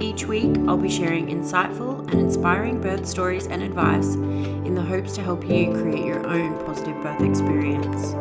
Each 0.00 0.24
week, 0.24 0.56
I'll 0.66 0.78
be 0.78 0.88
sharing 0.88 1.26
insightful 1.26 2.10
and 2.10 2.20
inspiring 2.20 2.80
birth 2.80 3.04
stories 3.04 3.46
and 3.48 3.62
advice 3.62 4.14
in 4.14 4.74
the 4.74 4.80
hopes 4.80 5.14
to 5.16 5.22
help 5.22 5.44
you 5.44 5.74
create 5.74 6.06
your 6.06 6.26
own 6.26 6.56
positive 6.64 6.98
birth 7.02 7.20
experience. 7.20 8.14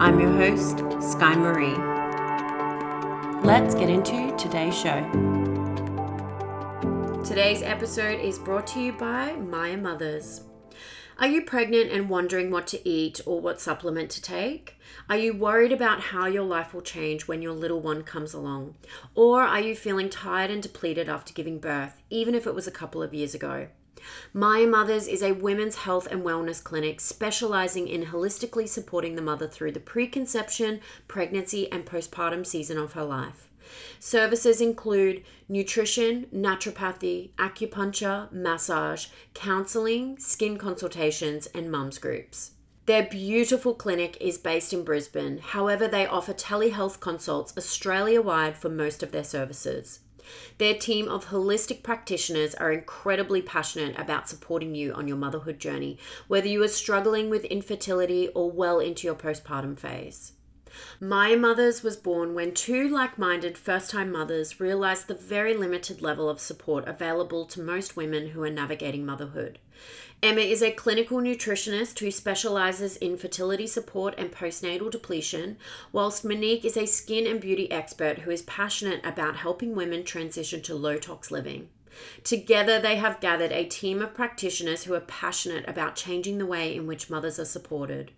I'm 0.00 0.20
your 0.20 0.30
host, 0.30 0.78
Sky 1.02 1.34
Marie. 1.34 1.74
Let's 3.44 3.74
get 3.74 3.90
into 3.90 4.32
today's 4.36 4.78
show. 4.78 5.02
Today's 7.24 7.62
episode 7.62 8.20
is 8.20 8.38
brought 8.38 8.68
to 8.68 8.80
you 8.80 8.92
by 8.92 9.32
Maya 9.32 9.76
Mothers. 9.76 10.42
Are 11.18 11.26
you 11.26 11.42
pregnant 11.42 11.90
and 11.90 12.08
wondering 12.08 12.52
what 12.52 12.68
to 12.68 12.88
eat 12.88 13.20
or 13.26 13.40
what 13.40 13.60
supplement 13.60 14.10
to 14.10 14.22
take? 14.22 14.77
Are 15.08 15.16
you 15.16 15.34
worried 15.34 15.72
about 15.72 16.00
how 16.00 16.26
your 16.26 16.44
life 16.44 16.74
will 16.74 16.82
change 16.82 17.26
when 17.26 17.42
your 17.42 17.52
little 17.52 17.80
one 17.80 18.02
comes 18.02 18.34
along? 18.34 18.76
Or 19.14 19.42
are 19.42 19.60
you 19.60 19.74
feeling 19.74 20.10
tired 20.10 20.50
and 20.50 20.62
depleted 20.62 21.08
after 21.08 21.32
giving 21.32 21.58
birth, 21.58 22.02
even 22.10 22.34
if 22.34 22.46
it 22.46 22.54
was 22.54 22.66
a 22.66 22.72
couple 22.72 23.02
of 23.02 23.14
years 23.14 23.34
ago? 23.34 23.68
Maya 24.32 24.66
Mothers 24.66 25.08
is 25.08 25.22
a 25.22 25.32
women's 25.32 25.76
health 25.76 26.06
and 26.10 26.22
wellness 26.22 26.62
clinic 26.62 27.00
specializing 27.00 27.88
in 27.88 28.06
holistically 28.06 28.68
supporting 28.68 29.14
the 29.16 29.22
mother 29.22 29.48
through 29.48 29.72
the 29.72 29.80
preconception, 29.80 30.80
pregnancy, 31.08 31.70
and 31.72 31.84
postpartum 31.84 32.46
season 32.46 32.78
of 32.78 32.92
her 32.92 33.04
life. 33.04 33.48
Services 33.98 34.60
include 34.60 35.24
nutrition, 35.48 36.26
naturopathy, 36.34 37.30
acupuncture, 37.36 38.30
massage, 38.32 39.06
counseling, 39.34 40.18
skin 40.18 40.56
consultations, 40.56 41.46
and 41.48 41.70
mums 41.70 41.98
groups. 41.98 42.52
Their 42.88 43.02
beautiful 43.02 43.74
clinic 43.74 44.16
is 44.18 44.38
based 44.38 44.72
in 44.72 44.82
Brisbane. 44.82 45.40
However, 45.40 45.86
they 45.86 46.06
offer 46.06 46.32
telehealth 46.32 47.00
consults 47.00 47.52
Australia 47.54 48.22
wide 48.22 48.56
for 48.56 48.70
most 48.70 49.02
of 49.02 49.12
their 49.12 49.24
services. 49.24 50.00
Their 50.56 50.72
team 50.72 51.06
of 51.06 51.26
holistic 51.26 51.82
practitioners 51.82 52.54
are 52.54 52.72
incredibly 52.72 53.42
passionate 53.42 53.98
about 53.98 54.30
supporting 54.30 54.74
you 54.74 54.94
on 54.94 55.06
your 55.06 55.18
motherhood 55.18 55.58
journey, 55.58 55.98
whether 56.28 56.48
you 56.48 56.62
are 56.62 56.68
struggling 56.68 57.28
with 57.28 57.44
infertility 57.44 58.28
or 58.28 58.50
well 58.50 58.80
into 58.80 59.06
your 59.06 59.16
postpartum 59.16 59.78
phase. 59.78 60.32
Maya 61.00 61.36
Mothers 61.36 61.82
was 61.82 61.96
born 61.96 62.34
when 62.34 62.54
two 62.54 62.88
like 62.88 63.18
minded 63.18 63.58
first 63.58 63.90
time 63.90 64.12
mothers 64.12 64.60
realized 64.60 65.08
the 65.08 65.14
very 65.14 65.54
limited 65.54 66.00
level 66.00 66.28
of 66.28 66.40
support 66.40 66.86
available 66.86 67.44
to 67.46 67.60
most 67.60 67.96
women 67.96 68.28
who 68.28 68.42
are 68.42 68.50
navigating 68.50 69.04
motherhood. 69.04 69.58
Emma 70.20 70.40
is 70.40 70.62
a 70.62 70.72
clinical 70.72 71.18
nutritionist 71.18 71.96
who 72.00 72.10
specializes 72.10 72.96
in 72.96 73.16
fertility 73.16 73.68
support 73.68 74.16
and 74.18 74.32
postnatal 74.32 74.90
depletion, 74.90 75.56
whilst 75.92 76.24
Monique 76.24 76.64
is 76.64 76.76
a 76.76 76.86
skin 76.86 77.24
and 77.24 77.40
beauty 77.40 77.70
expert 77.70 78.20
who 78.20 78.30
is 78.32 78.42
passionate 78.42 79.00
about 79.06 79.36
helping 79.36 79.76
women 79.76 80.02
transition 80.02 80.60
to 80.62 80.74
low 80.74 80.96
tox 80.96 81.30
living. 81.30 81.68
Together, 82.24 82.80
they 82.80 82.96
have 82.96 83.20
gathered 83.20 83.52
a 83.52 83.64
team 83.64 84.02
of 84.02 84.12
practitioners 84.12 84.84
who 84.84 84.94
are 84.94 85.00
passionate 85.00 85.64
about 85.68 85.94
changing 85.94 86.38
the 86.38 86.46
way 86.46 86.74
in 86.74 86.88
which 86.88 87.08
mothers 87.08 87.38
are 87.38 87.44
supported. 87.44 88.10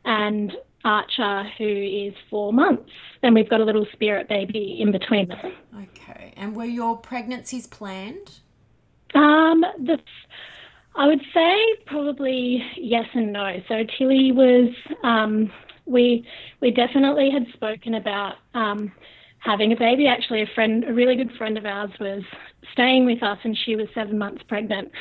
and 0.06 0.53
Archer, 0.83 1.44
who 1.57 1.65
is 1.68 2.13
four 2.29 2.53
months. 2.53 2.91
Then 3.21 3.33
we've 3.33 3.50
got 3.50 3.59
a 3.59 3.65
little 3.65 3.88
spirit 3.91 4.29
baby 4.29 4.77
in 4.79 4.91
between 4.91 5.27
them. 5.29 5.53
Okay. 5.83 6.33
And 6.38 6.56
were 6.56 6.65
your 6.65 6.97
pregnancies 6.97 7.65
planned? 7.68 8.39
Um, 9.15 9.61
the 9.79 10.00
I 10.97 11.07
would 11.07 11.21
say 11.33 11.57
probably 11.86 12.63
yes 12.77 13.06
and 13.13 13.33
no. 13.33 13.62
So 13.68 13.83
Tilly 13.97 14.31
was 14.31 14.69
um, 15.03 15.51
we 15.86 16.25
we 16.62 16.71
definitely 16.71 17.30
had 17.30 17.45
spoken 17.53 17.95
about 17.95 18.36
um, 18.53 18.92
having 19.39 19.71
a 19.71 19.75
baby. 19.75 20.07
Actually, 20.07 20.42
a 20.42 20.50
friend, 20.56 20.83
a 20.86 20.94
really 20.94 21.15
good 21.15 21.31
friend 21.38 21.57
of 21.57 21.65
ours, 21.65 21.92
was 22.00 22.24
staying 22.71 23.06
with 23.06 23.21
us, 23.24 23.38
and 23.44 23.57
she 23.57 23.75
was 23.75 23.88
seven 23.94 24.18
months 24.18 24.44
pregnant. 24.47 24.92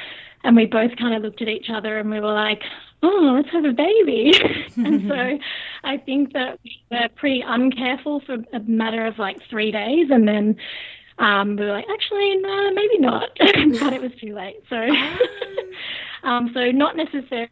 And 0.45 0.57
we 0.57 0.67
both 0.67 0.91
kind 0.99 1.15
of 1.15 1.23
looked 1.23 1.41
at 1.41 1.49
each 1.49 1.71
other 1.71 1.99
and 1.99 2.11
we 2.11 2.21
were 2.21 2.35
like, 2.35 2.61
oh, 3.03 3.33
let's 3.35 3.51
have 3.51 3.65
a 3.65 3.73
baby. 3.73 4.33
and 4.77 5.09
so 5.09 5.39
I 5.85 5.97
think 5.97 6.35
that 6.35 6.61
we 6.63 6.83
were 6.91 7.09
pretty 7.17 7.43
uncareful 7.43 8.25
for 8.27 8.37
a 8.53 8.61
matter 8.61 9.07
of 9.07 9.19
like 9.19 9.39
three 9.49 9.71
days. 9.71 10.09
And 10.11 10.29
then 10.29 10.57
um, 11.19 11.57
we 11.57 11.65
were 11.65 11.73
like, 11.73 11.87
actually, 11.93 12.37
no, 12.37 12.71
maybe 12.73 12.99
not. 12.99 13.31
but 13.39 13.93
it 13.93 14.03
was 14.03 14.13
too 14.21 14.35
late. 14.35 14.63
So, 14.69 14.77
um, 16.29 16.51
so 16.55 16.71
not 16.71 16.97
necessarily 16.97 17.51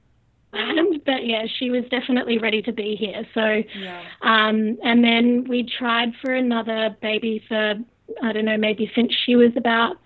but 0.53 1.26
yeah, 1.26 1.47
she 1.59 1.70
was 1.70 1.85
definitely 1.91 2.38
ready 2.38 2.62
to 2.62 2.73
be 2.73 2.94
here. 2.94 3.26
So, 3.35 3.62
yeah. 3.79 4.03
um, 4.20 4.76
and 4.85 5.03
then 5.03 5.47
we 5.49 5.69
tried 5.79 6.11
for 6.20 6.35
another 6.35 6.97
baby 7.00 7.43
for 7.49 7.75
I 8.23 8.32
don't 8.32 8.44
know, 8.44 8.59
maybe 8.59 8.91
since 8.94 9.12
she 9.25 9.37
was 9.37 9.53
about 9.56 9.97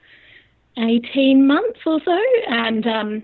eighteen 0.79 1.47
months 1.47 1.81
or 1.85 2.00
so, 2.05 2.19
and 2.49 2.87
um, 2.87 3.23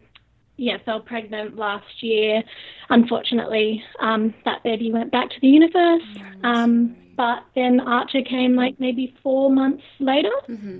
yeah, 0.56 0.78
fell 0.85 1.00
pregnant 1.00 1.56
last 1.56 2.02
year. 2.02 2.43
Unfortunately, 2.90 3.82
um, 4.00 4.35
that 4.44 4.62
baby 4.64 4.93
went 4.93 5.12
back 5.12 5.31
to 5.31 5.40
the 5.40 5.49
universe. 5.49 6.02
Oh, 6.43 6.49
um, 6.49 6.96
but 7.23 7.45
then 7.55 7.79
Archer 7.79 8.23
came 8.23 8.57
like 8.57 8.81
maybe 8.81 9.15
four 9.23 9.49
months 9.49 9.85
later. 10.01 10.33
Mm-hmm. 10.49 10.79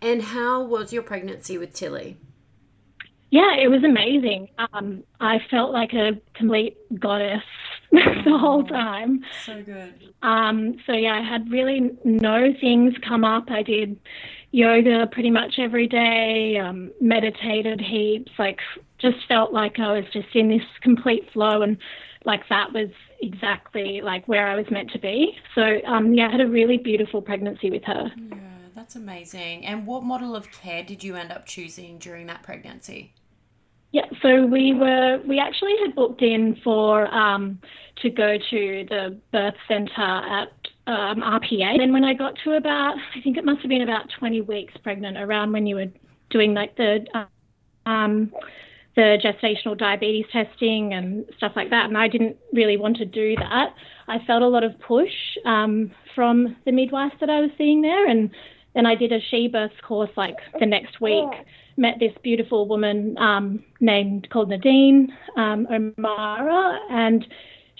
And 0.00 0.22
how 0.22 0.62
was 0.64 0.90
your 0.90 1.02
pregnancy 1.02 1.58
with 1.58 1.74
Tilly? 1.74 2.16
Yeah, 3.28 3.56
it 3.60 3.68
was 3.68 3.84
amazing. 3.84 4.48
Um, 4.72 5.04
I 5.20 5.38
felt 5.50 5.70
like 5.70 5.92
a 5.92 6.12
complete 6.32 6.78
goddess 6.98 7.42
the 7.92 8.38
whole 8.40 8.64
time. 8.64 9.22
So 9.44 9.62
good. 9.62 9.92
Um, 10.22 10.76
so 10.86 10.94
yeah, 10.94 11.20
I 11.22 11.30
had 11.30 11.50
really 11.50 11.90
no 12.04 12.54
things 12.58 12.94
come 13.06 13.22
up. 13.22 13.50
I 13.50 13.62
did 13.62 14.00
yoga 14.52 15.08
pretty 15.12 15.30
much 15.30 15.58
every 15.58 15.88
day, 15.88 16.56
um, 16.56 16.90
meditated 17.02 17.82
heaps, 17.82 18.32
like 18.38 18.60
just 18.98 19.18
felt 19.28 19.52
like 19.52 19.78
I 19.78 19.92
was 19.92 20.06
just 20.10 20.34
in 20.34 20.48
this 20.48 20.66
complete 20.80 21.30
flow 21.34 21.60
and 21.60 21.76
like 22.24 22.48
that 22.48 22.72
was 22.72 22.88
exactly 23.22 24.00
like 24.02 24.26
where 24.28 24.46
I 24.46 24.54
was 24.56 24.66
meant 24.70 24.90
to 24.92 24.98
be. 24.98 25.36
So 25.54 25.80
um, 25.86 26.14
yeah, 26.14 26.28
I 26.28 26.32
had 26.32 26.40
a 26.40 26.48
really 26.48 26.78
beautiful 26.78 27.22
pregnancy 27.22 27.70
with 27.70 27.84
her. 27.84 28.10
Yeah, 28.16 28.36
that's 28.74 28.96
amazing. 28.96 29.66
And 29.66 29.86
what 29.86 30.02
model 30.02 30.34
of 30.36 30.50
care 30.50 30.82
did 30.82 31.02
you 31.04 31.16
end 31.16 31.32
up 31.32 31.46
choosing 31.46 31.98
during 31.98 32.26
that 32.26 32.42
pregnancy? 32.42 33.14
Yeah, 33.92 34.06
so 34.22 34.46
we 34.46 34.72
were 34.72 35.20
we 35.26 35.40
actually 35.40 35.74
had 35.84 35.96
booked 35.96 36.22
in 36.22 36.56
for 36.62 37.12
um, 37.12 37.58
to 38.02 38.10
go 38.10 38.38
to 38.38 38.86
the 38.88 39.18
birth 39.32 39.54
centre 39.66 40.00
at 40.00 40.52
um, 40.86 41.20
RPA. 41.20 41.78
Then 41.78 41.92
when 41.92 42.04
I 42.04 42.14
got 42.14 42.34
to 42.44 42.52
about, 42.52 42.96
I 42.96 43.20
think 43.20 43.36
it 43.36 43.44
must 43.44 43.60
have 43.62 43.68
been 43.68 43.82
about 43.82 44.06
20 44.18 44.42
weeks 44.42 44.74
pregnant, 44.82 45.16
around 45.16 45.52
when 45.52 45.66
you 45.66 45.74
were 45.74 45.88
doing 46.30 46.54
like 46.54 46.76
the 46.76 47.04
um, 47.84 48.32
the 48.96 49.18
gestational 49.22 49.78
diabetes 49.78 50.26
testing 50.32 50.92
and 50.94 51.24
stuff 51.36 51.52
like 51.54 51.70
that, 51.70 51.86
and 51.86 51.96
I 51.96 52.08
didn't 52.08 52.36
really 52.52 52.76
want 52.76 52.96
to 52.98 53.04
do 53.04 53.36
that. 53.36 53.74
I 54.08 54.18
felt 54.26 54.42
a 54.42 54.48
lot 54.48 54.64
of 54.64 54.78
push 54.80 55.12
um, 55.44 55.92
from 56.14 56.56
the 56.64 56.72
midwife 56.72 57.12
that 57.20 57.30
I 57.30 57.40
was 57.40 57.50
seeing 57.56 57.82
there, 57.82 58.08
and 58.08 58.30
then 58.74 58.86
I 58.86 58.94
did 58.94 59.12
a 59.12 59.20
she 59.30 59.48
birth 59.48 59.72
course 59.86 60.10
like 60.16 60.36
the 60.58 60.66
next 60.66 61.00
week 61.00 61.28
met 61.76 61.94
this 61.98 62.12
beautiful 62.22 62.68
woman 62.68 63.16
um, 63.18 63.64
named 63.80 64.28
called 64.30 64.48
Nadine 64.48 65.12
um, 65.36 65.66
O'Mara, 65.70 66.78
and 66.90 67.26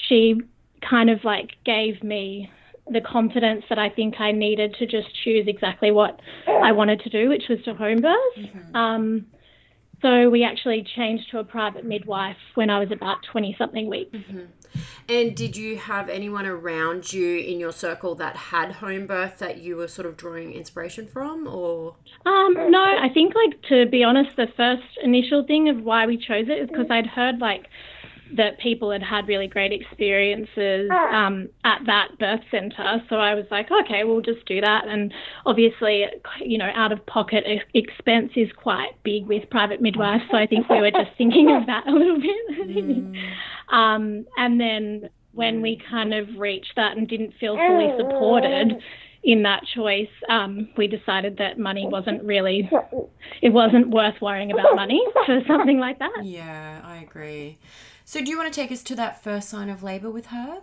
she 0.08 0.40
kind 0.88 1.10
of 1.10 1.22
like 1.24 1.50
gave 1.64 2.02
me 2.02 2.50
the 2.90 3.00
confidence 3.00 3.64
that 3.68 3.78
I 3.78 3.88
think 3.88 4.20
I 4.20 4.32
needed 4.32 4.74
to 4.78 4.86
just 4.86 5.08
choose 5.22 5.46
exactly 5.46 5.90
what 5.90 6.20
I 6.48 6.72
wanted 6.72 7.00
to 7.00 7.10
do, 7.10 7.28
which 7.28 7.44
was 7.48 7.62
to 7.64 7.74
home 7.74 8.00
birth. 8.00 8.36
Mm-hmm. 8.38 8.76
Um, 8.76 9.26
so 10.02 10.30
we 10.30 10.44
actually 10.44 10.86
changed 10.96 11.30
to 11.30 11.38
a 11.38 11.44
private 11.44 11.84
midwife 11.84 12.36
when 12.54 12.70
I 12.70 12.78
was 12.78 12.90
about 12.90 13.18
20 13.30 13.54
something 13.58 13.88
weeks. 13.88 14.16
Mm-hmm. 14.16 14.44
And 15.08 15.36
did 15.36 15.56
you 15.56 15.76
have 15.76 16.08
anyone 16.08 16.46
around 16.46 17.12
you 17.12 17.38
in 17.38 17.58
your 17.58 17.72
circle 17.72 18.14
that 18.16 18.36
had 18.36 18.72
home 18.72 19.06
birth 19.06 19.38
that 19.38 19.58
you 19.58 19.76
were 19.76 19.88
sort 19.88 20.06
of 20.06 20.16
drawing 20.16 20.52
inspiration 20.52 21.08
from 21.08 21.46
or? 21.46 21.96
Um, 22.24 22.54
no, 22.70 22.80
I 22.80 23.08
think 23.12 23.34
like 23.34 23.60
to 23.68 23.86
be 23.86 24.04
honest, 24.04 24.36
the 24.36 24.46
first 24.56 24.82
initial 25.02 25.44
thing 25.44 25.68
of 25.68 25.82
why 25.82 26.06
we 26.06 26.16
chose 26.16 26.48
it 26.48 26.58
is 26.58 26.68
because 26.68 26.86
I'd 26.90 27.06
heard 27.06 27.40
like 27.40 27.66
that 28.36 28.58
people 28.58 28.90
had 28.90 29.02
had 29.02 29.26
really 29.28 29.46
great 29.46 29.72
experiences 29.72 30.88
ah. 30.92 31.26
um, 31.26 31.48
at 31.64 31.80
that 31.86 32.18
birth 32.18 32.40
centre. 32.50 33.02
So 33.08 33.16
I 33.16 33.34
was 33.34 33.44
like, 33.50 33.68
okay, 33.70 34.04
we'll 34.04 34.20
just 34.20 34.44
do 34.46 34.60
that. 34.60 34.86
And 34.86 35.12
obviously, 35.46 36.06
you 36.40 36.58
know, 36.58 36.70
out 36.74 36.92
of 36.92 37.04
pocket 37.06 37.44
expense 37.74 38.32
is 38.36 38.48
quite 38.56 38.90
big 39.02 39.26
with 39.26 39.48
private 39.50 39.80
midwives. 39.80 40.24
So 40.30 40.36
I 40.36 40.46
think 40.46 40.68
we 40.68 40.80
were 40.80 40.90
just 40.90 41.10
thinking 41.18 41.54
of 41.54 41.66
that 41.66 41.86
a 41.86 41.92
little 41.92 42.20
bit. 42.20 42.30
Mm. 42.80 43.14
um, 43.72 44.26
and 44.36 44.60
then 44.60 45.10
when 45.32 45.60
we 45.60 45.80
kind 45.90 46.14
of 46.14 46.28
reached 46.38 46.72
that 46.76 46.96
and 46.96 47.06
didn't 47.06 47.34
feel 47.38 47.56
fully 47.56 47.92
supported, 47.98 48.80
in 49.22 49.42
that 49.42 49.62
choice, 49.74 50.08
um, 50.28 50.68
we 50.76 50.86
decided 50.86 51.36
that 51.38 51.58
money 51.58 51.86
wasn't 51.86 52.22
really, 52.24 52.70
it 53.42 53.50
wasn't 53.50 53.90
worth 53.90 54.20
worrying 54.20 54.50
about 54.50 54.74
money 54.74 55.02
for 55.26 55.40
something 55.46 55.78
like 55.78 55.98
that. 55.98 56.24
Yeah, 56.24 56.80
I 56.82 56.98
agree. 56.98 57.58
So, 58.10 58.20
do 58.20 58.28
you 58.28 58.36
want 58.36 58.52
to 58.52 58.60
take 58.60 58.72
us 58.72 58.82
to 58.82 58.96
that 58.96 59.22
first 59.22 59.48
sign 59.48 59.68
of 59.68 59.84
labour 59.84 60.10
with 60.10 60.26
her? 60.26 60.62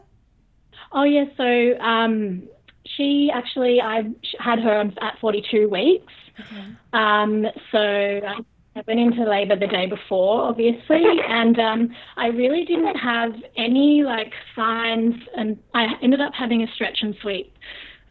Oh, 0.91 1.03
yes. 1.03 1.29
Yeah, 1.39 1.75
so, 1.77 1.81
um, 1.81 2.44
she 2.85 3.31
actually, 3.33 3.79
I 3.79 4.03
had 4.38 4.59
her 4.59 4.91
at 5.01 5.17
42 5.21 5.69
weeks. 5.69 6.11
Okay. 6.41 6.65
Um, 6.91 7.45
so, 7.71 7.79
I 7.79 8.83
went 8.85 8.99
into 8.99 9.23
labour 9.23 9.55
the 9.55 9.65
day 9.65 9.85
before, 9.85 10.41
obviously, 10.41 11.05
and 11.25 11.57
um, 11.57 11.95
I 12.17 12.27
really 12.27 12.65
didn't 12.65 12.97
have 12.97 13.31
any 13.55 14.03
like 14.03 14.33
signs, 14.53 15.15
and 15.38 15.57
I 15.73 15.85
ended 16.03 16.19
up 16.19 16.33
having 16.38 16.63
a 16.63 16.67
stretch 16.75 16.97
and 17.01 17.15
sweep. 17.21 17.53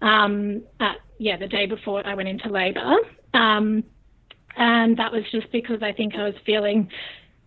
Um, 0.01 0.63
at 0.81 0.97
yeah, 1.19 1.37
the 1.37 1.47
day 1.47 1.67
before 1.67 2.07
I 2.07 2.15
went 2.15 2.31
into 2.31 2.49
labour, 2.49 2.95
um, 3.35 3.85
and 4.57 4.97
that 4.97 5.13
was 5.13 5.25
just 5.31 5.53
because 5.53 5.83
I 5.83 5.93
think 5.93 6.15
I 6.15 6.25
was 6.25 6.35
feeling 6.47 6.89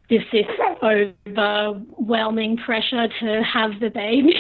this 0.10 0.24
this 0.32 0.46
overwhelming 0.82 2.58
pressure 2.58 3.08
to 3.20 3.44
have 3.44 3.72
the 3.80 3.90
baby. 3.90 4.34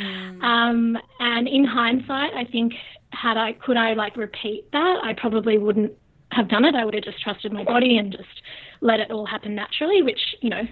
Mm. 0.00 0.32
Um, 0.42 0.98
and 1.20 1.46
in 1.46 1.64
hindsight, 1.64 2.32
I 2.34 2.44
think 2.50 2.72
had 3.10 3.36
I 3.36 3.52
could 3.52 3.76
I 3.76 3.92
like 3.92 4.16
repeat 4.16 4.70
that, 4.72 5.00
I 5.04 5.12
probably 5.16 5.56
wouldn't 5.58 5.92
have 6.32 6.48
done 6.48 6.64
it. 6.64 6.74
I 6.74 6.84
would 6.84 6.94
have 6.94 7.04
just 7.04 7.22
trusted 7.22 7.52
my 7.52 7.62
body 7.62 7.98
and 7.98 8.10
just 8.10 8.42
let 8.80 8.98
it 8.98 9.10
all 9.10 9.26
happen 9.26 9.54
naturally, 9.54 10.02
which 10.02 10.18
you 10.40 10.50
know, 10.50 10.62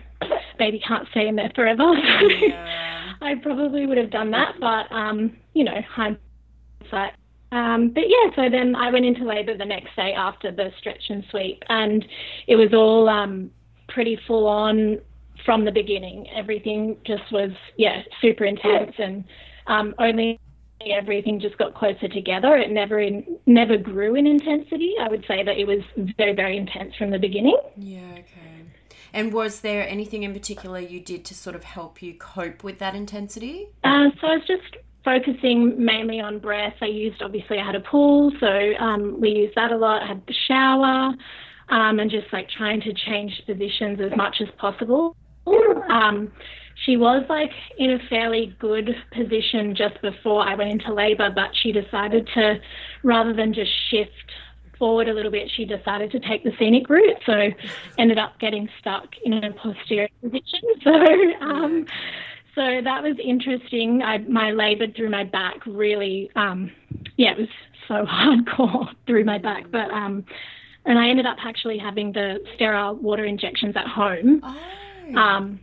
baby 0.58 0.80
can't 0.86 1.06
stay 1.10 1.28
in 1.28 1.36
there 1.36 1.52
forever. 1.54 1.84
Yeah. 2.40 3.12
I 3.22 3.34
probably 3.34 3.86
would 3.86 3.98
have 3.98 4.10
done 4.10 4.30
that, 4.30 4.54
but 4.60 4.90
um, 4.94 5.36
you 5.52 5.62
know, 5.62 5.76
hindsight. 5.88 7.12
Um, 7.52 7.90
but 7.94 8.04
yeah, 8.06 8.34
so 8.34 8.48
then 8.50 8.74
I 8.74 8.90
went 8.90 9.04
into 9.04 9.24
labour 9.24 9.56
the 9.56 9.64
next 9.64 9.94
day 9.94 10.14
after 10.16 10.50
the 10.50 10.70
stretch 10.78 11.02
and 11.10 11.24
sweep, 11.30 11.62
and 11.68 12.04
it 12.46 12.56
was 12.56 12.72
all 12.72 13.08
um, 13.08 13.50
pretty 13.92 14.18
full 14.26 14.46
on 14.46 14.98
from 15.44 15.64
the 15.64 15.72
beginning. 15.72 16.26
Everything 16.34 16.96
just 17.06 17.30
was, 17.32 17.50
yeah, 17.76 18.02
super 18.20 18.44
intense 18.44 18.92
and 18.98 19.24
um, 19.66 19.94
only 19.98 20.38
everything 20.86 21.40
just 21.40 21.58
got 21.58 21.74
closer 21.74 22.08
together. 22.08 22.56
It 22.56 22.70
never 22.70 22.98
in, 23.00 23.38
never 23.46 23.76
grew 23.76 24.14
in 24.14 24.26
intensity. 24.26 24.94
I 25.00 25.08
would 25.08 25.24
say 25.28 25.42
that 25.44 25.58
it 25.58 25.66
was 25.66 25.80
very, 26.16 26.34
very 26.34 26.56
intense 26.56 26.94
from 26.96 27.10
the 27.10 27.18
beginning. 27.18 27.58
Yeah, 27.76 28.00
okay. 28.12 28.50
And 29.12 29.32
was 29.32 29.60
there 29.60 29.88
anything 29.88 30.22
in 30.22 30.32
particular 30.32 30.78
you 30.78 31.00
did 31.00 31.24
to 31.26 31.34
sort 31.34 31.56
of 31.56 31.64
help 31.64 32.00
you 32.00 32.14
cope 32.14 32.62
with 32.62 32.78
that 32.78 32.94
intensity? 32.94 33.68
Uh, 33.82 34.10
so 34.20 34.28
I 34.28 34.36
was 34.36 34.46
just 34.46 34.76
focusing 35.04 35.82
mainly 35.84 36.20
on 36.20 36.38
breath. 36.38 36.74
I 36.80 36.86
used, 36.86 37.22
obviously, 37.22 37.58
I 37.58 37.66
had 37.66 37.74
a 37.74 37.80
pool, 37.80 38.32
so 38.38 38.72
um, 38.78 39.20
we 39.20 39.30
used 39.30 39.54
that 39.56 39.72
a 39.72 39.76
lot. 39.76 40.02
I 40.02 40.06
had 40.06 40.22
the 40.26 40.34
shower 40.46 41.14
um, 41.70 41.98
and 41.98 42.10
just 42.10 42.32
like 42.32 42.48
trying 42.50 42.80
to 42.82 42.92
change 42.92 43.42
positions 43.46 44.00
as 44.00 44.16
much 44.16 44.36
as 44.40 44.48
possible. 44.58 45.16
Um, 45.90 46.32
she 46.84 46.96
was 46.96 47.24
like 47.28 47.50
in 47.78 47.92
a 47.92 47.98
fairly 48.08 48.54
good 48.58 48.94
position 49.12 49.74
just 49.74 50.00
before 50.00 50.46
I 50.46 50.54
went 50.54 50.70
into 50.70 50.92
labour, 50.92 51.30
but 51.34 51.50
she 51.54 51.72
decided 51.72 52.28
to, 52.34 52.60
rather 53.02 53.32
than 53.34 53.52
just 53.52 53.70
shift 53.90 54.10
forward 54.78 55.08
a 55.08 55.12
little 55.12 55.30
bit, 55.30 55.50
she 55.54 55.64
decided 55.64 56.10
to 56.12 56.20
take 56.20 56.42
the 56.42 56.52
scenic 56.58 56.88
route. 56.88 57.18
So 57.26 57.50
ended 57.98 58.18
up 58.18 58.38
getting 58.40 58.68
stuck 58.80 59.08
in 59.24 59.44
a 59.44 59.52
posterior 59.52 60.08
position. 60.20 60.60
So, 60.82 60.92
um, 61.42 61.86
so 62.54 62.80
that 62.82 63.02
was 63.02 63.16
interesting. 63.22 64.02
I, 64.02 64.18
my 64.18 64.50
labour 64.50 64.86
through 64.96 65.10
my 65.10 65.24
back 65.24 65.64
really, 65.66 66.30
um, 66.34 66.70
yeah, 67.16 67.32
it 67.32 67.38
was 67.38 67.48
so 67.86 68.06
hardcore 68.06 68.88
through 69.06 69.24
my 69.24 69.38
back, 69.38 69.70
but 69.70 69.90
um, 69.90 70.24
and 70.90 70.98
I 70.98 71.08
ended 71.08 71.24
up 71.24 71.36
actually 71.44 71.78
having 71.78 72.10
the 72.10 72.42
sterile 72.56 72.96
water 72.96 73.24
injections 73.24 73.76
at 73.76 73.86
home, 73.86 74.40
oh. 74.42 75.16
um, 75.16 75.60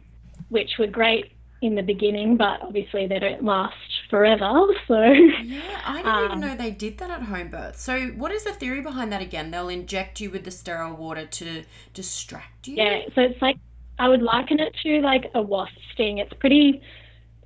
which 0.48 0.72
were 0.79 0.88
great 0.88 1.34
in 1.62 1.75
the 1.75 1.81
beginning, 1.81 2.38
but 2.38 2.62
obviously 2.62 3.07
they 3.07 3.19
don't 3.19 3.43
last 3.43 3.75
forever. 4.10 4.67
So 4.88 5.01
yeah, 5.01 5.81
I 5.86 5.98
didn't 5.98 6.07
um, 6.07 6.25
even 6.25 6.39
know 6.39 6.55
they 6.55 6.72
did 6.72 6.98
that 7.00 7.12
at 7.12 7.24
home 7.24 7.50
birth. 7.50 7.77
So 7.77 8.07
what 8.15 8.31
is 8.31 8.46
the 8.46 8.53
theory 8.53 8.79
behind 8.79 9.12
that 9.12 9.22
again? 9.22 9.51
They'll 9.51 9.67
inject 9.67 10.22
you 10.22 10.31
with 10.31 10.46
the 10.46 10.51
sterile 10.51 10.96
water 10.96 11.25
to 11.25 11.63
distract 11.93 12.69
you. 12.69 12.75
Yeah, 12.77 13.01
so 13.13 13.22
it's 13.22 13.41
like 13.41 13.57
I 14.00 14.07
would 14.07 14.22
liken 14.22 14.62
it 14.62 14.74
to 14.84 15.01
like 15.01 15.29
a 15.36 15.41
wasp 15.41 15.74
sting. 15.91 16.19
It's 16.19 16.34
pretty 16.39 16.81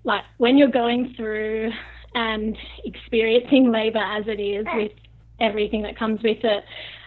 like 0.04 0.24
when 0.38 0.56
you're 0.56 0.68
going 0.68 1.16
through 1.18 1.72
and 2.14 2.56
experiencing 2.86 3.72
labor 3.72 4.04
as 4.04 4.26
it 4.28 4.40
is 4.40 4.68
with 4.76 4.92
everything 5.40 5.82
that 5.82 5.98
comes 5.98 6.22
with 6.22 6.44
it. 6.44 6.64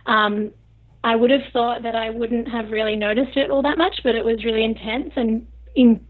Um, 0.07 0.50
I 1.04 1.14
would 1.14 1.30
have 1.30 1.42
thought 1.52 1.82
that 1.82 1.94
I 1.94 2.11
wouldn't 2.11 2.49
have 2.49 2.70
really 2.70 2.96
noticed 2.96 3.37
it 3.37 3.50
all 3.50 3.62
that 3.62 3.76
much, 3.76 4.00
but 4.02 4.14
it 4.14 4.25
was 4.25 4.42
really 4.42 4.64
intense. 4.64 5.12
And 5.16 5.46
in 5.76 6.00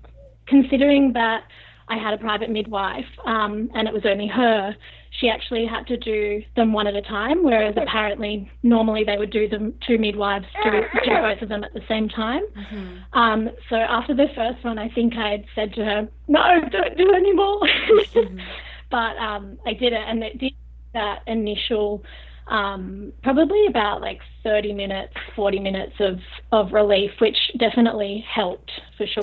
considering 0.46 1.12
that 1.14 1.42
I 1.88 1.96
had 1.96 2.14
a 2.14 2.18
private 2.18 2.48
midwife 2.48 3.04
um, 3.26 3.70
and 3.74 3.88
it 3.88 3.92
was 3.92 4.04
only 4.06 4.28
her, 4.28 4.74
she 5.18 5.28
actually 5.28 5.66
had 5.66 5.86
to 5.88 5.96
do 5.96 6.42
them 6.56 6.72
one 6.72 6.86
at 6.86 6.94
a 6.94 7.02
time, 7.02 7.44
whereas 7.44 7.74
apparently 7.76 8.50
normally 8.62 9.02
they 9.04 9.16
would 9.16 9.30
do 9.30 9.48
them 9.48 9.74
two 9.86 9.98
midwives 9.98 10.46
do, 10.62 10.70
do 11.04 11.10
both 11.10 11.42
of 11.42 11.48
them 11.48 11.64
at 11.64 11.74
the 11.74 11.82
same 11.88 12.08
time. 12.08 12.42
Mm-hmm. 12.56 13.18
Um, 13.18 13.50
so 13.68 13.76
after 13.76 14.14
the 14.14 14.26
first 14.34 14.64
one, 14.64 14.78
I 14.78 14.88
think 14.90 15.14
I 15.16 15.30
had 15.30 15.44
said 15.54 15.74
to 15.74 15.84
her, 15.84 16.08
"No, 16.28 16.60
don't 16.70 16.96
do 16.96 17.12
any 17.12 17.32
more." 17.32 17.60
mm-hmm. 17.60 18.38
But 18.90 19.16
um, 19.16 19.58
I 19.66 19.72
did 19.72 19.92
it, 19.92 20.02
and 20.06 20.22
it 20.22 20.38
did 20.38 20.52
that 20.92 21.22
initial 21.26 22.04
um, 22.48 23.12
probably 23.22 23.66
about 23.68 24.00
like 24.00 24.20
30 24.42 24.72
minutes, 24.72 25.14
40 25.34 25.60
minutes 25.60 25.94
of, 26.00 26.18
of 26.52 26.72
relief, 26.72 27.10
which 27.20 27.36
definitely 27.58 28.24
helped 28.32 28.70
for 28.96 29.06
sure. 29.06 29.22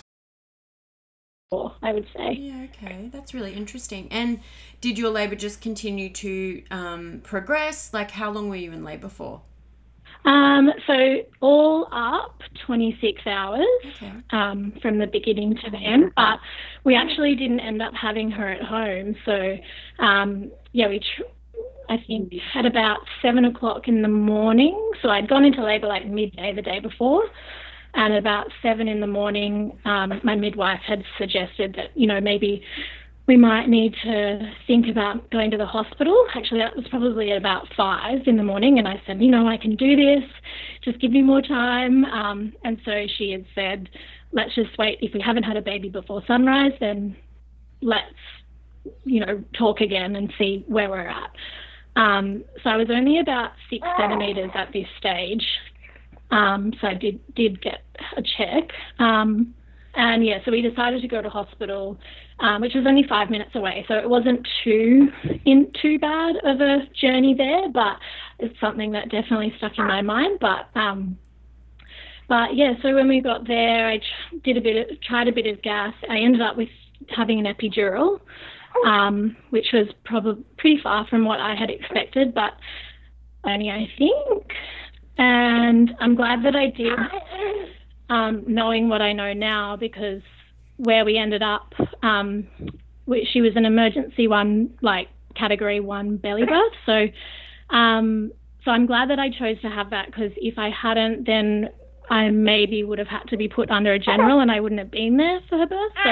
I 1.82 1.92
would 1.92 2.08
say. 2.16 2.34
Yeah, 2.40 2.66
okay. 2.70 3.10
That's 3.12 3.34
really 3.34 3.54
interesting. 3.54 4.08
And 4.10 4.40
did 4.80 4.98
your 4.98 5.10
labour 5.10 5.36
just 5.36 5.60
continue 5.60 6.10
to 6.14 6.64
um, 6.72 7.22
progress? 7.26 7.94
Like, 7.94 8.12
how 8.12 8.32
long 8.32 8.50
were 8.50 8.56
you 8.56 8.72
in 8.72 8.86
labour 8.86 9.10
for? 9.10 9.42
Um, 10.24 10.70
so, 10.88 10.94
all 11.42 11.90
up 11.92 12.40
26 12.66 13.22
hours 13.26 13.66
okay. 13.96 14.14
um, 14.30 14.72
from 14.82 14.98
the 15.00 15.08
beginning 15.08 15.58
to 15.64 15.70
the 15.70 15.78
end. 15.78 16.14
But 16.16 16.40
we 16.86 16.96
actually 16.96 17.36
didn't 17.36 17.60
end 17.60 17.82
up 17.82 17.94
having 17.96 18.32
her 18.32 18.48
at 18.48 18.62
home. 18.62 19.16
So, 19.26 19.58
um, 20.00 20.52
yeah, 20.72 20.88
we 20.88 21.00
tr- 21.00 21.24
I 21.90 21.98
think, 22.08 22.34
at 22.56 22.66
about 22.66 23.00
seven 23.22 23.46
o'clock 23.46 23.88
in 23.88 24.02
the 24.02 24.08
morning. 24.08 24.92
So 25.02 25.10
I'd 25.10 25.28
gone 25.28 25.44
into 25.44 25.64
labour 25.64 25.88
like 25.88 26.08
midday 26.08 26.54
the 26.54 26.62
day 26.62 26.80
before. 26.80 27.24
And 27.94 28.14
about 28.14 28.48
seven 28.62 28.88
in 28.88 29.02
the 29.02 29.08
morning, 29.08 29.78
um, 29.84 30.22
my 30.24 30.36
midwife 30.36 30.80
had 30.88 31.04
suggested 31.18 31.74
that, 31.76 31.90
you 31.96 32.08
know, 32.08 32.22
maybe 32.22 32.64
we 33.28 33.36
might 33.36 33.68
need 33.68 33.94
to 34.04 34.54
think 34.66 34.88
about 34.88 35.30
going 35.30 35.52
to 35.52 35.58
the 35.58 35.66
hospital. 35.66 36.26
Actually, 36.36 36.62
that 36.62 36.76
was 36.76 36.86
probably 36.90 37.32
at 37.32 37.38
about 37.38 37.68
five 37.76 38.20
in 38.26 38.38
the 38.38 38.44
morning. 38.44 38.80
And 38.80 38.88
I 38.88 39.02
said, 39.06 39.22
you 39.22 39.30
know, 39.30 39.48
I 39.48 39.58
can 39.58 39.76
do 39.76 39.96
this. 39.96 40.24
Just 40.84 41.00
give 41.00 41.12
me 41.12 41.22
more 41.22 41.42
time. 41.42 42.06
Um, 42.06 42.54
and 42.64 42.80
so 42.86 43.06
she 43.18 43.32
had 43.32 43.46
said, 43.54 43.90
let's 44.32 44.56
just 44.56 44.78
wait. 44.78 44.98
If 45.02 45.14
we 45.14 45.20
haven't 45.20 45.44
had 45.44 45.58
a 45.58 45.62
baby 45.62 45.90
before 45.90 46.24
sunrise, 46.26 46.72
then 46.80 47.16
let's, 47.82 48.06
you 49.04 49.20
know, 49.20 49.44
talk 49.58 49.82
again 49.82 50.16
and 50.16 50.32
see 50.38 50.64
where 50.68 50.90
we're 50.90 51.08
at. 51.08 51.32
Um, 51.96 52.44
so 52.64 52.70
I 52.70 52.78
was 52.78 52.88
only 52.90 53.20
about 53.20 53.52
six 53.70 53.86
centimetres 54.00 54.52
at 54.56 54.72
this 54.74 54.88
stage. 54.98 55.46
Um, 56.32 56.74
so 56.80 56.88
I 56.88 56.94
did 56.94 57.20
did 57.36 57.62
get 57.62 57.82
a 58.18 58.22
check. 58.22 58.70
Um, 59.00 59.54
and 59.96 60.26
yeah, 60.26 60.38
so 60.46 60.52
we 60.52 60.62
decided 60.62 61.02
to 61.02 61.08
go 61.08 61.22
to 61.22 61.30
hospital, 61.30 62.00
um, 62.40 62.62
which 62.62 62.74
was 62.74 62.86
only 62.88 63.04
five 63.10 63.30
minutes 63.30 63.52
away. 63.56 63.84
So 63.90 63.96
it 63.96 64.10
wasn't 64.10 64.48
too 64.64 65.10
in 65.46 65.72
too 65.82 66.00
bad 66.00 66.38
of 66.46 66.62
a 66.62 66.88
journey 67.00 67.34
there, 67.34 67.70
but 67.70 67.98
it's 68.40 68.58
something 68.62 68.92
that 68.94 69.10
definitely 69.10 69.54
stuck 69.58 69.78
in 69.78 69.86
my 69.86 70.02
mind. 70.02 70.40
But 70.40 70.70
um, 70.80 71.18
but 72.30 72.56
yeah, 72.56 72.74
so 72.82 72.96
when 72.96 73.10
we 73.10 73.20
got 73.20 73.46
there, 73.46 73.90
I 73.90 74.00
did 74.46 74.56
a 74.56 74.62
bit 74.62 74.90
of, 74.90 75.02
tried 75.02 75.28
a 75.28 75.34
bit 75.34 75.48
of 75.48 75.62
gas. 75.62 75.94
I 76.10 76.20
ended 76.20 76.42
up 76.42 76.56
with 76.56 76.70
having 77.10 77.46
an 77.46 77.54
epidural 77.54 78.22
um, 78.86 79.36
which 79.50 79.68
was 79.74 79.88
probably 80.06 80.44
pretty 80.58 80.80
far 80.82 81.06
from 81.08 81.26
what 81.26 81.40
I 81.40 81.56
had 81.56 81.70
expected, 81.70 82.34
but 82.34 82.54
only 83.44 83.70
I 83.70 83.88
think. 83.98 84.44
And 85.18 85.92
I'm 86.00 86.16
glad 86.16 86.44
that 86.46 86.56
I 86.56 86.68
did, 86.68 86.98
um, 88.10 88.44
knowing 88.48 88.90
what 88.90 89.02
I 89.02 89.14
know 89.14 89.34
now, 89.34 89.76
because 89.76 90.22
where 90.78 91.06
we 91.06 91.18
ended 91.18 91.44
up, 91.44 91.74
um, 92.02 92.48
she 93.32 93.42
was 93.42 93.52
an 93.56 93.66
emergency 93.66 94.28
one, 94.28 94.72
like 94.82 95.10
category 95.36 95.80
one 95.80 96.18
belly 96.18 96.46
birth. 96.46 96.74
So, 96.86 97.76
um, 97.76 98.32
so 98.64 98.72
I'm 98.72 98.86
glad 98.86 99.10
that 99.10 99.20
I 99.20 99.30
chose 99.30 99.60
to 99.62 99.70
have 99.70 99.90
that 99.92 100.08
because 100.08 100.32
if 100.38 100.58
I 100.58 100.70
hadn't, 100.70 101.26
then 101.26 101.70
I 102.10 102.30
maybe 102.30 102.84
would 102.84 103.00
have 103.00 103.08
had 103.08 103.24
to 103.30 103.38
be 103.38 103.48
put 103.48 103.72
under 103.72 103.94
a 103.94 104.00
general 104.00 104.40
and 104.40 104.52
I 104.52 104.60
wouldn't 104.60 104.80
have 104.80 104.92
been 104.92 105.18
there 105.18 105.40
for 105.50 105.58
her 105.58 105.68
birth. 105.68 105.92
So 106.04 106.10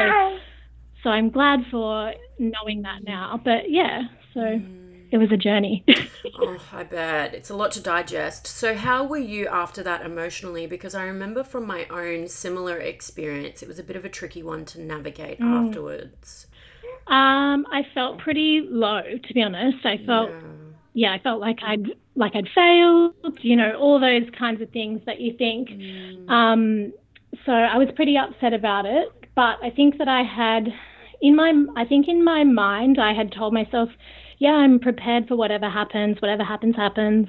so 1.03 1.10
I'm 1.10 1.29
glad 1.29 1.62
for 1.72 2.13
knowing 2.38 2.82
that 2.84 3.03
now. 3.03 3.39
But 3.44 3.70
yeah, 3.70 4.03
so 4.34 4.41
mm. 4.41 5.03
it 5.12 5.18
was 5.18 5.32
a 5.32 5.38
journey. 5.38 5.86
oh, 6.39 6.58
I 6.74 6.84
bet. 6.84 7.34
It's 7.34 7.50
a 7.50 7.56
lot 7.56 7.72
to 7.74 7.82
digest. 7.82 8.48
So, 8.48 8.75
how 8.75 9.03
were 9.06 9.18
you 9.18 9.48
after 9.48 9.82
that 9.84 10.06
emotionally? 10.06 10.68
Because 10.68 10.96
I 10.96 11.03
remember 11.03 11.44
from 11.44 11.65
my 11.65 11.86
own 11.89 12.27
similar 12.27 12.77
experience, 12.77 13.63
it 13.63 13.68
was 13.68 13.79
a 13.79 13.84
bit 13.84 13.96
of 13.96 14.03
a 14.03 14.10
tricky 14.10 14.44
one 14.44 14.65
to 14.65 14.82
navigate 14.82 15.39
mm. 15.39 15.68
afterwards. 15.68 16.48
Um, 17.08 17.65
I 17.72 17.88
felt 17.94 18.20
pretty 18.20 18.62
low, 18.70 19.01
to 19.01 19.34
be 19.34 19.41
honest. 19.41 19.84
I 19.86 19.98
felt, 20.06 20.29
yeah. 20.29 20.41
yeah, 20.94 21.13
I 21.13 21.20
felt 21.20 21.39
like 21.39 21.58
I'd 21.63 21.88
like 22.15 22.36
I'd 22.36 22.50
failed. 22.53 23.39
You 23.41 23.56
know, 23.56 23.74
all 23.79 24.00
those 24.00 24.29
kinds 24.38 24.62
of 24.62 24.70
things 24.72 25.01
that 25.06 25.22
you 25.22 25.34
think. 25.38 25.70
Mm. 25.70 26.29
Um, 26.29 26.94
so 27.46 27.53
I 27.53 27.77
was 27.77 27.88
pretty 27.96 28.18
upset 28.18 28.53
about 28.53 28.86
it. 28.86 29.08
But 29.39 29.58
I 29.63 29.70
think 29.70 29.98
that 30.00 30.10
I 30.10 30.22
had 30.24 30.68
in 31.21 31.35
my 31.35 31.53
I 31.75 31.85
think 31.85 32.07
in 32.07 32.23
my 32.23 32.43
mind 32.43 32.97
I 32.99 33.13
had 33.13 33.31
told 33.31 33.53
myself, 33.53 33.89
yeah, 34.38 34.51
I'm 34.51 34.79
prepared 34.79 35.27
for 35.27 35.35
whatever 35.35 35.69
happens, 35.69 36.17
whatever 36.21 36.43
happens 36.43 36.75
happens. 36.75 37.27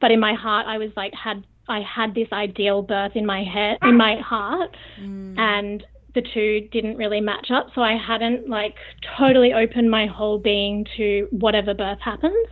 But 0.00 0.10
in 0.10 0.20
my 0.20 0.34
heart 0.34 0.66
I 0.66 0.78
was 0.78 0.90
like 0.96 1.12
had 1.14 1.44
I 1.68 1.80
had 1.80 2.14
this 2.14 2.28
ideal 2.32 2.82
birth 2.82 3.12
in 3.14 3.24
my 3.24 3.42
head 3.42 3.78
in 3.82 3.96
my 3.96 4.16
heart 4.16 4.76
mm. 5.00 5.38
and 5.38 5.82
the 6.14 6.22
two 6.22 6.68
didn't 6.72 6.96
really 6.96 7.20
match 7.20 7.50
up. 7.50 7.68
So 7.74 7.82
I 7.82 7.96
hadn't 7.96 8.48
like 8.48 8.76
totally 9.18 9.52
opened 9.52 9.90
my 9.90 10.06
whole 10.06 10.38
being 10.38 10.86
to 10.96 11.28
whatever 11.30 11.74
birth 11.74 11.98
happens. 12.00 12.46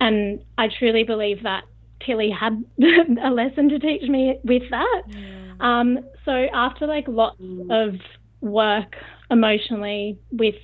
And 0.00 0.42
I 0.58 0.68
truly 0.78 1.02
believe 1.02 1.42
that 1.42 1.64
Tilly 2.04 2.30
had 2.30 2.64
a 3.22 3.30
lesson 3.30 3.68
to 3.70 3.78
teach 3.78 4.08
me 4.08 4.38
with 4.44 4.62
that. 4.70 5.02
Yeah. 5.08 5.54
Um, 5.60 5.98
so 6.24 6.46
after 6.52 6.86
like 6.86 7.06
lots 7.08 7.40
mm. 7.40 7.70
of 7.70 8.00
work 8.40 8.94
emotionally 9.34 10.18
with 10.32 10.54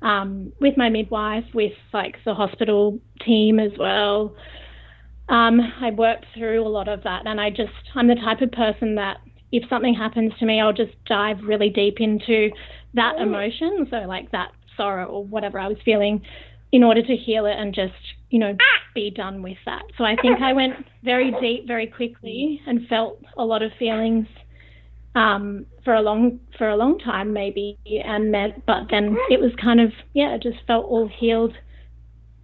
um, 0.00 0.52
with 0.60 0.76
my 0.76 0.88
midwife, 0.88 1.44
with 1.52 1.72
like 1.92 2.16
the 2.24 2.32
hospital 2.32 2.98
team 3.24 3.58
as 3.58 3.72
well. 3.78 4.34
Um, 5.28 5.60
I 5.60 5.90
worked 5.90 6.26
through 6.34 6.66
a 6.66 6.70
lot 6.70 6.88
of 6.88 7.02
that, 7.02 7.26
and 7.26 7.40
I 7.40 7.50
just 7.50 7.72
I'm 7.94 8.08
the 8.08 8.14
type 8.14 8.40
of 8.40 8.50
person 8.52 8.94
that 8.94 9.18
if 9.52 9.68
something 9.68 9.94
happens 9.94 10.32
to 10.38 10.46
me, 10.46 10.60
I'll 10.60 10.72
just 10.72 10.92
dive 11.06 11.38
really 11.42 11.68
deep 11.68 11.96
into 11.98 12.50
that 12.94 13.16
mm. 13.16 13.22
emotion, 13.22 13.86
so 13.90 13.96
like 13.98 14.30
that 14.30 14.52
sorrow 14.76 15.06
or 15.06 15.24
whatever 15.24 15.58
I 15.58 15.68
was 15.68 15.78
feeling, 15.84 16.22
in 16.72 16.82
order 16.84 17.02
to 17.02 17.16
heal 17.16 17.44
it 17.46 17.56
and 17.58 17.74
just 17.74 17.92
you 18.30 18.38
know 18.38 18.56
be 18.94 19.10
done 19.10 19.42
with 19.42 19.58
that. 19.66 19.82
So 19.98 20.04
I 20.04 20.16
think 20.22 20.40
I 20.40 20.52
went 20.52 20.74
very 21.02 21.32
deep 21.40 21.66
very 21.66 21.88
quickly 21.88 22.60
and 22.66 22.86
felt 22.88 23.22
a 23.36 23.44
lot 23.44 23.62
of 23.62 23.72
feelings 23.78 24.26
um, 25.18 25.66
for 25.84 25.94
a 25.94 26.00
long 26.00 26.38
for 26.56 26.68
a 26.68 26.76
long 26.76 26.98
time 27.00 27.32
maybe, 27.32 27.76
and 28.04 28.32
that, 28.34 28.64
but 28.66 28.84
then 28.90 29.16
it 29.28 29.40
was 29.40 29.50
kind 29.60 29.80
of 29.80 29.92
yeah, 30.14 30.34
it 30.36 30.42
just 30.42 30.58
felt 30.66 30.86
all 30.86 31.08
healed, 31.08 31.54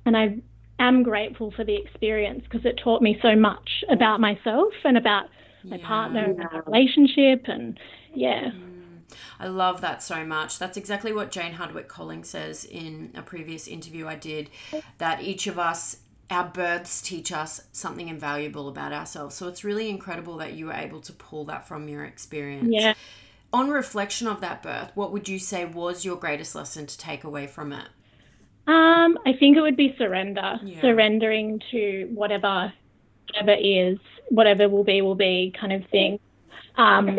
and 0.04 0.16
I 0.16 0.38
am 0.80 1.04
grateful 1.04 1.52
for 1.52 1.64
the 1.64 1.76
experience 1.76 2.42
because 2.42 2.66
it 2.66 2.80
taught 2.82 3.00
me 3.00 3.16
so 3.22 3.36
much 3.36 3.84
about 3.88 4.20
myself 4.20 4.72
and 4.82 4.96
about 4.96 5.26
my 5.62 5.76
yeah. 5.76 5.86
partner 5.86 6.24
and 6.24 6.42
our 6.42 6.62
relationship, 6.62 7.44
and 7.46 7.78
yeah. 8.12 8.50
Mm. 8.50 8.70
I 9.38 9.46
love 9.46 9.80
that 9.82 10.02
so 10.02 10.24
much. 10.24 10.58
That's 10.58 10.76
exactly 10.76 11.12
what 11.12 11.30
Jane 11.30 11.54
Hardwicke 11.54 11.86
Collins 11.86 12.28
says 12.28 12.64
in 12.64 13.12
a 13.14 13.22
previous 13.22 13.68
interview 13.68 14.08
I 14.08 14.16
did 14.16 14.50
that 14.98 15.22
each 15.22 15.46
of 15.46 15.58
us 15.58 15.98
our 16.30 16.48
births 16.48 17.02
teach 17.02 17.32
us 17.32 17.62
something 17.72 18.08
invaluable 18.08 18.68
about 18.68 18.92
ourselves. 18.92 19.34
So 19.34 19.48
it's 19.48 19.64
really 19.64 19.88
incredible 19.88 20.36
that 20.38 20.54
you 20.54 20.66
were 20.66 20.72
able 20.72 21.00
to 21.02 21.12
pull 21.12 21.44
that 21.46 21.68
from 21.68 21.88
your 21.88 22.04
experience. 22.04 22.68
Yeah. 22.70 22.94
On 23.52 23.70
reflection 23.70 24.26
of 24.26 24.40
that 24.40 24.62
birth, 24.62 24.90
what 24.94 25.12
would 25.12 25.28
you 25.28 25.38
say 25.38 25.64
was 25.64 26.04
your 26.04 26.16
greatest 26.16 26.54
lesson 26.54 26.86
to 26.86 26.98
take 26.98 27.24
away 27.24 27.46
from 27.46 27.72
it? 27.72 27.86
Um, 28.66 29.18
I 29.26 29.34
think 29.38 29.56
it 29.56 29.60
would 29.60 29.76
be 29.76 29.94
surrender. 29.98 30.58
Yeah. 30.62 30.80
Surrendering 30.80 31.60
to 31.70 32.10
whatever 32.14 32.72
whatever 33.28 33.58
is, 33.60 33.98
whatever 34.28 34.68
will 34.68 34.84
be 34.84 35.02
will 35.02 35.14
be 35.14 35.52
kind 35.58 35.72
of 35.72 35.88
thing. 35.90 36.18
Um, 36.76 37.18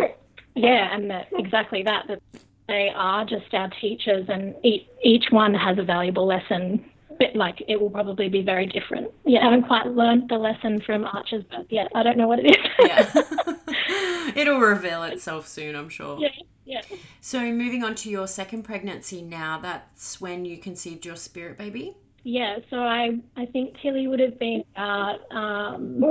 yeah, 0.56 0.94
and 0.94 1.10
that 1.12 1.28
exactly 1.34 1.84
that, 1.84 2.08
that 2.08 2.22
they 2.68 2.92
are 2.94 3.26
just 3.26 3.54
our 3.54 3.70
teachers, 3.82 4.26
and 4.28 4.56
each, 4.64 4.88
each 5.04 5.26
one 5.30 5.54
has 5.54 5.78
a 5.78 5.84
valuable 5.84 6.26
lesson. 6.26 6.84
But 7.18 7.36
like 7.36 7.64
it 7.68 7.80
will 7.80 7.90
probably 7.90 8.30
be 8.30 8.42
very 8.42 8.66
different. 8.66 9.12
Yeah, 9.26 9.40
I 9.40 9.44
haven't 9.46 9.68
quite 9.68 9.88
learned 9.88 10.30
the 10.30 10.38
lesson 10.38 10.82
from 10.86 11.06
Archer's 11.06 11.44
birth 11.46 11.68
yet. 11.70 11.88
I 11.96 12.04
don't 12.04 12.18
know 12.18 12.28
what 12.28 12.40
it 12.40 12.48
is. 12.48 12.58
yeah. 12.80 14.32
It'll 14.36 14.60
reveal 14.60 15.04
itself 15.04 15.48
soon, 15.48 15.76
I'm 15.76 15.90
sure. 15.90 16.20
Yeah, 16.20 16.30
yeah. 16.66 16.82
So 17.22 17.40
moving 17.40 17.84
on 17.84 17.96
to 17.96 18.10
your 18.10 18.28
second 18.28 18.64
pregnancy 18.64 19.22
now, 19.22 19.60
that's 19.60 20.20
when 20.20 20.46
you 20.46 20.58
conceived 20.58 21.06
your 21.06 21.16
spirit 21.16 21.58
baby? 21.58 21.96
Yeah, 22.24 22.58
so 22.70 22.78
I 22.78 23.20
I 23.38 23.46
think 23.46 23.76
Tilly 23.82 24.08
would 24.08 24.20
have 24.20 24.40
been 24.40 24.64
about 24.74 25.20
um, 25.32 26.04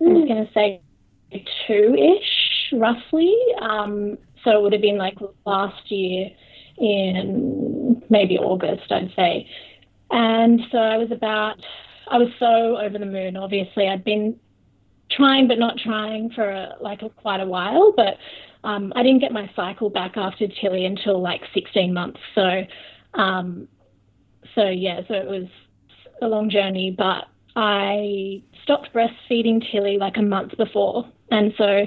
I'm 0.00 0.26
gonna 0.26 0.48
say 0.54 0.80
two 1.66 1.94
ish 1.94 2.72
roughly. 2.72 3.36
Um, 3.60 4.16
so 4.42 4.52
it 4.52 4.62
would 4.62 4.72
have 4.72 4.82
been 4.82 4.96
like 4.96 5.18
last 5.44 5.90
year 5.90 6.30
in 6.78 8.02
maybe 8.08 8.38
August, 8.38 8.90
I'd 8.90 9.12
say. 9.14 9.48
And 10.10 10.60
so 10.70 10.78
I 10.78 10.96
was 10.96 11.10
about, 11.10 11.56
I 12.10 12.18
was 12.18 12.28
so 12.38 12.78
over 12.78 12.98
the 12.98 13.06
moon. 13.06 13.36
Obviously, 13.36 13.88
I'd 13.88 14.04
been 14.04 14.38
trying 15.10 15.48
but 15.48 15.58
not 15.58 15.76
trying 15.78 16.30
for 16.30 16.48
a, 16.48 16.76
like 16.80 17.02
a, 17.02 17.10
quite 17.10 17.40
a 17.40 17.46
while, 17.46 17.92
but 17.96 18.16
um, 18.64 18.92
I 18.94 19.02
didn't 19.02 19.20
get 19.20 19.32
my 19.32 19.50
cycle 19.56 19.90
back 19.90 20.16
after 20.16 20.46
Tilly 20.60 20.84
until 20.84 21.20
like 21.20 21.42
16 21.54 21.92
months. 21.92 22.20
So, 22.34 22.62
um, 23.14 23.68
so 24.54 24.68
yeah, 24.68 25.00
so 25.08 25.14
it 25.14 25.26
was 25.26 25.46
a 26.22 26.26
long 26.26 26.50
journey, 26.50 26.94
but 26.96 27.26
I 27.56 28.42
stopped 28.62 28.90
breastfeeding 28.94 29.70
Tilly 29.70 29.96
like 29.98 30.16
a 30.16 30.22
month 30.22 30.56
before, 30.56 31.10
and 31.30 31.52
so 31.56 31.86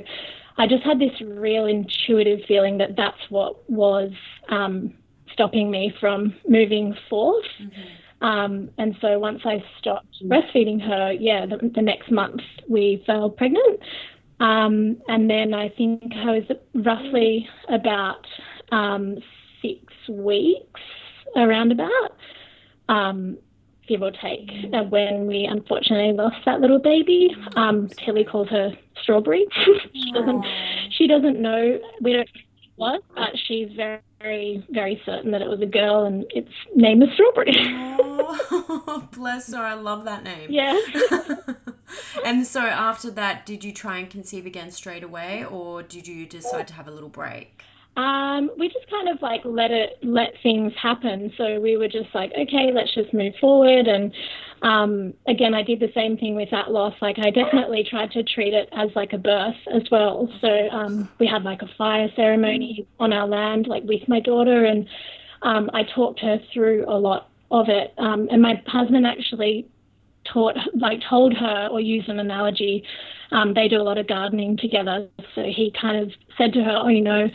I 0.58 0.68
just 0.68 0.84
had 0.84 1.00
this 1.00 1.20
real 1.22 1.66
intuitive 1.66 2.40
feeling 2.48 2.78
that 2.80 2.96
that's 2.96 3.30
what 3.30 3.70
was 3.70 4.12
um, 4.50 4.94
stopping 5.32 5.72
me 5.72 5.94
from 6.00 6.36
moving 6.48 6.96
forth. 7.10 7.46
Mm-hmm. 7.62 7.82
Um, 8.24 8.70
and 8.78 8.96
so 9.02 9.20
once 9.20 9.42
I 9.46 9.64
stopped 9.80 10.16
breastfeeding 10.24 10.82
her, 10.82 11.12
yeah, 11.12 11.46
the, 11.46 11.70
the 11.76 11.82
next 11.82 12.10
month 12.10 12.42
we 12.70 13.04
fell 13.06 13.30
pregnant. 13.30 13.80
Um, 14.40 14.98
and 15.10 15.30
then 15.30 15.54
I 15.54 15.70
think 15.70 16.02
I 16.16 16.32
was 16.32 16.44
roughly 16.74 17.48
about 17.70 18.26
um, 18.72 19.18
six 19.62 19.82
weeks, 20.10 20.82
around 21.36 21.72
about, 21.72 22.18
um, 22.90 23.38
give 23.88 24.02
or 24.02 24.12
take, 24.12 24.50
uh, 24.74 24.84
when 24.84 25.28
we 25.28 25.46
unfortunately 25.50 26.14
lost 26.14 26.38
that 26.46 26.62
little 26.62 26.80
baby. 26.80 27.36
Um, 27.58 27.90
Tilly 28.06 28.24
calls 28.24 28.48
her 28.50 28.72
Strawberry. 29.02 29.46
she 29.94 30.12
doesn't. 30.14 30.46
She 30.92 31.08
doesn't 31.08 31.42
know. 31.42 31.80
We 32.02 32.14
don't 32.14 32.30
know 32.34 32.42
what, 32.76 33.02
but 33.16 33.32
she's 33.48 33.70
very, 33.76 34.00
very, 34.24 34.66
very 34.70 35.02
certain 35.06 35.32
that 35.32 35.42
it 35.42 35.50
was 35.50 35.62
a 35.62 35.66
girl, 35.66 36.06
and 36.06 36.26
its 36.30 36.50
name 36.74 37.02
is 37.04 37.10
Strawberry. 37.14 37.54
oh, 38.00 39.08
bless 39.16 39.54
her! 39.54 39.60
I 39.60 39.74
love 39.74 40.06
that 40.06 40.24
name. 40.24 40.50
Yeah. 40.50 40.80
and 42.26 42.48
so 42.48 42.62
after 42.62 43.12
that, 43.12 43.46
did 43.46 43.64
you 43.64 43.74
try 43.74 43.98
and 43.98 44.10
conceive 44.10 44.46
again 44.46 44.72
straight 44.72 45.04
away, 45.04 45.44
or 45.44 45.84
did 45.84 46.08
you 46.08 46.26
decide 46.26 46.68
to 46.70 46.74
have 46.74 46.88
a 46.88 46.92
little 46.92 47.10
break? 47.10 47.64
Um, 47.96 48.50
we 48.58 48.70
just 48.70 48.90
kind 48.90 49.08
of 49.08 49.22
like 49.22 49.42
let 49.46 49.70
it 49.70 50.00
let 50.02 50.34
things 50.42 50.74
happen. 50.82 51.32
So 51.38 51.60
we 51.60 51.78
were 51.78 51.88
just 51.88 52.10
like, 52.16 52.32
okay, 52.32 52.72
let's 52.74 52.94
just 52.94 53.14
move 53.14 53.34
forward. 53.40 53.88
And 53.88 54.12
um, 54.64 55.14
again, 55.28 55.54
I 55.54 55.62
did 55.62 55.80
the 55.80 55.92
same 55.94 56.18
thing 56.18 56.36
with 56.36 56.50
that 56.50 56.72
loss. 56.72 56.96
Like 57.02 57.18
I 57.20 57.30
definitely 57.30 57.86
tried 57.88 58.12
to 58.12 58.24
treat 58.24 58.54
it 58.54 58.68
as 58.72 58.90
like 58.96 59.14
a 59.14 59.20
birth 59.20 59.56
as 59.72 59.84
well. 59.92 60.28
So 60.42 60.70
um, 60.72 61.08
we 61.20 61.28
had 61.28 61.44
like 61.44 61.62
a 61.62 61.70
fire 61.78 62.10
ceremony 62.16 62.88
on 63.00 63.14
our 63.14 63.28
land, 63.28 63.68
like 63.68 63.84
with 63.84 64.08
my 64.08 64.20
daughter, 64.20 64.66
and 64.66 64.88
um, 65.44 65.70
I 65.74 65.84
talked 65.84 66.20
her 66.22 66.40
through 66.52 66.86
a 66.88 66.98
lot 66.98 67.30
of 67.52 67.70
it. 67.70 67.94
Um, 68.00 68.28
and 68.32 68.42
my 68.42 68.60
husband 68.66 69.06
actually 69.06 69.68
taught, 70.26 70.56
like, 70.74 71.00
told 71.08 71.36
her 71.36 71.68
or 71.70 71.80
used 71.80 72.10
an 72.10 72.20
analogy. 72.20 72.84
Um, 73.32 73.54
they 73.54 73.68
do 73.68 73.80
a 73.80 73.84
lot 73.84 73.98
of 74.00 74.08
gardening 74.08 74.58
together, 74.58 75.08
so 75.36 75.44
he 75.44 75.72
kind 75.80 75.98
of 75.98 76.12
said 76.38 76.54
to 76.54 76.64
her, 76.64 76.76
"Oh, 76.76 76.88
you 76.88 77.02
know." 77.02 77.30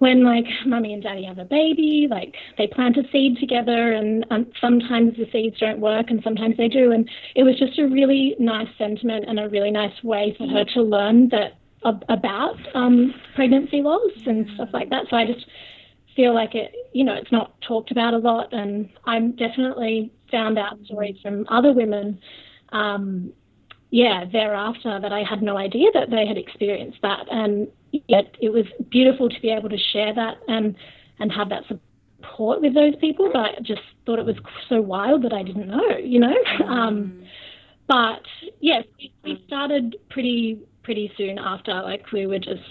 When 0.00 0.24
like 0.24 0.46
mummy 0.64 0.94
and 0.94 1.02
daddy 1.02 1.24
have 1.24 1.38
a 1.38 1.44
baby, 1.44 2.08
like 2.10 2.34
they 2.56 2.66
plant 2.66 2.96
a 2.96 3.02
seed 3.12 3.36
together, 3.38 3.92
and 3.92 4.26
um, 4.30 4.46
sometimes 4.58 5.14
the 5.16 5.28
seeds 5.30 5.58
don't 5.58 5.78
work, 5.78 6.06
and 6.08 6.22
sometimes 6.24 6.56
they 6.56 6.68
do. 6.68 6.90
And 6.90 7.08
it 7.36 7.42
was 7.42 7.58
just 7.58 7.78
a 7.78 7.86
really 7.86 8.34
nice 8.38 8.68
sentiment 8.78 9.26
and 9.28 9.38
a 9.38 9.48
really 9.50 9.70
nice 9.70 10.02
way 10.02 10.34
for 10.38 10.48
her 10.48 10.64
to 10.74 10.82
learn 10.82 11.28
that 11.28 11.58
about 11.82 12.56
um, 12.74 13.14
pregnancy 13.34 13.82
loss 13.82 14.10
and 14.26 14.48
stuff 14.54 14.70
like 14.72 14.88
that. 14.88 15.04
So 15.10 15.16
I 15.16 15.26
just 15.26 15.44
feel 16.16 16.34
like 16.34 16.54
it, 16.54 16.74
you 16.94 17.04
know, 17.04 17.14
it's 17.14 17.30
not 17.30 17.60
talked 17.60 17.90
about 17.90 18.14
a 18.14 18.18
lot, 18.18 18.54
and 18.54 18.88
I'm 19.04 19.32
definitely 19.32 20.10
found 20.30 20.58
out 20.58 20.78
stories 20.86 21.16
from 21.22 21.46
other 21.50 21.74
women. 21.74 22.18
Um, 22.72 23.34
yeah, 23.90 24.24
thereafter 24.32 24.98
that 24.98 25.12
I 25.12 25.24
had 25.24 25.42
no 25.42 25.58
idea 25.58 25.90
that 25.92 26.10
they 26.10 26.26
had 26.26 26.38
experienced 26.38 27.02
that, 27.02 27.26
and 27.30 27.68
yet 28.08 28.34
it 28.40 28.50
was 28.50 28.64
beautiful 28.90 29.28
to 29.28 29.40
be 29.40 29.50
able 29.50 29.68
to 29.68 29.78
share 29.92 30.14
that 30.14 30.38
and 30.48 30.76
and 31.18 31.30
have 31.32 31.48
that 31.50 31.64
support 31.68 32.60
with 32.60 32.74
those 32.74 32.94
people. 32.96 33.30
But 33.32 33.40
I 33.40 33.54
just 33.62 33.82
thought 34.06 34.18
it 34.18 34.24
was 34.24 34.36
so 34.68 34.80
wild 34.80 35.22
that 35.24 35.32
I 35.32 35.42
didn't 35.42 35.68
know, 35.68 35.96
you 36.02 36.20
know. 36.20 36.34
Mm. 36.60 36.68
Um, 36.68 37.22
but 37.88 38.22
yes, 38.60 38.84
we 39.24 39.42
started 39.46 39.96
pretty 40.10 40.60
pretty 40.82 41.12
soon 41.16 41.38
after. 41.38 41.72
Like 41.82 42.10
we 42.12 42.26
were 42.26 42.38
just 42.38 42.62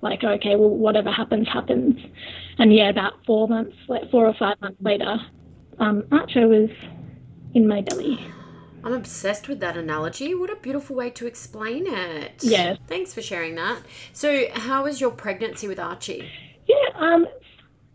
like, 0.00 0.22
okay, 0.22 0.56
well, 0.56 0.70
whatever 0.70 1.10
happens, 1.10 1.48
happens. 1.48 1.96
And 2.58 2.74
yeah, 2.74 2.88
about 2.88 3.14
four 3.26 3.48
months, 3.48 3.76
like 3.88 4.10
four 4.10 4.26
or 4.26 4.34
five 4.38 4.60
months 4.60 4.78
later, 4.80 5.16
um, 5.78 6.04
Archer 6.12 6.46
was 6.46 6.70
in 7.54 7.66
my 7.66 7.82
belly. 7.82 8.18
I'm 8.84 8.92
obsessed 8.92 9.48
with 9.48 9.60
that 9.60 9.76
analogy. 9.76 10.34
What 10.34 10.50
a 10.50 10.56
beautiful 10.56 10.96
way 10.96 11.10
to 11.10 11.26
explain 11.26 11.86
it. 11.86 12.42
Yeah. 12.42 12.76
Thanks 12.86 13.12
for 13.12 13.22
sharing 13.22 13.54
that. 13.56 13.82
So, 14.12 14.46
how 14.54 14.84
was 14.84 15.00
your 15.00 15.10
pregnancy 15.10 15.68
with 15.68 15.78
Archie? 15.78 16.28
Yeah, 16.66 16.76
um, 16.96 17.26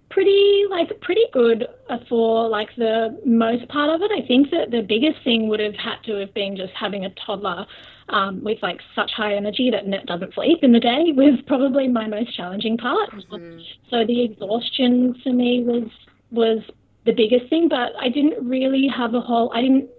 pretty 0.09 0.63
like 0.69 0.89
pretty 1.01 1.25
good 1.33 1.67
for 2.07 2.47
like 2.47 2.69
the 2.77 3.19
most 3.25 3.67
part 3.69 3.89
of 3.89 4.01
it. 4.01 4.11
I 4.11 4.25
think 4.27 4.51
that 4.51 4.71
the 4.71 4.81
biggest 4.81 5.23
thing 5.23 5.47
would 5.47 5.59
have 5.59 5.75
had 5.75 5.97
to 6.05 6.15
have 6.15 6.33
been 6.33 6.55
just 6.55 6.73
having 6.73 7.05
a 7.05 7.09
toddler 7.25 7.65
um, 8.09 8.43
with 8.43 8.59
like 8.61 8.79
such 8.95 9.11
high 9.11 9.35
energy 9.35 9.69
that 9.71 9.87
Net 9.87 10.05
doesn't 10.05 10.33
sleep 10.33 10.59
in 10.61 10.71
the 10.71 10.79
day 10.79 11.11
was 11.15 11.39
probably 11.47 11.87
my 11.87 12.07
most 12.07 12.35
challenging 12.35 12.77
part. 12.77 13.11
Mm-hmm. 13.11 13.59
So 13.89 14.05
the 14.05 14.23
exhaustion 14.23 15.15
for 15.23 15.33
me 15.33 15.63
was 15.63 15.89
was 16.31 16.59
the 17.05 17.13
biggest 17.13 17.49
thing, 17.49 17.67
but 17.67 17.91
I 17.99 18.09
didn't 18.09 18.47
really 18.47 18.87
have 18.87 19.13
a 19.13 19.21
whole. 19.21 19.51
I 19.53 19.61
didn't 19.61 19.89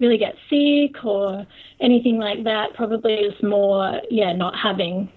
really 0.00 0.18
get 0.18 0.34
sick 0.50 1.04
or 1.04 1.46
anything 1.80 2.18
like 2.18 2.44
that. 2.44 2.74
Probably 2.74 3.14
is 3.14 3.42
more, 3.42 4.00
yeah, 4.10 4.32
not 4.32 4.54
having, 4.56 5.10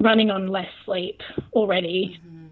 running 0.00 0.30
on 0.30 0.48
less 0.48 0.68
sleep 0.84 1.20
already. 1.52 2.20
Mm-hmm. 2.24 2.46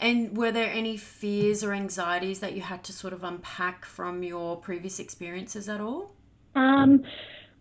And 0.00 0.36
were 0.36 0.52
there 0.52 0.70
any 0.70 0.96
fears 0.96 1.62
or 1.64 1.72
anxieties 1.72 2.40
that 2.40 2.54
you 2.54 2.62
had 2.62 2.84
to 2.84 2.92
sort 2.92 3.12
of 3.12 3.24
unpack 3.24 3.84
from 3.84 4.22
your 4.22 4.56
previous 4.56 4.98
experiences 4.98 5.68
at 5.68 5.80
all? 5.80 6.12
Um, 6.54 7.02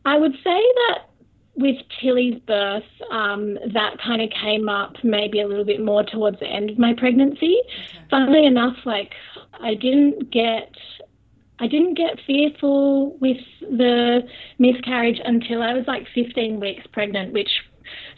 I 0.05 0.17
would 0.17 0.33
say 0.33 0.41
that 0.43 1.09
with 1.55 1.77
Tilly's 2.01 2.39
birth, 2.47 2.83
um, 3.11 3.53
that 3.73 3.97
kind 4.03 4.21
of 4.21 4.29
came 4.41 4.67
up 4.67 4.95
maybe 5.03 5.39
a 5.39 5.47
little 5.47 5.65
bit 5.65 5.83
more 5.83 6.03
towards 6.03 6.39
the 6.39 6.47
end 6.47 6.71
of 6.71 6.79
my 6.79 6.93
pregnancy. 6.97 7.57
Okay. 7.61 7.99
Funnily 8.09 8.45
enough, 8.45 8.77
like 8.85 9.11
I 9.61 9.75
didn't 9.75 10.31
get 10.31 10.71
I 11.59 11.67
didn't 11.67 11.95
get 11.95 12.19
fearful 12.25 13.17
with 13.19 13.37
the 13.61 14.21
miscarriage 14.59 15.19
until 15.23 15.61
I 15.61 15.73
was 15.73 15.85
like 15.87 16.07
15 16.13 16.59
weeks 16.59 16.85
pregnant, 16.91 17.31
which 17.33 17.49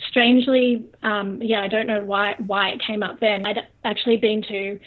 strangely, 0.10 0.86
um, 1.04 1.42
yeah, 1.42 1.62
I 1.62 1.68
don't 1.68 1.88
know 1.88 2.04
why 2.04 2.36
why 2.46 2.70
it 2.70 2.82
came 2.86 3.04
up 3.04 3.20
then. 3.20 3.46
I'd 3.46 3.60
actually 3.84 4.18
been 4.18 4.42
to 4.44 4.80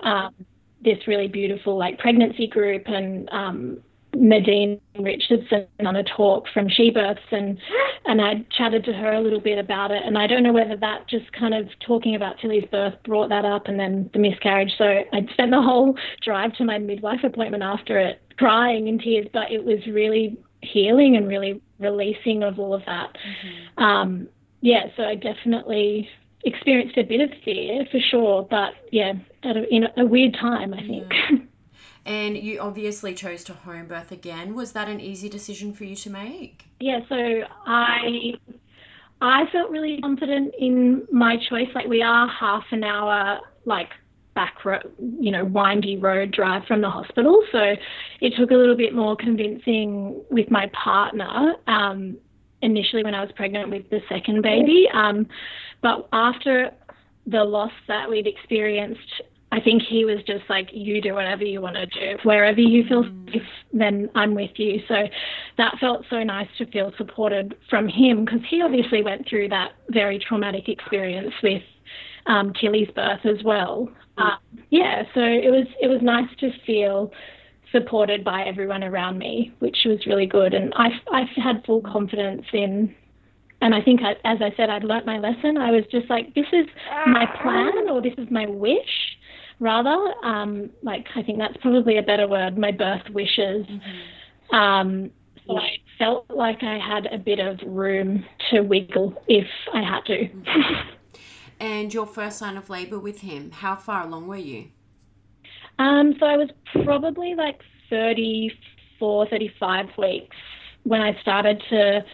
um, 0.00 0.34
this 0.82 1.06
really 1.06 1.28
beautiful 1.28 1.78
like 1.78 1.98
pregnancy 1.98 2.46
group 2.46 2.82
and 2.86 3.28
um, 3.30 3.78
Nadine 4.14 4.80
Richardson 4.98 5.66
on 5.84 5.96
a 5.96 6.02
talk 6.02 6.46
from 6.52 6.68
She 6.68 6.90
Births, 6.90 7.20
and 7.30 7.58
and 8.04 8.20
I 8.20 8.44
chatted 8.56 8.84
to 8.84 8.92
her 8.92 9.12
a 9.12 9.20
little 9.20 9.40
bit 9.40 9.58
about 9.58 9.90
it. 9.90 10.02
And 10.04 10.18
I 10.18 10.26
don't 10.26 10.42
know 10.42 10.52
whether 10.52 10.76
that 10.76 11.08
just 11.08 11.32
kind 11.32 11.54
of 11.54 11.68
talking 11.86 12.14
about 12.14 12.38
Tilly's 12.40 12.68
birth 12.70 12.94
brought 13.04 13.30
that 13.30 13.44
up, 13.44 13.68
and 13.68 13.78
then 13.80 14.10
the 14.12 14.18
miscarriage. 14.18 14.72
So 14.76 14.84
I 14.84 15.26
spent 15.32 15.50
the 15.50 15.62
whole 15.62 15.96
drive 16.22 16.54
to 16.56 16.64
my 16.64 16.78
midwife 16.78 17.24
appointment 17.24 17.62
after 17.62 17.98
it 17.98 18.20
crying 18.38 18.88
in 18.88 18.98
tears, 18.98 19.26
but 19.32 19.50
it 19.50 19.64
was 19.64 19.78
really 19.86 20.38
healing 20.62 21.16
and 21.16 21.28
really 21.28 21.60
releasing 21.78 22.42
of 22.42 22.58
all 22.58 22.74
of 22.74 22.82
that. 22.86 23.16
Mm-hmm. 23.16 23.82
Um, 23.82 24.28
yeah, 24.60 24.86
so 24.96 25.02
I 25.02 25.16
definitely 25.16 26.08
experienced 26.44 26.96
a 26.96 27.02
bit 27.02 27.20
of 27.20 27.30
fear 27.44 27.84
for 27.90 28.00
sure, 28.00 28.46
but 28.48 28.74
yeah, 28.90 29.12
at 29.42 29.56
a, 29.56 29.74
in 29.74 29.86
a, 29.96 30.04
weird 30.04 30.34
time, 30.34 30.74
I 30.74 30.80
think. 30.86 31.48
And 32.04 32.36
you 32.36 32.58
obviously 32.58 33.14
chose 33.14 33.44
to 33.44 33.54
home 33.54 33.86
birth 33.86 34.10
again. 34.10 34.54
Was 34.54 34.72
that 34.72 34.88
an 34.88 35.00
easy 35.00 35.28
decision 35.28 35.72
for 35.72 35.84
you 35.84 35.94
to 35.96 36.10
make? 36.10 36.64
Yeah, 36.80 37.00
so 37.08 37.42
I 37.66 38.34
I 39.20 39.44
felt 39.52 39.70
really 39.70 40.00
confident 40.00 40.52
in 40.58 41.06
my 41.12 41.36
choice. 41.36 41.68
Like 41.74 41.86
we 41.86 42.02
are 42.02 42.28
half 42.28 42.64
an 42.72 42.82
hour 42.82 43.38
like 43.64 43.90
back 44.34 44.64
road, 44.64 44.92
you 45.20 45.30
know, 45.30 45.44
windy 45.44 45.96
road 45.96 46.32
drive 46.32 46.64
from 46.66 46.80
the 46.80 46.90
hospital. 46.90 47.42
So 47.52 47.74
it 48.20 48.32
took 48.36 48.50
a 48.50 48.54
little 48.54 48.76
bit 48.76 48.94
more 48.94 49.16
convincing 49.16 50.22
with 50.30 50.50
my 50.50 50.70
partner 50.72 51.54
um, 51.66 52.16
initially 52.62 53.04
when 53.04 53.14
I 53.14 53.20
was 53.20 53.30
pregnant 53.36 53.70
with 53.70 53.88
the 53.90 54.00
second 54.08 54.42
baby. 54.42 54.88
Um, 54.92 55.26
but 55.82 56.08
after 56.12 56.70
the 57.26 57.44
loss 57.44 57.72
that 57.88 58.08
we'd 58.08 58.26
experienced, 58.26 59.22
I 59.52 59.60
think 59.60 59.82
he 59.82 60.06
was 60.06 60.18
just 60.26 60.44
like, 60.48 60.70
you 60.72 61.02
do 61.02 61.12
whatever 61.12 61.44
you 61.44 61.60
want 61.60 61.76
to 61.76 61.84
do. 61.86 62.18
Wherever 62.22 62.58
you 62.58 62.84
feel 62.88 63.04
mm. 63.04 63.32
safe, 63.32 63.42
then 63.74 64.08
I'm 64.14 64.34
with 64.34 64.52
you. 64.56 64.80
So 64.88 64.94
that 65.58 65.74
felt 65.78 66.06
so 66.08 66.22
nice 66.22 66.48
to 66.56 66.66
feel 66.70 66.90
supported 66.96 67.54
from 67.68 67.86
him 67.86 68.24
because 68.24 68.40
he 68.48 68.62
obviously 68.62 69.02
went 69.02 69.28
through 69.28 69.50
that 69.50 69.72
very 69.90 70.18
traumatic 70.18 70.70
experience 70.70 71.34
with 71.42 71.62
um, 72.26 72.54
Tilly's 72.58 72.88
birth 72.96 73.20
as 73.24 73.44
well. 73.44 73.90
Uh, 74.16 74.36
yeah, 74.70 75.02
so 75.14 75.20
it 75.20 75.50
was 75.50 75.66
it 75.80 75.88
was 75.88 76.00
nice 76.02 76.28
to 76.40 76.50
feel 76.64 77.12
supported 77.72 78.24
by 78.24 78.44
everyone 78.44 78.82
around 78.82 79.18
me, 79.18 79.52
which 79.58 79.78
was 79.84 80.06
really 80.06 80.26
good. 80.26 80.54
And 80.54 80.72
I 80.76 80.88
I 81.12 81.24
had 81.36 81.62
full 81.66 81.82
confidence 81.82 82.44
in, 82.54 82.94
and 83.60 83.74
I 83.74 83.82
think 83.82 84.00
I, 84.02 84.12
as 84.24 84.38
I 84.40 84.54
said, 84.56 84.70
I'd 84.70 84.84
learnt 84.84 85.04
my 85.04 85.18
lesson. 85.18 85.58
I 85.58 85.70
was 85.70 85.84
just 85.90 86.08
like, 86.08 86.34
this 86.34 86.46
is 86.52 86.66
my 87.06 87.26
plan 87.42 87.90
or 87.90 88.00
this 88.00 88.14
is 88.18 88.28
my 88.30 88.46
wish, 88.46 89.16
rather. 89.62 90.12
Um, 90.24 90.70
like 90.82 91.06
I 91.14 91.22
think 91.22 91.38
that's 91.38 91.56
probably 91.58 91.96
a 91.96 92.02
better 92.02 92.26
word. 92.26 92.58
My 92.58 92.72
birth 92.72 93.08
wishes. 93.10 93.64
Mm-hmm. 93.66 94.54
Um, 94.54 95.10
so 95.46 95.56
I 95.56 95.78
felt 95.98 96.26
like 96.28 96.62
I 96.62 96.78
had 96.78 97.06
a 97.06 97.18
bit 97.18 97.38
of 97.38 97.58
room 97.64 98.24
to 98.50 98.60
wiggle 98.60 99.14
if 99.28 99.46
I 99.72 99.80
had 99.80 100.04
to. 100.06 100.28
Mm-hmm. 100.28 100.88
and 101.60 101.94
your 101.94 102.06
first 102.06 102.38
sign 102.38 102.56
of 102.56 102.68
labor 102.68 102.98
with 102.98 103.20
him, 103.20 103.50
how 103.52 103.76
far 103.76 104.06
along 104.06 104.26
were 104.26 104.36
you? 104.36 104.66
Um, 105.78 106.14
so 106.20 106.26
I 106.26 106.36
was 106.36 106.50
probably 106.84 107.34
like 107.34 107.60
34, 107.88 109.28
35 109.28 109.86
weeks 109.96 110.36
when 110.84 111.00
I 111.00 111.18
started 111.20 111.62
to 111.70 112.04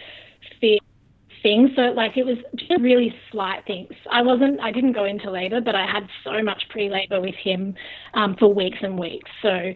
things. 1.42 1.70
So 1.76 1.82
like 1.82 2.16
it 2.16 2.24
was 2.24 2.38
just 2.56 2.80
really 2.80 3.14
slight 3.30 3.64
things. 3.66 3.92
I 4.10 4.22
wasn't, 4.22 4.60
I 4.60 4.72
didn't 4.72 4.92
go 4.92 5.04
into 5.04 5.30
labor, 5.30 5.60
but 5.60 5.74
I 5.74 5.86
had 5.86 6.08
so 6.24 6.42
much 6.42 6.62
pre-labor 6.70 7.20
with 7.20 7.34
him 7.34 7.74
um, 8.14 8.36
for 8.36 8.52
weeks 8.52 8.78
and 8.82 8.98
weeks. 8.98 9.30
So 9.42 9.72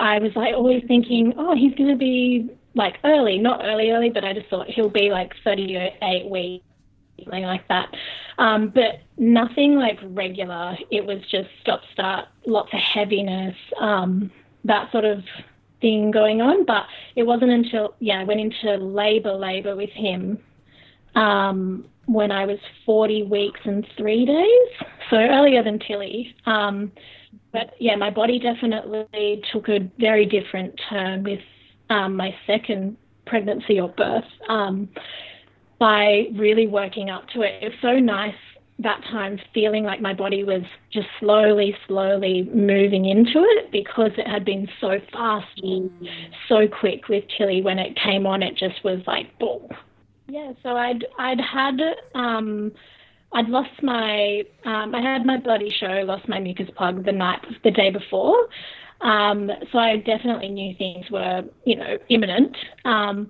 I 0.00 0.18
was 0.18 0.32
like 0.34 0.54
always 0.54 0.82
thinking, 0.88 1.34
oh, 1.36 1.54
he's 1.54 1.74
going 1.74 1.90
to 1.90 1.96
be 1.96 2.50
like 2.74 2.96
early, 3.04 3.38
not 3.38 3.60
early, 3.64 3.90
early, 3.90 4.10
but 4.10 4.24
I 4.24 4.32
just 4.32 4.48
thought 4.48 4.66
he'll 4.68 4.88
be 4.88 5.10
like 5.10 5.32
38 5.44 6.28
weeks 6.28 6.64
something 7.24 7.44
like 7.44 7.66
that. 7.68 7.88
Um, 8.38 8.70
but 8.74 9.00
nothing 9.16 9.76
like 9.76 9.98
regular. 10.02 10.76
It 10.90 11.04
was 11.04 11.20
just 11.30 11.48
stop 11.60 11.82
start, 11.92 12.26
lots 12.46 12.72
of 12.72 12.80
heaviness, 12.80 13.54
um, 13.78 14.30
that 14.64 14.90
sort 14.90 15.04
of 15.04 15.22
thing 15.80 16.10
going 16.10 16.40
on. 16.40 16.64
But 16.64 16.84
it 17.14 17.24
wasn't 17.24 17.50
until 17.50 17.94
yeah, 18.00 18.20
I 18.20 18.24
went 18.24 18.40
into 18.40 18.76
labour 18.76 19.34
labour 19.34 19.76
with 19.76 19.90
him 19.90 20.38
um, 21.14 21.84
when 22.06 22.30
I 22.32 22.46
was 22.46 22.58
40 22.84 23.24
weeks 23.24 23.60
and 23.64 23.86
three 23.96 24.24
days, 24.24 24.88
so 25.10 25.16
earlier 25.16 25.62
than 25.62 25.78
Tilly. 25.78 26.34
Um, 26.46 26.92
but 27.52 27.74
yeah, 27.78 27.96
my 27.96 28.10
body 28.10 28.38
definitely 28.38 29.42
took 29.52 29.68
a 29.68 29.80
very 29.98 30.26
different 30.26 30.78
turn 30.88 31.22
with 31.22 31.40
um, 31.90 32.16
my 32.16 32.34
second 32.46 32.96
pregnancy 33.26 33.78
or 33.78 33.88
birth. 33.90 34.24
Um, 34.48 34.88
by 35.82 36.28
really 36.34 36.68
working 36.68 37.10
up 37.10 37.26
to 37.30 37.42
it. 37.42 37.60
It 37.60 37.70
was 37.70 37.78
so 37.82 37.98
nice 37.98 38.36
that 38.78 39.02
time 39.10 39.36
feeling 39.52 39.82
like 39.82 40.00
my 40.00 40.14
body 40.14 40.44
was 40.44 40.62
just 40.92 41.08
slowly, 41.18 41.74
slowly 41.88 42.48
moving 42.54 43.06
into 43.06 43.44
it 43.56 43.72
because 43.72 44.12
it 44.16 44.28
had 44.28 44.44
been 44.44 44.68
so 44.80 45.00
fast 45.12 45.48
and 45.60 45.90
so 46.48 46.68
quick 46.68 47.08
with 47.08 47.24
Tilly. 47.36 47.62
When 47.62 47.80
it 47.80 47.96
came 47.96 48.28
on, 48.28 48.44
it 48.44 48.56
just 48.56 48.84
was 48.84 49.00
like 49.08 49.36
boom. 49.40 49.66
Yeah, 50.32 50.52
so 50.62 50.70
I'd 50.70 51.04
I'd 51.18 51.40
had 51.42 51.78
um, 52.14 52.72
I'd 53.34 53.50
lost 53.50 53.82
my 53.82 54.42
um, 54.64 54.94
I 54.94 55.02
had 55.02 55.26
my 55.26 55.36
bloody 55.36 55.68
show, 55.68 56.04
lost 56.06 56.26
my 56.26 56.40
mucus 56.40 56.70
plug 56.74 57.04
the 57.04 57.12
night 57.12 57.40
the 57.64 57.70
day 57.70 57.90
before. 57.90 58.48
Um, 59.02 59.50
so 59.70 59.78
I 59.78 59.98
definitely 59.98 60.48
knew 60.48 60.74
things 60.78 61.10
were 61.10 61.42
you 61.66 61.76
know 61.76 61.98
imminent. 62.08 62.56
Um, 62.86 63.28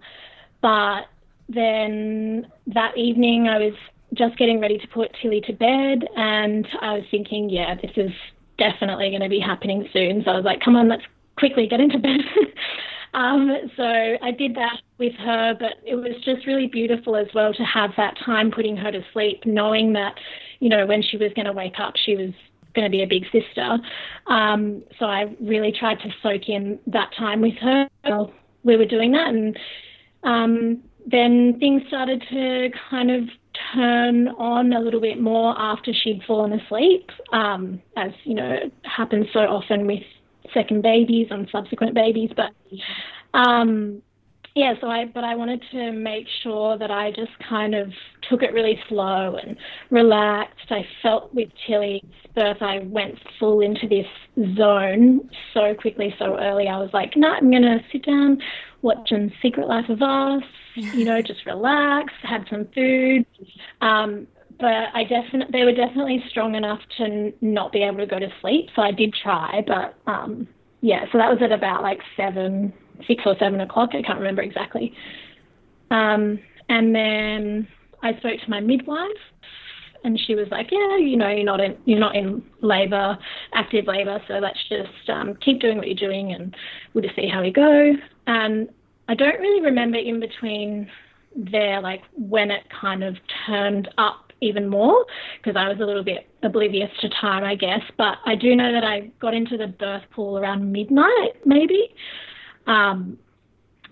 but 0.61 1.07
then 1.49 2.47
that 2.69 2.97
evening, 2.97 3.49
I 3.49 3.59
was 3.59 3.75
just 4.15 4.39
getting 4.39 4.61
ready 4.61 4.79
to 4.79 4.87
put 4.87 5.11
Tilly 5.21 5.41
to 5.41 5.53
bed, 5.53 6.09
and 6.17 6.69
I 6.81 6.95
was 6.99 7.05
thinking, 7.11 7.51
yeah, 7.51 7.75
this 7.75 7.91
is 7.97 8.13
definitely 8.59 9.11
going 9.11 9.23
to 9.23 9.29
be 9.29 9.41
happening 9.41 9.89
soon. 9.93 10.23
So 10.25 10.31
I 10.31 10.37
was 10.37 10.45
like, 10.45 10.61
come 10.61 10.77
on, 10.77 10.89
let's 10.89 11.03
quickly 11.37 11.67
get 11.67 11.81
into 11.81 11.99
bed. 11.99 12.21
um, 13.15 13.51
so 13.77 13.85
I 13.85 14.31
did 14.31 14.55
that 14.55 14.81
with 14.99 15.15
her, 15.15 15.55
but 15.59 15.75
it 15.85 15.97
was 15.97 16.15
just 16.25 16.47
really 16.47 16.67
beautiful 16.67 17.17
as 17.17 17.27
well 17.35 17.53
to 17.53 17.63
have 17.63 17.91
that 17.97 18.17
time 18.25 18.51
putting 18.51 18.77
her 18.77 18.91
to 18.91 19.01
sleep, 19.13 19.45
knowing 19.45 19.93
that, 19.95 20.15
you 20.61 20.69
know, 20.69 20.87
when 20.87 21.03
she 21.03 21.17
was 21.17 21.33
going 21.35 21.47
to 21.47 21.53
wake 21.53 21.79
up, 21.79 21.95
she 21.97 22.17
was 22.17 22.31
going 22.75 22.85
to 22.85 22.91
be 22.91 23.03
a 23.03 23.07
big 23.07 23.25
sister. 23.25 23.79
Um, 24.29 24.83
so 24.99 25.07
I 25.07 25.35
really 25.41 25.73
tried 25.73 26.01
to 26.01 26.09
soak 26.23 26.49
in 26.49 26.79
that 26.87 27.11
time 27.19 27.41
with 27.41 27.57
her 27.61 27.89
while 28.03 28.33
we 28.65 28.77
were 28.77 28.87
doing 28.87 29.13
that. 29.13 29.29
And 29.29 29.59
um, 30.23 30.83
then 31.07 31.57
things 31.59 31.83
started 31.89 32.23
to 32.31 32.71
kind 32.91 33.11
of 33.11 33.25
turn 33.75 34.29
on 34.29 34.73
a 34.73 34.81
little 34.81 35.01
bit 35.01 35.21
more 35.21 35.55
after 35.59 35.93
she'd 35.93 36.23
fallen 36.27 36.53
asleep, 36.53 37.11
um, 37.33 37.81
as 37.97 38.13
you 38.25 38.35
know 38.35 38.59
happens 38.85 39.27
so 39.33 39.41
often 39.41 39.87
with 39.87 40.03
second 40.53 40.83
babies 40.83 41.29
and 41.31 41.49
subsequent 41.51 41.95
babies. 41.95 42.31
But 42.37 42.53
um, 43.39 44.03
yeah, 44.55 44.75
so 44.81 44.89
I 44.89 45.07
but 45.07 45.25
I 45.25 45.35
wanted 45.35 45.63
to 45.73 45.93
make 45.93 46.27
sure 46.43 46.77
that 46.77 46.91
I 46.91 47.11
just 47.11 47.33
kind 47.49 47.75
of 47.75 47.91
took 48.29 48.43
it 48.43 48.53
really 48.53 48.79
slow 48.89 49.37
and 49.37 49.57
relaxed. 49.91 50.71
I 50.71 50.87
felt 51.03 51.35
with 51.35 51.49
Tilly's 51.67 52.03
birth, 52.35 52.59
I 52.61 52.81
went 52.81 53.19
full 53.39 53.61
into 53.61 53.89
this 53.89 54.07
zone 54.57 55.29
so 55.55 55.75
quickly, 55.75 56.15
so 56.19 56.39
early. 56.39 56.69
I 56.69 56.79
was 56.79 56.91
like, 56.93 57.17
no, 57.17 57.29
nah, 57.29 57.35
I'm 57.37 57.51
gonna 57.51 57.81
sit 57.91 58.05
down, 58.05 58.39
watch 58.83 58.99
watching 58.99 59.33
Secret 59.41 59.69
Life 59.69 59.89
of 59.89 60.03
Us, 60.03 60.43
you 60.75 61.05
know, 61.05 61.23
just 61.23 61.47
relax, 61.47 62.13
had 62.23 62.47
some 62.51 62.69
food. 62.75 63.25
Um, 63.81 64.27
but 64.63 64.95
I 64.95 65.03
definitely, 65.03 65.49
they 65.51 65.65
were 65.65 65.73
definitely 65.73 66.23
strong 66.31 66.55
enough 66.55 66.79
to 66.99 67.03
n- 67.03 67.33
not 67.41 67.73
be 67.73 67.83
able 67.83 67.97
to 67.97 68.07
go 68.07 68.21
to 68.21 68.29
sleep. 68.41 68.69
So 68.77 68.83
I 68.83 68.93
did 68.93 69.13
try, 69.13 69.65
but 69.67 69.97
um, 70.07 70.47
yeah, 70.83 71.05
so 71.11 71.19
that 71.19 71.29
was 71.29 71.41
at 71.43 71.51
about 71.51 71.83
like 71.83 71.99
seven, 72.17 72.73
six 73.09 73.25
or 73.27 73.35
seven 73.41 73.61
o'clock. 73.61 73.91
I 73.93 74.03
can't 74.03 74.21
remember 74.21 74.41
exactly. 74.41 74.95
Um, 75.91 76.39
and 76.69 76.95
then 76.95 77.67
I 78.05 78.13
spoke 78.19 78.41
to 78.41 78.51
my 78.51 78.61
midwife, 78.61 79.11
and 80.05 80.19
she 80.27 80.37
was 80.37 80.47
like, 80.53 80.69
"Yeah, 80.71 80.97
you 80.97 81.17
know, 81.17 81.29
you're 81.29 81.45
not 81.45 81.61
in 81.61 81.77
you're 81.85 81.99
not 81.99 82.15
in 82.15 82.41
labour, 82.61 83.19
active 83.55 83.89
labour, 83.89 84.23
so 84.29 84.35
let's 84.35 84.61
just 84.69 85.11
um, 85.11 85.37
keep 85.45 85.61
doing 85.61 85.77
what 85.77 85.89
you're 85.89 85.97
doing, 85.97 86.35
and 86.35 86.55
we'll 86.95 87.03
just 87.03 87.17
see 87.17 87.27
how 87.27 87.43
we 87.43 87.51
go." 87.51 87.95
And 88.29 88.69
I 89.09 89.17
don't 89.17 89.41
really 89.41 89.61
remember 89.61 89.99
in 89.99 90.21
between 90.21 90.89
there, 91.35 91.81
like 91.81 92.03
when 92.17 92.53
it 92.53 92.63
kind 92.81 93.03
of 93.03 93.17
turned 93.47 93.89
up 93.99 94.32
even 94.43 94.69
more, 94.69 95.07
because 95.39 95.57
I 95.57 95.69
was 95.69 95.79
a 95.81 95.85
little 95.85 96.05
bit 96.05 96.29
oblivious 96.43 96.91
to 97.01 97.09
time, 97.09 97.45
I 97.45 97.55
guess. 97.55 97.81
But 97.97 98.19
I 98.27 98.35
do 98.35 98.55
know 98.55 98.73
that 98.73 98.85
I 98.85 99.11
got 99.21 99.35
into 99.35 99.57
the 99.57 99.69
birth 99.69 100.03
pool 100.11 100.39
around 100.39 100.71
midnight, 100.71 101.37
maybe. 101.47 101.95
Um, 102.67 103.19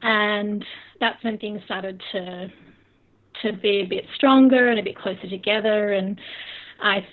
and 0.02 0.64
that's 1.00 1.22
when 1.24 1.38
things 1.38 1.60
started 1.64 2.02
to 2.12 2.48
to 3.42 3.52
be 3.54 3.80
a 3.80 3.86
bit 3.86 4.04
stronger 4.16 4.68
and 4.68 4.78
a 4.78 4.82
bit 4.82 4.96
closer 4.96 5.28
together. 5.28 5.92
And 5.92 6.20
I 6.82 7.06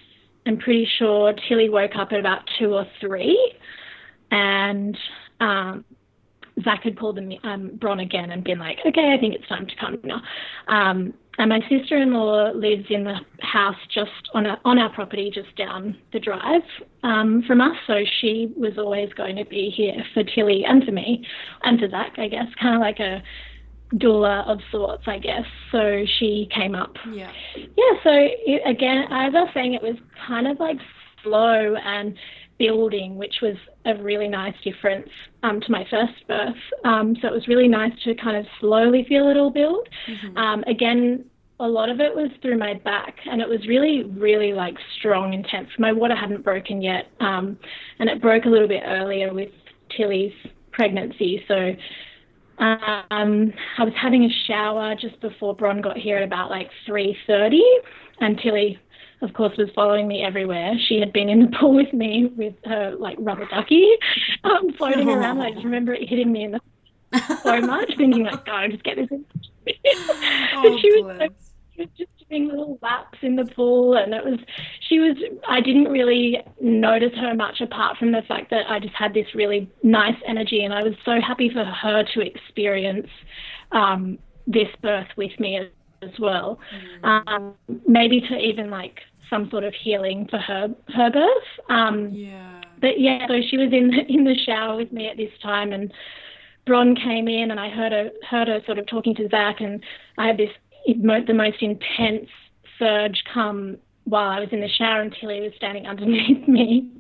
am 0.46 0.58
pretty 0.58 0.88
sure 0.98 1.34
Tilly 1.48 1.70
woke 1.70 1.96
up 1.96 2.12
at 2.12 2.20
about 2.20 2.42
two 2.60 2.74
or 2.74 2.86
three, 3.00 3.54
and 4.32 4.98
um, 5.40 5.86
Zach 6.64 6.84
had 6.84 6.98
called 6.98 7.18
them 7.18 7.32
um, 7.44 7.72
Bron 7.76 8.00
again 8.00 8.32
and 8.32 8.44
been 8.44 8.60
like, 8.60 8.80
okay, 8.86 9.14
I 9.14 9.20
think 9.20 9.36
it's 9.36 9.48
time 9.48 9.68
to 9.68 9.76
come 9.80 9.98
now. 10.04 10.22
Um, 10.68 11.14
and 11.38 11.50
my 11.50 11.60
sister-in-law 11.70 12.52
lives 12.56 12.86
in 12.90 13.04
the 13.04 13.16
house 13.42 13.76
just 13.94 14.30
on 14.34 14.46
a, 14.46 14.60
on 14.66 14.80
our 14.80 14.92
property, 14.92 15.32
just 15.34 15.56
down 15.56 15.98
the 16.14 16.20
drive 16.20 16.62
um, 17.04 17.44
from 17.46 17.62
us. 17.62 17.76
So 17.86 18.00
she 18.20 18.54
was 18.58 18.78
always 18.78 19.14
going 19.14 19.36
to 19.36 19.46
be 19.46 19.70
here 19.76 20.04
for 20.14 20.24
Tilly 20.24 20.64
and 20.66 20.84
for 20.84 20.92
me, 20.92 21.26
and 21.64 21.80
for 21.80 21.90
Zach, 21.90 22.14
I 22.18 22.28
guess, 22.28 22.48
kind 22.60 22.76
of 22.76 22.82
like 22.82 23.00
a 23.00 23.22
doula 23.96 24.48
of 24.48 24.60
sorts, 24.72 25.04
I 25.08 25.20
guess. 25.20 25.46
So 25.72 26.04
she 26.20 26.50
came 26.54 26.76
up. 26.76 26.96
Yeah. 27.12 27.32
Yeah. 27.56 27.94
So 28.04 28.12
it, 28.12 28.62
again, 28.66 29.04
as 29.04 29.34
I 29.36 29.42
was 29.42 29.50
saying, 29.54 29.74
it 29.74 29.82
was 29.82 29.96
kind 30.28 30.48
of 30.48 30.60
like 30.60 30.78
slow 31.24 31.76
and 31.76 32.16
building, 32.58 33.18
which 33.18 33.36
was 33.42 33.56
a 33.88 33.96
really 34.04 34.28
nice 34.28 34.54
difference 34.64 35.10
um, 35.44 35.62
to 35.62 35.72
my 35.72 35.86
first 35.90 36.28
birth. 36.28 36.56
Um, 36.84 37.16
so 37.22 37.28
it 37.28 37.34
was 37.34 37.48
really 37.48 37.68
nice 37.68 37.94
to 38.04 38.14
kind 38.16 38.38
of 38.38 38.46
slowly 38.60 39.06
feel 39.08 39.30
it 39.30 39.38
all 39.38 39.50
build. 39.50 39.88
Mm-hmm. 40.08 40.38
Um, 40.38 40.64
again, 40.64 41.26
a 41.60 41.68
lot 41.68 41.90
of 41.90 42.00
it 42.00 42.14
was 42.14 42.30
through 42.42 42.58
my 42.58 42.76
back, 42.76 43.16
and 43.26 43.42
it 43.42 43.50
was 43.50 43.66
really, 43.68 44.04
really 44.04 44.54
like 44.54 44.76
strong, 45.00 45.34
intense. 45.34 45.70
My 45.80 45.92
water 45.92 46.16
hadn't 46.16 46.44
broken 46.44 46.82
yet, 46.82 47.08
um, 47.20 47.58
and 48.00 48.10
it 48.10 48.22
broke 48.22 48.46
a 48.46 48.50
little 48.50 48.68
bit 48.68 48.84
earlier 48.86 49.34
with 49.34 49.50
Tilly's 49.96 50.34
pregnancy. 50.72 51.44
So 51.48 51.56
um, 52.60 53.54
I 53.78 53.84
was 53.84 53.94
having 54.00 54.24
a 54.24 54.30
shower 54.48 54.96
just 55.00 55.20
before 55.22 55.56
Bron 55.56 55.82
got 55.82 55.98
here 55.98 56.18
at 56.18 56.24
about 56.24 56.52
like 56.52 56.70
3:30, 56.88 57.60
and 58.20 58.40
Tilly, 58.40 58.78
of 59.22 59.34
course, 59.34 59.58
was 59.58 59.70
following 59.76 60.08
me 60.08 60.24
everywhere. 60.24 60.74
She 60.88 61.00
had 61.00 61.14
been 61.14 61.30
in 61.30 61.40
the 61.42 61.58
pool 61.60 61.76
with 61.76 61.94
me 61.94 62.32
with 62.36 62.56
her 62.66 62.96
like 62.98 63.18
rubber 63.20 63.48
ducky 63.48 63.90
um, 64.44 64.74
floating 64.74 65.10
around. 65.10 65.42
I 65.42 65.52
just 65.52 65.64
remember 65.64 65.94
it 65.94 66.08
hitting 66.08 66.32
me 66.32 66.46
in 66.46 66.52
the 66.52 66.60
so 67.44 67.62
much, 67.62 67.94
thinking 67.98 68.24
like, 68.24 68.46
"God, 68.46 68.56
I 68.56 68.68
just 68.68 68.84
get 68.84 68.98
this." 68.98 69.10
In. 69.12 69.26
oh, 70.56 70.78
she 70.80 71.02
was 71.02 71.18
so 71.20 71.28
was 71.78 71.88
just 71.98 72.10
doing 72.30 72.48
little 72.48 72.78
laps 72.82 73.20
in 73.22 73.36
the 73.36 73.46
pool 73.46 73.96
and 73.96 74.14
it 74.14 74.24
was 74.24 74.40
she 74.88 75.00
was 75.00 75.16
I 75.48 75.62
didn't 75.62 75.90
really 75.90 76.44
notice 76.60 77.14
her 77.16 77.34
much 77.34 77.62
apart 77.62 77.98
from 77.98 78.12
the 78.12 78.22
fact 78.28 78.50
that 78.50 78.70
I 78.70 78.80
just 78.80 78.94
had 78.94 79.14
this 79.14 79.28
really 79.36 79.70
nice 79.84 80.18
energy 80.26 80.64
and 80.64 80.74
I 80.74 80.84
was 80.84 80.94
so 81.06 81.22
happy 81.22 81.50
for 81.50 81.64
her 81.64 82.04
to 82.04 82.22
experience 82.22 83.08
um, 83.72 84.18
this 84.46 84.70
birth 84.82 85.08
with 85.16 85.40
me 85.40 85.70
as, 86.02 86.10
well. 86.20 86.60
Mm. 87.04 87.28
Um, 87.28 87.54
maybe 87.88 88.22
to 88.22 88.38
even 88.38 88.70
like 88.70 89.00
some 89.30 89.50
sort 89.50 89.64
of 89.64 89.74
healing 89.74 90.28
for 90.30 90.38
her 90.40 90.70
her 90.96 91.12
birth. 91.12 91.70
Um, 91.70 92.10
yeah. 92.14 92.62
But 92.80 93.00
yeah, 93.00 93.28
so 93.28 93.42
she 93.50 93.58
was 93.58 93.72
in 93.72 93.94
in 94.08 94.24
the 94.24 94.36
shower 94.46 94.76
with 94.76 94.92
me 94.92 95.08
at 95.08 95.18
this 95.18 95.32
time 95.42 95.72
and 95.72 95.92
Bron 96.66 96.96
came 96.96 97.28
in 97.28 97.52
and 97.52 97.60
I 97.60 97.70
heard 97.70 97.92
her 97.92 98.10
heard 98.30 98.48
her 98.48 98.62
sort 98.66 98.78
of 98.78 98.88
talking 98.88 99.16
to 99.16 99.28
Zach 99.30 99.62
and 99.62 99.84
I 100.18 100.28
had 100.28 100.38
this 100.38 100.50
the 100.86 101.34
most 101.34 101.62
intense 101.62 102.30
surge 102.80 103.24
come 103.34 103.78
while 104.06 104.30
I 104.30 104.40
was 104.40 104.50
in 104.52 104.62
the 104.62 104.70
shower 104.70 105.02
until 105.02 105.30
he 105.30 105.42
was 105.42 105.52
standing 105.58 105.86
underneath 105.86 106.48
me. 106.48 106.92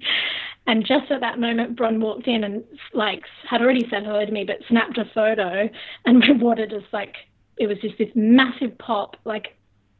And 0.65 0.85
just 0.85 1.09
at 1.11 1.21
that 1.21 1.39
moment, 1.39 1.77
Bron 1.77 2.01
walked 2.01 2.27
in 2.27 2.43
and 2.43 2.63
like 2.93 3.23
had 3.49 3.61
already 3.61 3.87
said 3.89 4.03
hello 4.03 4.25
to 4.25 4.31
me, 4.31 4.43
but 4.43 4.57
snapped 4.67 4.97
a 4.97 5.05
photo, 5.13 5.69
and 6.05 6.19
my 6.19 6.31
water 6.31 6.67
just 6.67 6.91
like 6.91 7.15
it 7.57 7.67
was 7.67 7.77
just 7.79 7.97
this 7.97 8.09
massive 8.15 8.77
pop. 8.77 9.17
Like 9.25 9.55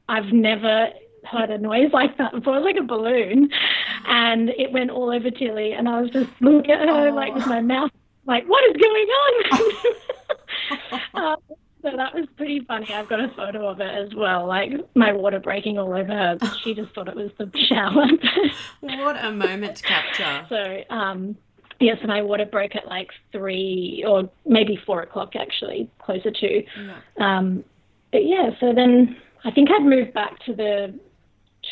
I've 0.09 0.31
never 0.31 0.89
heard 1.25 1.49
a 1.49 1.57
noise 1.57 1.89
like 1.93 2.17
that 2.17 2.31
before. 2.31 2.55
It 2.55 2.59
was 2.61 2.65
like 2.65 2.83
a 2.83 2.87
balloon, 2.87 3.49
and 4.07 4.49
it 4.49 4.71
went 4.71 4.91
all 4.91 5.11
over 5.11 5.31
Tilly, 5.31 5.73
and 5.73 5.87
I 5.87 6.01
was 6.01 6.11
just 6.11 6.29
looking 6.41 6.71
at 6.71 6.87
her 6.87 7.09
oh. 7.09 7.13
like 7.13 7.33
with 7.35 7.47
my 7.47 7.61
mouth 7.61 7.91
like, 8.27 8.45
what 8.47 8.63
is 8.69 8.75
going 8.81 9.07
on? 9.07 9.43
uh, 11.13 11.35
so 11.81 11.95
that 11.95 12.13
was 12.13 12.27
pretty 12.35 12.59
funny. 12.67 12.93
I've 12.93 13.07
got 13.07 13.21
a 13.21 13.29
photo 13.29 13.69
of 13.69 13.79
it 13.79 13.89
as 13.89 14.13
well, 14.13 14.45
like 14.45 14.73
my 14.95 15.13
water 15.13 15.39
breaking 15.39 15.79
all 15.79 15.93
over 15.93 16.11
her. 16.11 16.37
She 16.61 16.73
just 16.73 16.93
thought 16.93 17.07
it 17.07 17.15
was 17.15 17.31
the 17.37 17.49
shower. 17.67 18.05
what 18.81 19.23
a 19.23 19.31
moment 19.31 19.77
to 19.77 19.83
capture. 19.83 20.45
So, 20.49 20.83
um, 20.93 21.37
yes, 21.79 21.97
and 21.99 22.09
my 22.09 22.21
water 22.21 22.45
broke 22.45 22.75
at 22.75 22.87
like 22.87 23.09
three 23.31 24.03
or 24.07 24.29
maybe 24.45 24.77
four 24.85 25.01
o'clock, 25.01 25.35
actually, 25.35 25.89
closer 25.99 26.31
to. 26.31 26.63
Yeah. 26.63 26.97
Um, 27.19 27.63
but 28.11 28.25
yeah, 28.25 28.49
so 28.59 28.73
then 28.73 29.17
I 29.43 29.51
think 29.51 29.69
I'd 29.71 29.85
moved 29.85 30.13
back 30.13 30.39
to 30.45 30.53
the 30.53 30.97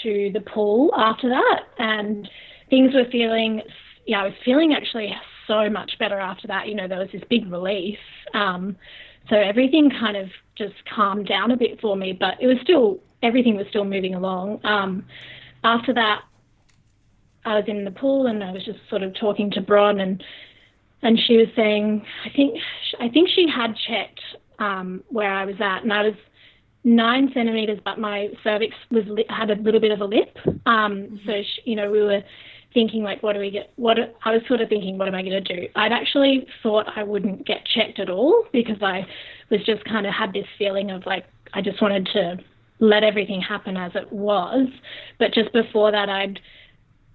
to 0.04 0.32
the 0.34 0.42
pool 0.42 0.92
after 0.96 1.30
that, 1.30 1.62
and 1.78 2.30
things 2.70 2.94
were 2.94 3.06
feeling. 3.12 3.62
Yeah, 4.06 4.22
I 4.22 4.26
was 4.26 4.34
feeling 4.44 4.74
actually 4.74 5.12
so 5.48 5.70
much 5.70 5.98
better 6.00 6.20
after 6.20 6.48
that. 6.48 6.68
You 6.68 6.76
know, 6.76 6.88
there 6.88 7.00
was 7.00 7.10
this 7.12 7.24
big 7.30 7.52
relief. 7.52 7.98
Um, 8.34 8.76
so 9.30 9.36
everything 9.36 9.90
kind 9.90 10.16
of 10.16 10.28
just 10.56 10.76
calmed 10.94 11.28
down 11.28 11.52
a 11.52 11.58
bit 11.58 11.82
for 11.82 11.96
me, 11.96 12.14
but 12.14 12.36
it 12.40 12.48
was 12.48 12.58
still, 12.62 13.00
everything 13.24 13.56
was 13.56 13.66
still 13.70 13.84
moving 13.86 14.14
along. 14.14 14.64
Um, 14.64 15.06
after 15.64 15.94
that, 15.94 16.22
I 17.46 17.56
was 17.56 17.66
in 17.68 17.86
the 17.86 17.92
pool 17.92 18.28
and 18.28 18.44
I 18.44 18.52
was 18.52 18.64
just 18.66 18.80
sort 18.90 19.04
of 19.04 19.14
talking 19.20 19.52
to 19.52 19.62
Bron 19.62 20.00
and 20.00 20.24
and 21.02 21.20
she 21.28 21.38
was 21.38 21.48
saying, 21.56 22.04
I 22.26 22.30
think 22.36 22.58
I 23.00 23.10
think 23.10 23.30
she 23.30 23.48
had 23.48 23.76
checked 23.88 24.22
um, 24.58 25.04
where 25.10 25.32
I 25.32 25.46
was 25.46 25.56
at, 25.60 25.84
and 25.84 25.94
I 25.94 26.04
was 26.04 26.16
nine 26.84 27.30
centimeters, 27.34 27.80
but 27.86 28.00
my 28.00 28.30
cervix 28.44 28.76
was 28.90 29.04
had 29.30 29.52
a 29.52 29.56
little 29.56 29.80
bit 29.80 29.92
of 29.92 30.02
a 30.02 30.06
lip. 30.06 30.38
Um, 30.46 30.64
mm-hmm. 30.66 31.18
So 31.26 31.42
she, 31.44 31.72
you 31.72 31.76
know 31.76 31.92
we 31.92 32.02
were 32.02 32.22
thinking 32.74 33.04
like, 33.04 33.24
what 33.24 33.34
do 33.34 33.40
we 33.40 33.52
get? 33.52 33.72
What 33.76 33.98
I 34.24 34.32
was 34.32 34.42
sort 34.48 34.62
of 34.62 34.70
thinking, 34.70 34.98
what 34.98 35.08
am 35.08 35.16
I 35.16 35.22
going 35.22 35.44
to 35.44 35.56
do? 35.56 35.68
I'd 35.76 35.92
actually 35.92 36.48
thought 36.64 36.88
I 36.96 37.04
wouldn't 37.04 37.46
get 37.46 37.66
checked 37.66 38.00
at 38.00 38.10
all 38.10 38.46
because 38.52 38.82
I 38.82 39.06
was 39.50 39.64
just 39.64 39.84
kind 39.86 40.06
of 40.06 40.14
had 40.14 40.34
this 40.34 40.48
feeling 40.58 40.92
of 40.92 41.06
like 41.06 41.26
I 41.54 41.62
just 41.62 41.82
wanted 41.82 42.08
to 42.14 42.38
let 42.80 43.04
everything 43.04 43.42
happen 43.42 43.78
as 43.78 43.92
it 43.96 44.12
was. 44.12 44.68
But 45.20 45.34
just 45.34 45.54
before 45.54 45.92
that, 45.92 46.10
I'd 46.10 46.40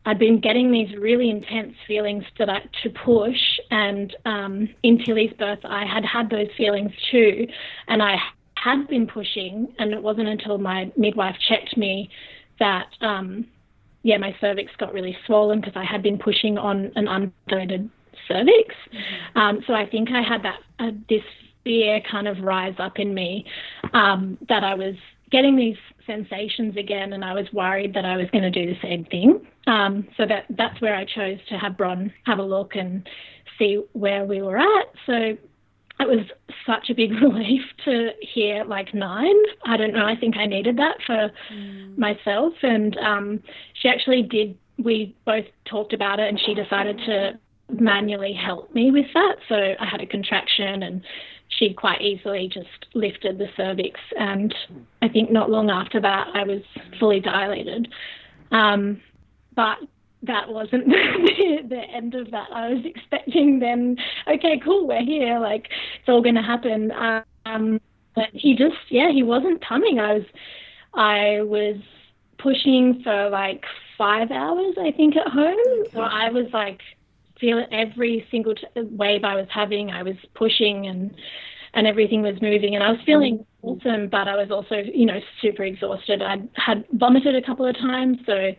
I'd 0.07 0.19
been 0.19 0.41
getting 0.41 0.73
these 0.73 0.97
really 0.97 1.29
intense 1.29 1.75
feelings 1.87 2.25
to 2.39 2.47
that 2.47 2.63
to 2.83 2.91
push, 2.91 3.61
and 3.71 4.17
um, 4.25 4.69
in 4.83 4.99
Tilly's 5.05 5.33
birth, 5.39 5.61
I 5.65 5.85
had 5.85 6.05
had 6.05 6.31
those 6.31 6.49
feelings 6.57 6.93
too, 7.11 7.47
and 7.89 8.03
I 8.03 8.17
had 8.57 8.89
been 8.89 9.07
pushing, 9.07 9.73
and 9.79 9.93
it 9.93 10.03
wasn't 10.03 10.29
until 10.29 10.59
my 10.59 10.91
midwife 10.97 11.37
checked 11.49 11.77
me 11.77 12.11
that 12.59 12.89
um, 13.01 13.47
yeah, 14.03 14.17
my 14.17 14.35
cervix 14.41 14.73
got 14.79 14.93
really 14.93 15.17
swollen 15.27 15.61
because 15.61 15.77
I 15.77 15.85
had 15.85 16.03
been 16.03 16.19
pushing 16.19 16.57
on 16.57 16.91
an 16.97 17.07
undilated 17.07 17.91
cervix. 18.27 18.75
Mm-hmm. 18.93 19.39
Um, 19.39 19.65
so 19.67 19.75
I 19.75 19.87
think 19.87 20.11
I 20.11 20.23
had 20.23 20.43
that 20.43 20.61
uh, 20.79 20.91
this 21.09 21.23
fear 21.65 22.01
kind 22.11 22.27
of 22.27 22.39
rise 22.41 22.75
up 22.79 22.99
in 22.99 23.13
me 23.13 23.45
um, 23.93 24.39
that 24.49 24.65
I 24.65 24.75
was 24.75 24.95
getting 25.31 25.57
these 25.57 25.77
sensations 26.07 26.77
again, 26.77 27.13
and 27.13 27.25
I 27.25 27.35
was 27.35 27.47
worried 27.53 27.95
that 27.95 28.05
I 28.05 28.17
was 28.17 28.27
going 28.33 28.43
to 28.43 28.51
do 28.51 28.67
the 28.67 28.81
same 28.83 29.05
thing. 29.05 29.47
Um, 29.67 30.09
so 30.17 30.27
that 30.27 30.47
that's 30.51 30.81
where 30.81 30.95
I 30.95 31.05
chose 31.05 31.39
to 31.49 31.59
have 31.59 31.77
Bron 31.77 32.13
have 32.27 32.39
a 32.39 32.43
look 32.43 32.75
and 32.75 33.09
see 33.59 33.83
where 33.93 34.25
we 34.25 34.43
were 34.43 34.59
at. 34.59 34.87
So 35.07 35.37
it 36.01 36.09
was 36.09 36.27
such 36.67 36.91
a 36.91 36.95
big 36.95 37.13
relief 37.23 37.63
to 37.85 38.11
hear 38.21 38.65
like 38.65 38.95
nine. 38.95 39.37
I 39.65 39.77
don't 39.77 39.93
know. 39.93 40.07
I 40.07 40.17
think 40.17 40.37
I 40.37 40.47
needed 40.47 40.79
that 40.79 40.97
for 41.07 41.31
mm. 41.53 41.99
myself. 41.99 42.55
And 42.63 42.97
um, 42.99 43.43
she 43.75 43.89
actually 43.89 44.23
did. 44.23 44.57
We 44.79 45.15
both 45.27 45.45
talked 45.67 45.93
about 45.93 46.21
it, 46.21 46.29
and 46.29 46.41
she 46.41 46.55
decided 46.55 46.99
to 47.07 47.39
manually 47.69 48.33
help 48.33 48.75
me 48.75 48.91
with 48.91 49.07
that. 49.15 49.37
So 49.49 49.55
I 49.55 49.85
had 49.85 50.01
a 50.01 50.07
contraction, 50.07 50.83
and 50.83 51.03
she 51.61 51.75
quite 51.75 52.01
easily 52.01 52.51
just 52.53 52.87
lifted 52.95 53.39
the 53.39 53.47
cervix. 53.57 54.01
And 54.19 54.55
I 55.03 55.09
think 55.09 55.31
not 55.31 55.51
long 55.51 55.71
after 55.71 56.01
that, 56.01 56.29
I 56.35 56.45
was 56.45 56.63
fully 56.99 57.21
dilated. 57.21 57.89
Um, 58.51 59.01
but 59.55 59.79
that 60.23 60.49
wasn't 60.49 60.87
the, 60.89 61.83
end 61.95 62.15
of 62.15 62.31
that. 62.31 62.49
I 62.53 62.71
was 62.71 62.85
expecting 62.85 63.59
then, 63.59 63.97
okay, 64.27 64.61
cool, 64.65 64.87
we're 64.89 65.05
here, 65.05 65.39
like 65.39 65.69
it's 65.99 66.09
all 66.09 66.23
going 66.23 66.35
to 66.35 66.43
happen. 66.43 66.91
Um, 67.45 67.81
but 68.15 68.29
he 68.33 68.57
just, 68.57 68.77
yeah, 68.89 69.11
he 69.13 69.23
wasn't 69.23 69.65
coming. 69.65 70.01
I 70.01 70.15
was, 70.15 70.25
I 70.95 71.43
was 71.43 71.77
pushing 72.39 73.03
for 73.05 73.29
like 73.29 73.65
five 73.97 74.31
hours, 74.31 74.75
I 74.81 74.93
think, 74.93 75.17
at 75.17 75.29
home. 75.29 75.59
So 75.93 76.01
I 76.01 76.31
was 76.31 76.47
like 76.53 76.81
feeling 77.41 77.67
every 77.73 78.27
single 78.31 78.55
t- 78.55 78.67
wave 78.77 79.25
I 79.25 79.37
was 79.37 79.47
having. 79.53 79.91
I 79.91 80.03
was 80.03 80.17
pushing 80.35 80.87
and 80.87 81.15
and 81.75 81.87
everything 81.87 82.23
was 82.23 82.41
moving, 82.43 82.75
and 82.75 82.85
I 82.85 82.91
was 82.91 83.01
feeling 83.07 83.45
awesome, 83.63 84.09
but 84.09 84.29
I 84.29 84.37
was 84.37 84.51
also, 84.51 84.77
you 84.77 85.07
know, 85.07 85.21
super 85.41 85.65
exhausted. 85.65 86.23
I 86.23 86.39
had 86.55 86.85
vomited 86.93 87.35
a 87.37 87.43
couple 87.43 87.67
of 87.67 87.77
times, 87.77 88.19
so 88.27 88.53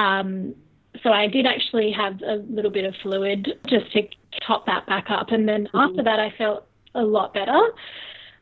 um, 0.00 0.54
so 1.02 1.10
I 1.10 1.26
did 1.26 1.46
actually 1.46 1.92
have 1.92 2.20
a 2.22 2.36
little 2.48 2.70
bit 2.70 2.84
of 2.84 2.94
fluid 3.02 3.58
just 3.66 3.92
to 3.92 4.02
top 4.46 4.66
that 4.66 4.86
back 4.86 5.06
up. 5.08 5.30
And 5.30 5.48
then 5.48 5.64
mm-hmm. 5.66 5.78
after 5.78 6.02
that, 6.02 6.18
I 6.18 6.32
felt 6.36 6.66
a 6.94 7.02
lot 7.02 7.34
better. 7.34 7.60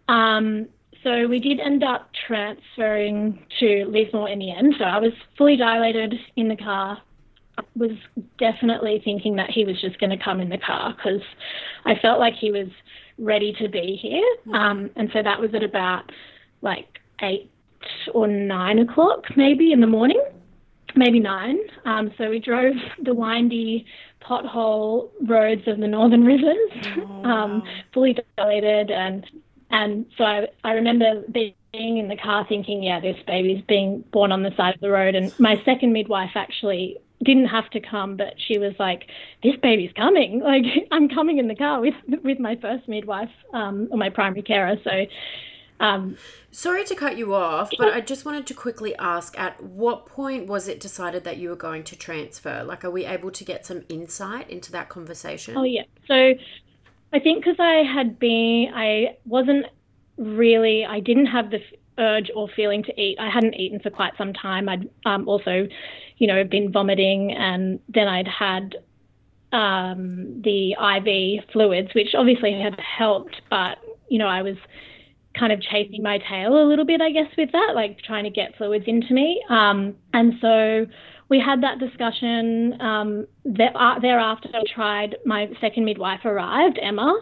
Um, 0.08 0.68
so 1.02 1.26
we 1.26 1.38
did 1.38 1.60
end 1.60 1.84
up 1.84 2.10
transferring 2.26 3.44
to 3.60 3.84
Lismore 3.86 4.28
in 4.28 4.38
the 4.38 4.50
end. 4.50 4.74
So 4.78 4.84
I 4.84 4.98
was 4.98 5.12
fully 5.36 5.56
dilated 5.56 6.14
in 6.36 6.48
the 6.48 6.56
car. 6.56 6.98
I 7.58 7.62
was 7.76 7.92
definitely 8.38 9.00
thinking 9.04 9.36
that 9.36 9.50
he 9.50 9.64
was 9.64 9.80
just 9.80 9.98
going 10.00 10.10
to 10.10 10.22
come 10.22 10.40
in 10.40 10.48
the 10.48 10.58
car 10.58 10.94
because 10.96 11.20
I 11.84 11.94
felt 12.00 12.18
like 12.18 12.34
he 12.34 12.50
was 12.50 12.68
ready 13.18 13.52
to 13.60 13.68
be 13.68 13.98
here. 14.00 14.26
Mm-hmm. 14.46 14.54
Um, 14.54 14.90
and 14.96 15.10
so 15.12 15.22
that 15.22 15.40
was 15.40 15.54
at 15.54 15.62
about 15.62 16.10
like 16.62 17.00
eight 17.22 17.50
or 18.12 18.26
nine 18.26 18.78
o'clock, 18.78 19.24
maybe 19.36 19.72
in 19.72 19.80
the 19.80 19.86
morning 19.86 20.22
maybe 20.96 21.20
nine. 21.20 21.58
Um, 21.84 22.12
so 22.16 22.30
we 22.30 22.38
drove 22.38 22.74
the 23.02 23.14
windy 23.14 23.86
pothole 24.22 25.10
roads 25.26 25.66
of 25.66 25.78
the 25.78 25.88
Northern 25.88 26.24
Rivers, 26.24 26.70
oh, 26.98 27.24
um, 27.24 27.62
fully 27.92 28.16
dilated, 28.36 28.90
and 28.90 29.26
and 29.70 30.06
so 30.16 30.24
I, 30.24 30.46
I 30.62 30.72
remember 30.72 31.22
being 31.32 31.54
in 31.72 32.08
the 32.08 32.16
car 32.16 32.46
thinking, 32.48 32.82
yeah, 32.82 33.00
this 33.00 33.16
baby's 33.26 33.62
being 33.66 34.04
born 34.12 34.30
on 34.30 34.42
the 34.42 34.52
side 34.56 34.74
of 34.74 34.80
the 34.80 34.90
road. 34.90 35.14
And 35.14 35.32
my 35.40 35.60
second 35.64 35.92
midwife 35.92 36.30
actually 36.36 36.98
didn't 37.24 37.46
have 37.46 37.68
to 37.70 37.80
come, 37.80 38.16
but 38.16 38.34
she 38.46 38.58
was 38.58 38.74
like, 38.78 39.02
"This 39.42 39.56
baby's 39.62 39.92
coming! 39.96 40.40
Like 40.44 40.64
I'm 40.92 41.08
coming 41.08 41.38
in 41.38 41.48
the 41.48 41.56
car 41.56 41.80
with 41.80 41.94
with 42.22 42.38
my 42.38 42.56
first 42.56 42.88
midwife 42.88 43.30
um, 43.52 43.88
or 43.90 43.98
my 43.98 44.10
primary 44.10 44.42
carer." 44.42 44.76
So 44.84 44.90
Um, 45.80 46.16
Sorry 46.50 46.84
to 46.84 46.94
cut 46.94 47.18
you 47.18 47.34
off, 47.34 47.70
but 47.76 47.92
I 47.92 48.00
just 48.00 48.24
wanted 48.24 48.46
to 48.46 48.54
quickly 48.54 48.94
ask 48.96 49.36
at 49.38 49.60
what 49.60 50.06
point 50.06 50.46
was 50.46 50.68
it 50.68 50.78
decided 50.78 51.24
that 51.24 51.36
you 51.38 51.48
were 51.48 51.56
going 51.56 51.82
to 51.84 51.96
transfer? 51.96 52.62
Like, 52.62 52.84
are 52.84 52.92
we 52.92 53.04
able 53.04 53.32
to 53.32 53.44
get 53.44 53.66
some 53.66 53.82
insight 53.88 54.48
into 54.48 54.70
that 54.70 54.88
conversation? 54.88 55.56
Oh, 55.56 55.64
yeah. 55.64 55.82
So 56.06 56.34
I 57.12 57.18
think 57.18 57.44
because 57.44 57.58
I 57.58 57.82
had 57.82 58.20
been, 58.20 58.70
I 58.72 59.16
wasn't 59.26 59.66
really, 60.16 60.84
I 60.84 61.00
didn't 61.00 61.26
have 61.26 61.50
the 61.50 61.58
urge 61.98 62.30
or 62.36 62.48
feeling 62.54 62.84
to 62.84 63.00
eat. 63.00 63.18
I 63.18 63.28
hadn't 63.28 63.54
eaten 63.54 63.80
for 63.80 63.90
quite 63.90 64.12
some 64.16 64.32
time. 64.32 64.68
I'd 64.68 64.88
um, 65.04 65.26
also, 65.28 65.66
you 66.18 66.26
know, 66.26 66.44
been 66.44 66.72
vomiting, 66.72 67.32
and 67.32 67.80
then 67.88 68.08
I'd 68.08 68.28
had 68.28 68.76
um, 69.52 70.42
the 70.42 70.72
IV 70.72 71.44
fluids, 71.52 71.94
which 71.94 72.14
obviously 72.16 72.60
had 72.60 72.78
helped, 72.80 73.40
but, 73.50 73.78
you 74.08 74.18
know, 74.18 74.26
I 74.26 74.42
was 74.42 74.56
kind 75.38 75.52
of 75.52 75.60
chasing 75.60 76.02
my 76.02 76.18
tail 76.28 76.62
a 76.62 76.66
little 76.66 76.84
bit, 76.84 77.00
I 77.00 77.10
guess, 77.10 77.30
with 77.36 77.52
that, 77.52 77.72
like 77.74 77.98
trying 78.00 78.24
to 78.24 78.30
get 78.30 78.56
fluids 78.56 78.84
into 78.86 79.12
me. 79.12 79.42
Um, 79.48 79.94
and 80.12 80.34
so 80.40 80.86
we 81.28 81.40
had 81.40 81.62
that 81.62 81.78
discussion. 81.78 82.80
Um, 82.80 83.26
uh, 83.46 83.98
thereafter, 84.00 84.48
I 84.54 84.62
tried. 84.72 85.16
My 85.24 85.48
second 85.60 85.84
midwife 85.84 86.24
arrived, 86.24 86.78
Emma, 86.80 87.20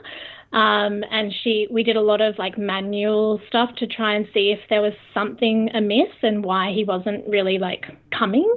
um, 0.53 1.03
and 1.11 1.33
she. 1.43 1.67
We 1.71 1.83
did 1.83 1.97
a 1.97 2.01
lot 2.01 2.21
of 2.21 2.39
like 2.39 2.59
manual 2.59 3.41
stuff 3.49 3.71
to 3.77 3.87
try 3.87 4.15
and 4.15 4.27
see 4.35 4.51
if 4.51 4.61
there 4.69 4.83
was 4.83 4.93
something 5.15 5.71
amiss 5.75 6.13
and 6.23 6.45
why 6.45 6.73
he 6.73 6.85
wasn't 6.85 7.27
really 7.29 7.59
like 7.59 7.87
coming. 8.11 8.51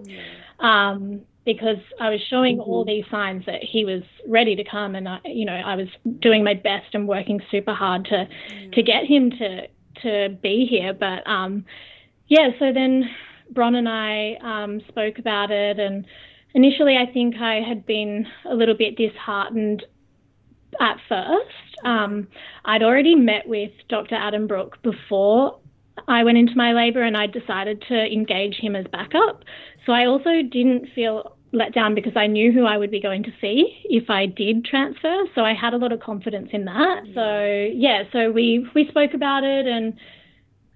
Um, 0.60 1.22
because 1.46 1.78
I 2.00 2.10
was 2.10 2.20
showing 2.28 2.60
all 2.60 2.84
mm-hmm. 2.84 2.90
these 2.90 3.06
signs 3.12 3.46
that 3.46 3.64
he 3.64 3.86
was 3.86 4.02
ready 4.28 4.56
to 4.56 4.64
come, 4.64 4.96
and 4.96 5.08
I, 5.08 5.20
you 5.26 5.46
know, 5.46 5.54
I 5.54 5.76
was 5.76 5.88
doing 6.20 6.44
my 6.44 6.56
best 6.56 6.94
and 6.94 7.08
working 7.08 7.40
super 7.52 7.74
hard 7.74 8.06
to 8.06 8.28
mm. 8.54 8.74
to 8.74 8.84
get 8.84 9.06
him 9.06 9.30
to 9.32 9.68
to 10.02 10.36
be 10.42 10.66
here. 10.70 10.94
But 10.94 11.26
um, 11.28 11.66
yeah, 12.28 12.50
so 12.60 12.74
then 12.74 13.04
Bron 13.52 13.76
and 13.76 13.88
I 13.88 14.36
um, 14.42 14.82
spoke 14.88 15.20
about 15.20 15.52
it, 15.52 15.80
and 15.80 16.06
initially 16.54 16.98
I 16.98 17.12
think 17.12 17.36
I 17.36 17.62
had 17.62 17.86
been 17.86 18.26
a 18.50 18.56
little 18.56 18.76
bit 18.76 18.98
disheartened 18.98 19.86
at 20.82 20.98
first. 21.08 21.65
Um, 21.84 22.28
I'd 22.64 22.84
already 22.84 23.16
met 23.16 23.48
with 23.48 23.72
Dr. 23.90 24.16
Adam 24.16 24.48
Brook 24.48 24.82
before 24.84 25.60
I 26.08 26.24
went 26.24 26.38
into 26.38 26.56
my 26.56 26.74
labour 26.74 27.04
and 27.04 27.16
I 27.16 27.28
decided 27.28 27.84
to 27.88 27.96
engage 27.96 28.56
him 28.56 28.76
as 28.76 28.86
backup. 28.92 29.44
So 29.86 29.92
I 29.92 30.06
also 30.06 30.42
didn't 30.42 30.88
feel 30.94 31.36
let 31.52 31.74
down 31.74 31.96
because 31.96 32.14
I 32.16 32.28
knew 32.28 32.52
who 32.52 32.66
I 32.66 32.78
would 32.78 32.92
be 32.92 33.00
going 33.00 33.24
to 33.24 33.32
see 33.40 33.82
if 33.86 34.10
I 34.10 34.26
did 34.26 34.66
transfer. 34.66 35.24
So 35.34 35.42
I 35.42 35.54
had 35.54 35.74
a 35.74 35.78
lot 35.78 35.92
of 35.92 36.00
confidence 36.02 36.50
in 36.52 36.66
that. 36.66 37.04
So 37.14 37.70
yeah, 37.74 38.04
so 38.12 38.32
we 38.32 38.68
we 38.76 38.88
spoke 38.90 39.14
about 39.14 39.44
it 39.44 39.66
and 39.66 39.94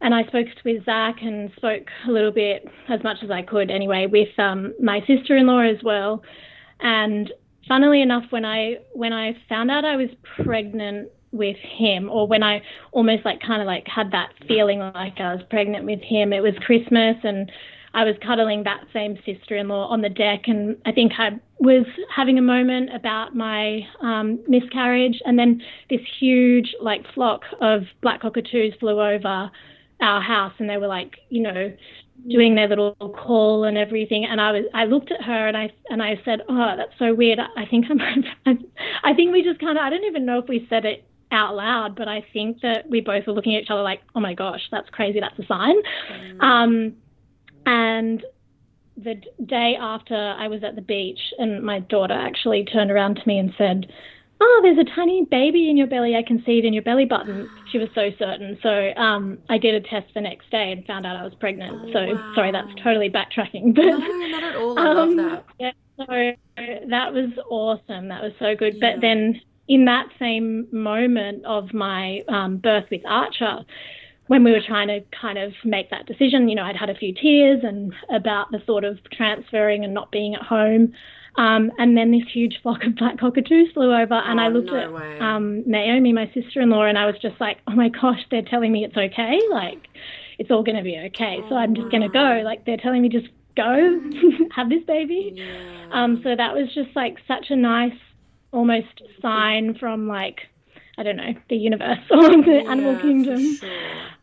and 0.02 0.16
I 0.16 0.24
spoke 0.24 0.48
with 0.64 0.86
Zach 0.86 1.18
and 1.22 1.52
spoke 1.58 1.88
a 2.08 2.12
little 2.12 2.32
bit 2.32 2.66
as 2.88 3.04
much 3.04 3.18
as 3.22 3.30
I 3.30 3.42
could 3.42 3.70
anyway 3.70 4.08
with 4.08 4.30
um, 4.40 4.74
my 4.82 5.02
sister-in-law 5.06 5.60
as 5.60 5.84
well. 5.84 6.24
And 6.80 7.32
funnily 7.70 8.02
enough, 8.02 8.26
when 8.32 8.44
I 8.44 8.80
when 8.94 9.14
I 9.14 9.38
found 9.48 9.72
out 9.72 9.86
I 9.86 9.96
was 9.96 10.10
pregnant 10.44 11.10
with 11.32 11.58
him, 11.58 12.10
or 12.10 12.28
when 12.28 12.44
I 12.44 12.62
almost 12.92 13.24
like 13.24 13.40
kind 13.40 13.62
of 13.62 13.68
like 13.68 13.88
had 13.88 14.12
that 14.12 14.32
feeling 14.48 14.80
like 14.80 15.22
I 15.22 15.34
was 15.34 15.44
pregnant 15.50 15.86
with 15.86 16.02
him, 16.02 16.34
it 16.34 16.42
was 16.42 16.54
Christmas 16.66 17.16
and 17.24 17.50
I 17.94 18.04
was 18.04 18.16
cuddling 18.26 18.64
that 18.64 18.82
same 18.94 19.18
sister 19.26 19.56
in 19.58 19.68
law 19.68 19.88
on 19.88 20.02
the 20.02 20.10
deck, 20.10 20.42
and 20.48 20.78
I 20.86 20.92
think 20.92 21.14
I 21.18 21.40
was 21.60 21.86
having 22.16 22.38
a 22.38 22.42
moment 22.42 22.94
about 22.94 23.36
my 23.36 23.82
um, 24.02 24.40
miscarriage. 24.48 25.20
And 25.26 25.40
then 25.40 25.62
this 25.90 26.02
huge, 26.20 26.76
like, 26.82 27.02
flock 27.14 27.42
of 27.62 27.84
black 28.02 28.22
cockatoos 28.22 28.74
flew 28.80 29.02
over 29.02 29.50
our 30.02 30.22
house, 30.22 30.54
and 30.60 30.70
they 30.70 30.78
were 30.78 30.88
like, 30.88 31.18
you 31.30 31.42
know, 31.42 31.74
doing 32.28 32.56
their 32.56 32.68
little 32.68 32.96
call 32.96 33.64
and 33.64 33.78
everything. 33.78 34.26
And 34.26 34.42
I 34.42 34.52
was, 34.52 34.64
I 34.74 34.86
looked 34.86 35.12
at 35.12 35.22
her 35.22 35.48
and 35.48 35.56
I 35.56 35.72
and 35.90 36.02
I 36.02 36.20
said, 36.26 36.42
"Oh, 36.50 36.74
that's 36.78 36.98
so 37.00 37.14
weird. 37.14 37.40
I 37.40 37.66
think 37.66 37.86
I'm, 37.90 38.00
I 39.04 39.14
think 39.14 39.32
we 39.32 39.44
just 39.44 39.60
kind 39.60 39.78
of, 39.78 39.84
I 39.84 39.90
don't 39.90 40.06
even 40.06 40.26
know 40.26 40.40
if 40.40 40.48
we 40.48 40.68
said 40.70 40.86
it 40.86 41.06
out 41.32 41.56
loud, 41.56 41.96
but 41.96 42.08
I 42.08 42.26
think 42.34 42.62
that 42.62 42.90
we 42.90 43.02
both 43.02 43.28
were 43.28 43.34
looking 43.34 43.56
at 43.56 43.64
each 43.64 43.70
other 43.70 43.84
like, 43.84 44.02
oh 44.16 44.20
my 44.20 44.34
gosh, 44.34 44.62
that's 44.72 44.90
crazy. 44.90 45.20
That's 45.20 45.38
a 45.38 45.46
sign. 45.46 45.76
Mm. 46.12 46.42
Um, 46.42 46.94
and 47.66 48.26
the 48.98 49.22
day 49.46 49.78
after 49.80 50.16
I 50.16 50.48
was 50.48 50.64
at 50.64 50.76
the 50.76 50.82
beach, 50.82 51.20
and 51.38 51.64
my 51.64 51.80
daughter 51.80 52.14
actually 52.14 52.66
turned 52.66 52.92
around 52.92 53.16
to 53.16 53.22
me 53.28 53.38
and 53.38 53.54
said, 53.58 53.92
Oh, 54.42 54.60
there's 54.64 54.78
a 54.78 54.96
tiny 54.96 55.26
baby 55.26 55.70
in 55.70 55.76
your 55.76 55.88
belly. 55.88 56.16
I 56.16 56.24
can 56.24 56.42
see 56.46 56.60
it 56.60 56.66
in 56.66 56.74
your 56.74 56.84
belly 56.84 57.06
button. 57.06 57.50
She 57.72 57.78
was 57.78 57.90
so 57.94 58.10
certain. 58.18 58.58
So 58.64 58.92
um, 58.96 59.38
I 59.50 59.58
did 59.58 59.76
a 59.76 59.86
test 59.86 60.14
the 60.14 60.22
next 60.22 60.50
day 60.50 60.72
and 60.72 60.86
found 60.86 61.06
out 61.06 61.18
I 61.18 61.24
was 61.24 61.34
pregnant. 61.36 61.76
Oh, 61.76 61.92
so 61.92 62.14
wow. 62.14 62.32
sorry, 62.36 62.52
that's 62.52 62.74
totally 62.84 63.10
backtracking. 63.10 63.76
But, 63.80 63.86
no, 63.86 63.98
not 63.98 64.44
at 64.44 64.56
all. 64.56 64.80
I 64.80 64.90
um, 64.90 65.18
love 65.18 65.18
that. 65.18 65.46
Yeah, 65.60 65.72
so 65.98 66.06
that 66.90 67.14
was 67.14 67.32
awesome. 67.50 68.08
That 68.08 68.24
was 68.24 68.32
so 68.40 68.56
good. 68.56 68.76
Yeah. 68.76 68.94
But 68.94 69.02
then 69.02 69.42
in 69.68 69.86
that 69.86 70.08
same 70.18 70.68
moment 70.72 71.46
of 71.46 71.74
my 71.74 72.22
um, 72.30 72.58
birth 72.58 72.86
with 72.90 73.02
Archer, 73.06 73.60
when 74.28 74.44
we 74.44 74.52
were 74.52 74.62
trying 74.66 74.88
to 74.88 75.02
kind 75.20 75.38
of 75.38 75.54
make 75.66 75.90
that 75.90 76.06
decision, 76.06 76.48
you 76.50 76.56
know, 76.56 76.64
I'd 76.64 76.76
had 76.76 76.90
a 76.90 76.96
few 76.96 77.14
tears 77.14 77.62
and 77.64 77.94
about 78.14 78.52
the 78.52 78.60
thought 78.60 78.84
of 78.84 79.00
transferring 79.12 79.84
and 79.84 79.94
not 79.94 80.12
being 80.12 80.36
at 80.36 80.44
home. 80.44 80.94
Um, 81.36 81.72
and 81.78 81.96
then 81.96 82.12
this 82.12 82.24
huge 82.34 82.60
flock 82.62 82.84
of 82.84 82.96
black 82.96 83.20
cockatoos 83.20 83.72
flew 83.74 83.94
over, 83.94 84.16
and 84.16 84.40
oh, 84.40 84.44
I 84.44 84.48
looked 84.50 84.72
no 84.72 84.98
at 84.98 85.22
um, 85.22 85.64
Naomi, 85.66 86.12
my 86.12 86.30
sister-in-law, 86.34 86.86
and 86.86 86.98
I 86.98 87.06
was 87.06 87.16
just 87.22 87.40
like, 87.40 87.58
"Oh 87.68 87.74
my 87.74 87.90
gosh, 87.90 88.20
they're 88.32 88.42
telling 88.42 88.72
me 88.72 88.84
it's 88.84 88.98
okay. 88.98 89.40
Like, 89.52 89.88
it's 90.38 90.52
all 90.52 90.64
going 90.64 90.78
to 90.78 90.84
be 90.84 90.98
okay. 91.08 91.40
Oh, 91.44 91.50
so 91.50 91.56
I'm 91.56 91.76
just 91.76 91.90
going 91.92 92.02
to 92.02 92.10
go. 92.10 92.42
Like, 92.44 92.66
they're 92.66 92.78
telling 92.78 93.02
me 93.02 93.10
just 93.10 93.28
go, 93.56 94.02
have 94.56 94.70
this 94.70 94.84
baby." 94.86 95.34
Yeah. 95.36 95.90
Um, 95.92 96.22
so 96.24 96.36
that 96.36 96.54
was 96.54 96.74
just 96.74 96.96
like 96.96 97.18
such 97.28 97.52
a 97.52 97.56
nice, 97.56 97.98
almost 98.52 99.02
sign 99.22 99.78
from 99.80 100.08
like 100.08 100.42
I 101.00 101.04
don't 101.04 101.16
know, 101.16 101.34
the 101.50 101.56
universe 101.56 102.00
or 102.12 102.30
the 102.30 102.62
yeah, 102.64 102.72
animal 102.72 103.00
kingdom. 103.00 103.56
Sure. 103.56 103.70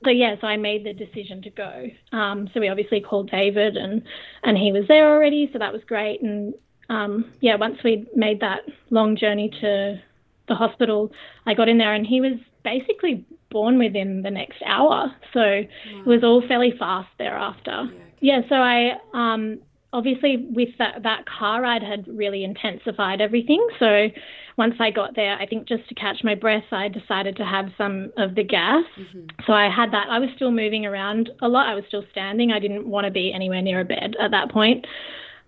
So 0.04 0.10
yeah, 0.10 0.36
so 0.38 0.46
I 0.46 0.58
made 0.58 0.84
the 0.84 0.92
decision 0.92 1.40
to 1.42 1.50
go. 1.50 1.86
Um, 2.12 2.50
so 2.52 2.60
we 2.60 2.68
obviously 2.68 3.00
called 3.00 3.30
David 3.30 3.78
and 3.78 4.02
and 4.42 4.58
he 4.58 4.72
was 4.72 4.84
there 4.86 5.08
already, 5.10 5.48
so 5.52 5.58
that 5.58 5.72
was 5.72 5.82
great. 5.86 6.20
And 6.20 6.52
um, 6.88 7.32
yeah, 7.40 7.56
once 7.56 7.78
we'd 7.82 8.06
made 8.14 8.40
that 8.40 8.60
long 8.90 9.16
journey 9.16 9.50
to 9.60 10.00
the 10.48 10.54
hospital, 10.54 11.10
I 11.46 11.54
got 11.54 11.68
in 11.68 11.78
there 11.78 11.94
and 11.94 12.06
he 12.06 12.20
was 12.20 12.38
basically 12.62 13.24
born 13.50 13.78
within 13.78 14.22
the 14.22 14.30
next 14.30 14.62
hour. 14.64 15.14
So 15.32 15.40
wow. 15.40 16.00
it 16.00 16.06
was 16.06 16.22
all 16.22 16.42
fairly 16.46 16.74
fast 16.78 17.08
thereafter. 17.18 17.88
Yeah, 18.20 18.40
yeah 18.40 18.48
so 18.48 18.56
I 18.56 18.92
um, 19.14 19.58
obviously 19.92 20.46
with 20.50 20.70
that 20.78 21.02
that 21.02 21.24
car 21.26 21.62
ride 21.62 21.82
had 21.82 22.06
really 22.06 22.44
intensified 22.44 23.20
everything. 23.20 23.66
So 23.78 24.08
once 24.56 24.74
I 24.80 24.90
got 24.90 25.14
there, 25.16 25.36
I 25.36 25.46
think 25.46 25.68
just 25.68 25.88
to 25.88 25.94
catch 25.94 26.24
my 26.24 26.34
breath, 26.34 26.64
I 26.72 26.88
decided 26.88 27.36
to 27.36 27.44
have 27.44 27.66
some 27.76 28.12
of 28.16 28.34
the 28.34 28.44
gas. 28.44 28.84
Mm-hmm. 28.98 29.26
So 29.46 29.52
I 29.52 29.68
had 29.68 29.92
that. 29.92 30.06
I 30.08 30.18
was 30.18 30.30
still 30.34 30.50
moving 30.50 30.86
around 30.86 31.30
a 31.42 31.48
lot. 31.48 31.66
I 31.66 31.74
was 31.74 31.84
still 31.88 32.04
standing. 32.10 32.52
I 32.52 32.58
didn't 32.58 32.86
want 32.86 33.04
to 33.04 33.10
be 33.10 33.32
anywhere 33.32 33.60
near 33.60 33.80
a 33.80 33.84
bed 33.84 34.16
at 34.20 34.30
that 34.30 34.50
point. 34.50 34.86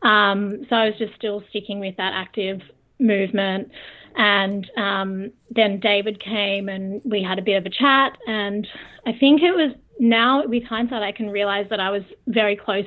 Um, 0.02 0.64
so 0.68 0.76
I 0.76 0.86
was 0.86 0.98
just 0.98 1.14
still 1.14 1.42
sticking 1.50 1.80
with 1.80 1.96
that 1.96 2.12
active 2.14 2.60
movement. 2.98 3.70
And 4.16 4.68
um, 4.76 5.30
then 5.50 5.80
David 5.80 6.20
came 6.20 6.68
and 6.68 7.00
we 7.04 7.22
had 7.22 7.38
a 7.38 7.42
bit 7.42 7.56
of 7.56 7.66
a 7.66 7.70
chat. 7.70 8.16
And 8.26 8.66
I 9.06 9.12
think 9.12 9.42
it 9.42 9.52
was 9.52 9.72
now, 10.00 10.46
with 10.46 10.64
hindsight, 10.64 11.02
I 11.02 11.12
can 11.12 11.30
realize 11.30 11.66
that 11.70 11.80
I 11.80 11.90
was 11.90 12.02
very 12.26 12.56
close 12.56 12.86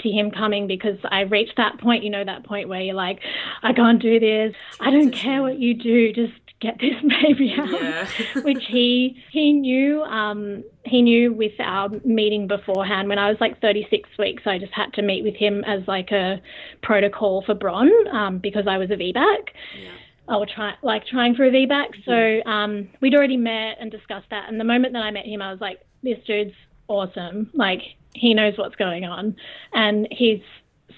to 0.00 0.10
him 0.10 0.30
coming 0.30 0.66
because 0.66 0.98
I 1.04 1.20
reached 1.20 1.56
that 1.56 1.78
point, 1.78 2.02
you 2.04 2.10
know, 2.10 2.24
that 2.24 2.44
point 2.44 2.68
where 2.68 2.80
you're 2.80 2.94
like, 2.94 3.20
I 3.62 3.72
can't 3.72 4.00
do 4.00 4.18
this. 4.18 4.54
I 4.80 4.90
don't 4.90 5.12
care 5.12 5.42
what 5.42 5.58
you 5.58 5.74
do, 5.74 6.12
just 6.12 6.32
get 6.62 6.78
this 6.78 6.94
baby 7.22 7.54
out. 7.58 7.68
Yeah. 7.70 8.08
Which 8.42 8.64
he 8.68 9.22
he 9.30 9.52
knew 9.52 10.02
um, 10.02 10.64
he 10.84 11.02
knew 11.02 11.32
with 11.32 11.52
our 11.58 11.88
meeting 12.04 12.46
beforehand 12.46 13.08
when 13.08 13.18
I 13.18 13.28
was 13.28 13.38
like 13.40 13.60
36 13.60 14.08
weeks. 14.18 14.44
I 14.46 14.58
just 14.58 14.72
had 14.72 14.92
to 14.94 15.02
meet 15.02 15.24
with 15.24 15.34
him 15.34 15.64
as 15.64 15.86
like 15.86 16.10
a 16.12 16.40
protocol 16.82 17.42
for 17.44 17.54
Bron 17.54 17.90
um, 18.12 18.38
because 18.38 18.66
I 18.66 18.78
was 18.78 18.90
a 18.90 18.94
VBAC. 18.94 19.48
Yeah. 19.80 19.90
I 20.28 20.36
was 20.36 20.48
try 20.54 20.74
like 20.82 21.04
trying 21.06 21.34
for 21.34 21.44
a 21.44 21.50
VBAC. 21.50 22.04
So 22.04 22.50
um, 22.50 22.88
we'd 23.00 23.14
already 23.14 23.36
met 23.36 23.76
and 23.80 23.90
discussed 23.90 24.28
that. 24.30 24.48
And 24.48 24.58
the 24.58 24.64
moment 24.64 24.92
that 24.94 25.02
I 25.02 25.10
met 25.10 25.26
him, 25.26 25.42
I 25.42 25.50
was 25.50 25.60
like, 25.60 25.80
this 26.02 26.18
dude's 26.26 26.54
awesome. 26.88 27.50
Like 27.54 27.80
he 28.14 28.34
knows 28.34 28.54
what's 28.56 28.76
going 28.76 29.04
on, 29.04 29.36
and 29.72 30.06
he's 30.10 30.42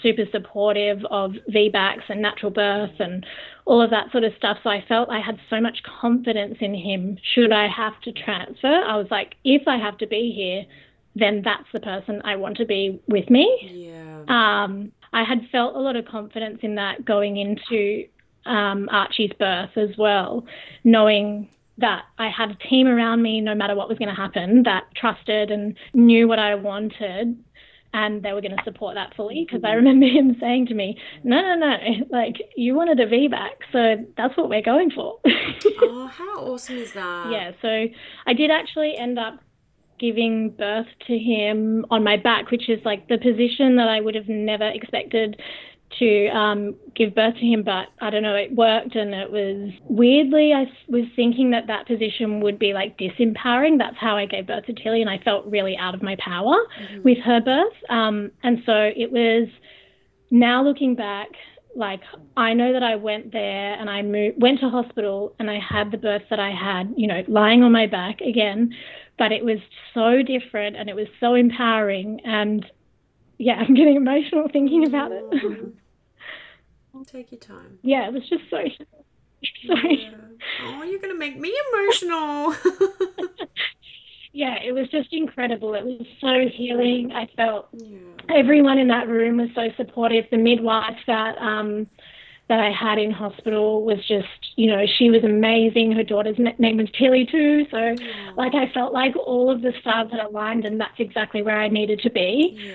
super 0.05 0.24
supportive 0.30 0.98
of 1.11 1.32
VBACs 1.50 2.02
and 2.09 2.22
natural 2.22 2.52
birth 2.52 2.92
and 3.00 3.26
all 3.64 3.82
of 3.82 3.90
that 3.90 4.12
sort 4.12 4.22
of 4.22 4.32
stuff. 4.36 4.59
So 4.62 4.70
I 4.70 4.84
felt 4.86 5.09
I 5.09 5.20
had 5.20 5.38
so 5.50 5.61
much 5.61 5.78
confidence 6.00 6.59
in 6.61 6.74
him. 6.74 7.16
Should 7.34 7.52
I 7.52 7.66
have 7.66 8.00
to 8.02 8.12
transfer, 8.12 8.68
I 8.86 8.96
was 8.96 9.09
like, 9.11 9.34
if 9.42 9.66
I 9.66 9.78
have 9.78 9.98
to 9.98 10.07
be 10.07 10.32
here, 10.36 10.64
then 11.16 11.42
that's 11.44 11.66
the 11.72 11.80
person 11.80 12.20
I 12.24 12.36
want 12.36 12.57
to 12.59 12.66
be 12.66 13.00
with 13.09 13.30
me. 13.30 13.48
Yeah. 13.72 14.24
Um, 14.28 14.92
I 15.12 15.24
had 15.24 15.48
felt 15.50 15.76
a 15.76 15.80
lot 15.80 15.96
of 15.96 16.05
confidence 16.07 16.59
in 16.62 16.74
that 16.74 17.05
going 17.05 17.36
into 17.36 18.07
um, 18.46 18.88
Archie's 18.90 19.32
birth 19.38 19.70
as 19.76 19.90
well, 19.96 20.44
knowing 20.82 21.48
that 21.78 22.02
I 22.18 22.28
had 22.28 22.50
a 22.50 22.68
team 22.68 22.86
around 22.86 23.22
me 23.22 23.40
no 23.40 23.55
matter 23.55 23.74
what 23.74 23.88
was 23.88 23.98
going 23.98 24.09
to 24.09 24.14
happen 24.14 24.62
that 24.64 24.84
trusted 24.94 25.50
and 25.50 25.76
knew 25.92 26.28
what 26.28 26.38
I 26.38 26.55
wanted 26.55 27.36
and 27.95 28.22
they 28.22 28.32
were 28.32 28.42
going 28.42 28.57
to 28.57 28.64
support 28.64 28.97
that 28.97 29.14
fully 29.14 29.47
because 29.47 29.64
I 29.64 29.72
remember 29.72 30.07
him 30.18 30.36
saying 30.38 30.66
to 30.66 30.74
me, 30.74 30.99
"No, 31.22 31.40
no, 31.40 31.55
no, 31.55 31.76
like 32.11 32.36
you 32.57 32.74
wanted 32.74 33.01
a 33.01 33.07
VBAC, 33.07 33.51
so 33.72 34.05
that's 34.18 34.36
what 34.36 34.51
we're 34.51 34.61
going 34.61 34.90
for." 34.90 35.20
oh, 35.26 36.07
how 36.09 36.40
awesome 36.40 36.76
is 36.76 36.92
that? 36.92 37.30
Yeah, 37.30 37.53
so 37.62 37.86
I 38.26 38.34
did 38.34 38.51
actually 38.51 38.97
end 38.99 39.18
up 39.18 39.38
giving 39.99 40.51
birth 40.51 40.88
to 41.07 41.16
him 41.16 41.86
on 41.90 42.03
my 42.03 42.16
back, 42.16 42.51
which 42.51 42.68
is 42.68 42.80
like 42.84 43.09
the 43.09 43.16
position 43.16 43.76
that 43.76 43.88
I 43.88 44.01
would 44.01 44.16
have 44.16 44.28
never 44.28 44.68
expected 44.68 45.40
to 45.99 46.28
um, 46.28 46.74
give 46.97 47.14
birth 47.14 47.35
to 47.35 47.47
him, 47.47 47.62
but 47.62 47.87
I 48.01 48.11
don't 48.11 48.22
know, 48.22 48.35
it 48.35 48.55
worked 48.55 48.97
and 48.97 49.14
it 49.14 49.30
was 49.30 49.72
weirdly, 49.85 50.53
I 50.53 50.66
was 50.89 51.05
thinking 51.14 51.51
that 51.53 51.66
that 51.68 51.87
position 51.87 52.41
would 52.41 52.59
be 52.59 52.72
like 52.72 52.99
disempowering. 52.99 53.78
That's 53.78 53.97
how 53.97 54.16
I 54.16 54.26
gave 54.26 54.47
birth 54.47 54.66
to 54.66 54.72
Tilly, 54.72 55.01
and 55.01 55.11
I 55.11 55.18
felt 55.18 55.47
really 55.47 55.76
out 55.76 55.95
of 55.95 56.03
my 56.03 56.16
power 56.18 56.57
mm-hmm. 56.80 57.03
with 57.03 57.18
her 57.18 57.41
birth. 57.41 57.72
Um, 57.91 58.32
and 58.43 58.62
so 58.66 58.91
it 58.97 59.12
was 59.12 59.49
now 60.30 60.64
looking 60.64 60.97
back, 60.97 61.28
like 61.76 62.01
I 62.37 62.55
know 62.55 62.72
that 62.72 62.82
I 62.82 62.97
went 62.97 63.32
there 63.32 63.74
and 63.74 63.89
I 63.89 64.03
moved, 64.03 64.41
went 64.41 64.61
to 64.61 64.68
hospital 64.68 65.35
and 65.39 65.51
I 65.51 65.59
had 65.61 65.91
the 65.91 65.99
birth 65.99 66.22
that 66.30 66.41
I 66.41 66.51
had, 66.51 66.93
you 66.97 67.07
know, 67.07 67.22
lying 67.28 67.62
on 67.62 67.72
my 67.72 67.87
back 67.87 68.20
again, 68.20 68.74
but 69.18 69.32
it 69.32 69.45
was 69.45 69.59
so 69.93 70.22
different 70.22 70.76
and 70.76 70.89
it 70.89 70.97
was 70.97 71.07
so 71.20 71.35
empowering 71.35 72.20
and 72.24 72.64
yeah, 73.39 73.55
I'm 73.55 73.74
getting 73.74 73.97
emotional 73.97 74.49
thinking 74.53 74.87
about 74.87 75.12
it. 75.12 75.24
Take 77.07 77.32
your 77.32 77.41
time. 77.41 77.78
Yeah, 77.82 78.07
it 78.09 78.12
was 78.12 78.22
just 78.28 78.45
so. 78.51 78.57
Sorry. 79.66 80.11
Yeah. 80.11 80.16
Oh, 80.62 80.82
you're 80.85 81.01
gonna 81.01 81.14
make 81.14 81.39
me 81.39 81.55
emotional. 81.72 82.55
yeah, 84.32 84.57
it 84.64 84.72
was 84.72 84.89
just 84.91 85.12
incredible. 85.12 85.74
It 85.74 85.85
was 85.85 86.07
so 86.20 86.49
healing. 86.57 87.12
I 87.12 87.28
felt 87.37 87.68
yeah. 87.72 87.99
everyone 88.35 88.78
in 88.78 88.89
that 88.89 89.07
room 89.07 89.37
was 89.37 89.51
so 89.55 89.68
supportive. 89.76 90.24
The 90.30 90.39
midwife 90.39 90.97
that 91.07 91.37
um, 91.39 91.87
that 92.49 92.61
I 92.61 92.70
had 92.70 92.99
in 92.99 93.11
hospital 93.11 93.84
was 93.84 93.99
just, 94.07 94.28
you 94.57 94.66
know, 94.66 94.84
she 94.99 95.09
was 95.11 95.24
amazing. 95.24 95.92
Her 95.92 96.03
daughter's 96.03 96.36
name 96.59 96.76
was 96.76 96.88
Tilly 96.99 97.26
too. 97.26 97.66
So, 97.70 97.78
yeah. 97.78 98.32
like, 98.36 98.55
I 98.55 98.70
felt 98.72 98.92
like 98.92 99.14
all 99.16 99.51
of 99.51 99.62
the 99.62 99.72
stars 99.80 100.11
had 100.11 100.20
aligned, 100.20 100.64
and 100.66 100.80
that's 100.80 100.99
exactly 100.99 101.42
where 101.42 101.59
I 101.59 101.68
needed 101.68 102.01
to 102.01 102.11
be. 102.11 102.59
Yeah. 102.59 102.74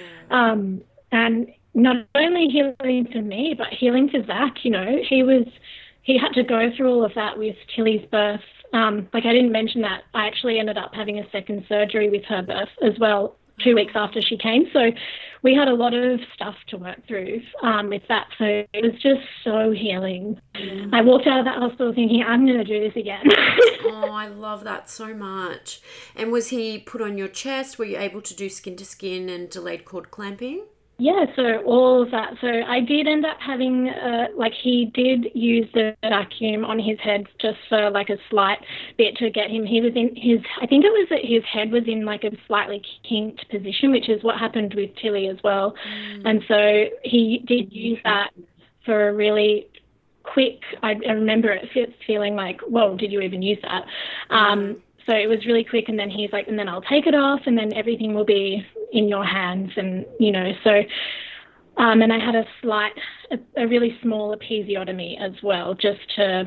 Um, 0.52 0.82
and 1.12 1.48
not 1.74 2.08
only 2.16 2.48
healing 2.48 3.08
for 3.12 3.22
me, 3.22 3.54
but 3.58 3.68
healing 3.68 4.10
for 4.10 4.26
Zach. 4.26 4.64
You 4.64 4.72
know, 4.72 4.98
he 5.08 5.24
was 5.24 5.46
he 6.02 6.18
had 6.18 6.34
to 6.34 6.44
go 6.44 6.70
through 6.76 6.90
all 6.90 7.06
of 7.06 7.14
that 7.16 7.38
with 7.38 7.56
Tilly's 7.76 8.06
birth. 8.12 8.42
Um, 8.74 9.08
like 9.14 9.26
I 9.26 9.34
didn't 9.34 9.52
mention 9.52 9.82
that 9.82 10.04
I 10.14 10.28
actually 10.28 10.60
ended 10.60 10.78
up 10.78 10.94
having 10.94 11.20
a 11.20 11.30
second 11.32 11.66
surgery 11.68 12.10
with 12.10 12.24
her 12.26 12.42
birth 12.42 12.70
as 12.84 12.98
well, 13.00 13.36
two 13.64 13.76
weeks 13.76 13.94
after 13.96 14.22
she 14.22 14.38
came. 14.38 14.66
So 14.74 14.92
we 15.42 15.56
had 15.56 15.68
a 15.68 15.74
lot 15.74 15.94
of 15.94 16.20
stuff 16.34 16.56
to 16.68 16.78
work 16.78 17.06
through 17.08 17.42
um, 17.64 17.90
with 17.90 18.04
that. 18.10 18.28
So 18.38 18.46
it 18.46 18.84
was 18.84 18.94
just 19.02 19.22
so 19.44 19.72
healing. 19.72 20.40
Mm. 20.56 20.94
I 20.94 21.02
walked 21.02 21.28
out 21.28 21.40
of 21.40 21.46
that 21.46 21.58
hospital 21.58 21.94
thinking, 21.94 22.24
I'm 22.28 22.46
going 22.46 22.58
to 22.58 22.64
do 22.64 22.80
this 22.82 22.96
again. 22.96 23.24
oh, 23.86 24.10
I 24.12 24.28
love 24.28 24.64
that 24.66 24.90
so 24.90 25.14
much. 25.14 25.82
And 26.16 26.32
was 26.32 26.50
he 26.50 26.80
put 26.80 27.02
on 27.02 27.18
your 27.18 27.28
chest? 27.28 27.80
Were 27.80 27.86
you 27.86 27.98
able 27.98 28.22
to 28.22 28.36
do 28.36 28.50
skin 28.50 28.76
to 28.78 28.86
skin 28.86 29.30
and 29.30 29.50
delayed 29.50 29.86
cord 29.86 30.12
clamping? 30.12 30.66
Yeah, 31.02 31.26
so 31.34 31.62
all 31.66 32.04
of 32.04 32.12
that. 32.12 32.34
So 32.42 32.48
I 32.48 32.82
did 32.82 33.08
end 33.08 33.26
up 33.26 33.38
having, 33.40 33.88
uh, 33.88 34.28
like, 34.36 34.52
he 34.54 34.92
did 34.94 35.28
use 35.34 35.66
the 35.74 35.96
vacuum 36.02 36.66
on 36.66 36.78
his 36.78 37.00
head 37.00 37.26
just 37.40 37.58
for 37.70 37.90
like 37.90 38.10
a 38.10 38.18
slight 38.30 38.60
bit 38.98 39.16
to 39.16 39.30
get 39.30 39.50
him. 39.50 39.66
He 39.66 39.80
was 39.80 39.94
in 39.96 40.14
his, 40.16 40.40
I 40.62 40.68
think 40.68 40.84
it 40.84 40.90
was 40.90 41.08
that 41.10 41.24
his 41.24 41.42
head 41.46 41.72
was 41.72 41.84
in 41.88 42.04
like 42.04 42.26
a 42.26 42.32
slightly 42.48 42.84
kinked 43.08 43.50
position, 43.50 43.92
which 43.92 44.10
is 44.10 44.22
what 44.24 44.38
happened 44.38 44.74
with 44.74 44.90
Tilly 45.02 45.30
as 45.30 45.38
well. 45.42 45.74
Mm. 45.88 46.22
And 46.26 46.44
so 46.50 46.86
he 47.04 47.46
did 47.48 47.72
use 47.72 48.00
that 48.04 48.32
for 48.84 49.08
a 49.08 49.14
really 49.14 49.68
quick, 50.24 50.60
I, 50.84 50.96
I 51.08 51.14
remember 51.14 51.50
it 51.50 51.94
feeling 52.06 52.36
like, 52.36 52.60
well, 52.68 52.98
did 52.98 53.12
you 53.12 53.22
even 53.22 53.42
use 53.42 53.60
that? 53.62 53.86
Um, 54.30 54.82
so 55.08 55.16
it 55.16 55.28
was 55.28 55.46
really 55.46 55.64
quick, 55.64 55.88
and 55.88 55.98
then 55.98 56.10
he's 56.10 56.32
like, 56.32 56.48
and 56.48 56.60
then 56.60 56.68
I'll 56.68 56.84
take 56.84 57.08
it 57.08 57.16
off, 57.16 57.40
and 57.46 57.58
then 57.58 57.74
everything 57.74 58.14
will 58.14 58.26
be 58.26 58.64
in 58.92 59.08
your 59.08 59.26
hands, 59.26 59.72
and 59.76 60.06
you 60.20 60.32
know, 60.32 60.52
so. 60.64 60.82
Um, 61.78 62.02
and 62.02 62.12
I 62.12 62.20
had 62.20 62.36
a 62.36 62.44
slight, 62.62 62.92
a, 63.32 63.64
a 63.64 63.66
really 63.66 63.98
small 64.02 64.36
episiotomy 64.36 65.18
as 65.18 65.32
well, 65.42 65.74
just 65.76 66.02
to 66.18 66.44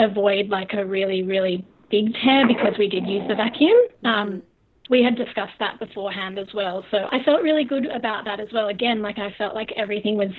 avoid 0.00 0.48
like 0.48 0.72
a 0.72 0.84
really, 0.84 1.22
really 1.22 1.64
big 1.88 2.12
tear 2.14 2.46
because 2.46 2.74
we 2.76 2.88
did 2.88 3.06
use 3.06 3.22
the 3.28 3.34
vacuum. 3.34 3.76
Um, 4.04 4.42
we 4.88 5.02
had 5.02 5.16
discussed 5.16 5.54
that 5.58 5.78
beforehand 5.78 6.38
as 6.38 6.48
well. 6.54 6.84
So 6.90 7.08
I 7.10 7.22
felt 7.24 7.42
really 7.42 7.64
good 7.64 7.86
about 7.86 8.24
that 8.24 8.40
as 8.40 8.48
well. 8.52 8.68
Again, 8.68 9.02
like 9.02 9.18
I 9.18 9.34
felt 9.36 9.54
like 9.54 9.72
everything 9.76 10.16
was 10.16 10.30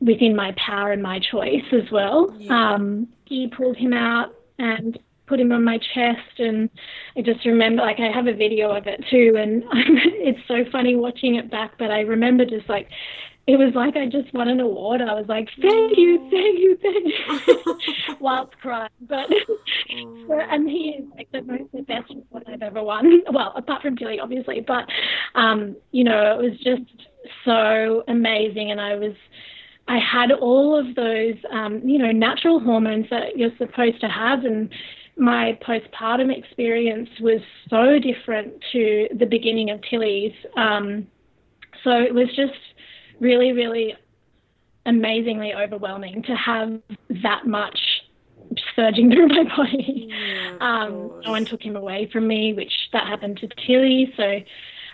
within 0.00 0.34
my 0.34 0.54
power 0.56 0.92
and 0.92 1.02
my 1.02 1.20
choice 1.30 1.64
as 1.72 1.90
well. 1.90 2.34
Yeah. 2.38 2.74
Um, 2.74 3.08
he 3.24 3.48
pulled 3.48 3.76
him 3.76 3.92
out 3.92 4.34
and 4.58 4.98
put 5.26 5.40
him 5.40 5.52
on 5.52 5.64
my 5.64 5.78
chest 5.78 6.38
and 6.38 6.68
I 7.16 7.22
just 7.22 7.44
remember 7.44 7.82
like 7.82 7.98
I 7.98 8.10
have 8.14 8.26
a 8.26 8.34
video 8.34 8.70
of 8.70 8.86
it 8.86 9.02
too 9.10 9.36
and 9.38 9.62
it's 9.72 10.46
so 10.46 10.70
funny 10.70 10.96
watching 10.96 11.36
it 11.36 11.50
back 11.50 11.72
but 11.78 11.90
I 11.90 12.00
remember 12.00 12.44
just 12.44 12.68
like 12.68 12.88
it 13.46 13.58
was 13.58 13.74
like 13.74 13.94
I 13.96 14.06
just 14.06 14.32
won 14.32 14.48
an 14.48 14.60
award. 14.60 15.02
I 15.02 15.12
was 15.12 15.26
like, 15.28 15.48
thank 15.60 15.98
you, 15.98 16.18
thank 16.30 16.58
you, 16.58 16.78
thank 16.80 17.06
you, 17.06 18.14
whilst 18.20 18.58
crying. 18.58 18.88
But 19.02 19.26
and 19.90 20.68
he 20.68 20.96
is 20.98 21.04
like 21.14 21.30
the 21.30 21.42
most 21.42 21.64
the 21.72 21.82
best 21.82 22.10
award 22.10 22.44
I've 22.46 22.62
ever 22.62 22.82
won. 22.82 23.20
Well, 23.30 23.52
apart 23.54 23.82
from 23.82 23.96
Tilly, 23.96 24.18
obviously, 24.18 24.64
but 24.66 24.86
um, 25.34 25.76
you 25.92 26.04
know, 26.04 26.38
it 26.38 26.42
was 26.42 26.58
just 26.60 27.06
so 27.44 28.02
amazing, 28.08 28.70
and 28.70 28.80
I 28.80 28.96
was. 28.96 29.14
I 29.86 29.98
had 29.98 30.32
all 30.32 30.78
of 30.78 30.94
those, 30.94 31.34
um, 31.52 31.86
you 31.86 31.98
know, 31.98 32.10
natural 32.10 32.58
hormones 32.58 33.04
that 33.10 33.36
you're 33.36 33.54
supposed 33.58 34.00
to 34.00 34.08
have, 34.08 34.46
and 34.46 34.70
my 35.16 35.58
postpartum 35.66 36.36
experience 36.36 37.08
was 37.20 37.40
so 37.70 37.98
different 37.98 38.52
to 38.72 39.08
the 39.16 39.26
beginning 39.26 39.70
of 39.70 39.80
Tilly's. 39.88 40.32
Um, 40.56 41.06
so 41.82 41.90
it 41.90 42.14
was 42.14 42.28
just 42.34 42.58
really, 43.20 43.52
really 43.52 43.94
amazingly 44.86 45.54
overwhelming 45.54 46.22
to 46.24 46.34
have 46.34 46.80
that 47.22 47.46
much 47.46 47.78
surging 48.76 49.10
through 49.12 49.28
my 49.28 49.44
body. 49.56 50.08
Yeah, 50.08 50.56
um, 50.60 51.20
no 51.24 51.30
one 51.30 51.44
took 51.44 51.62
him 51.62 51.76
away 51.76 52.08
from 52.12 52.26
me, 52.26 52.52
which 52.52 52.72
that 52.92 53.06
happened 53.06 53.38
to 53.38 53.48
Tilly. 53.66 54.12
So 54.16 54.40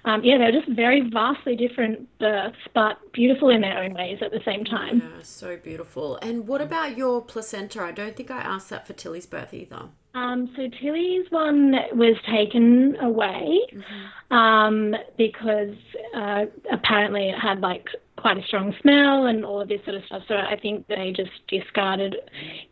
um, 0.05 0.23
yeah, 0.25 0.39
they're 0.39 0.53
just 0.53 0.69
very 0.69 1.09
vastly 1.11 1.57
different 1.57 2.09
births, 2.19 2.59
but 2.75 2.99
beautiful 3.13 3.51
in 3.51 3.61
their 3.61 3.79
own 3.79 3.95
ways 3.95 4.19
at 4.23 4.31
the 4.31 4.41
same 4.45 4.65
time. 4.65 5.03
Yeah, 5.03 5.23
so 5.23 5.57
beautiful. 5.57 6.19
And 6.23 6.47
what 6.47 6.61
about 6.61 6.97
your 6.97 7.23
placenta? 7.23 7.83
I 7.83 7.93
don't 7.93 8.17
think 8.17 8.31
I 8.31 8.41
asked 8.41 8.71
that 8.71 8.87
for 8.87 8.93
Tilly's 8.93 9.27
birth 9.27 9.53
either. 9.53 9.89
Um, 10.15 10.51
so 10.57 10.69
Tilly's 10.81 11.31
one 11.31 11.73
was 11.95 12.17
taken 12.29 12.97
away 13.01 13.61
mm-hmm. 13.73 14.35
um, 14.37 14.95
because 15.17 15.77
uh, 16.17 16.47
apparently 16.73 17.29
it 17.29 17.39
had 17.39 17.61
like 17.61 17.87
quite 18.19 18.37
a 18.37 18.43
strong 18.43 18.75
smell 18.83 19.27
and 19.27 19.45
all 19.45 19.61
of 19.61 19.69
this 19.69 19.81
sort 19.85 19.97
of 19.97 20.05
stuff. 20.05 20.23
So 20.27 20.35
I 20.35 20.59
think 20.61 20.87
they 20.89 21.13
just 21.15 21.31
discarded 21.49 22.17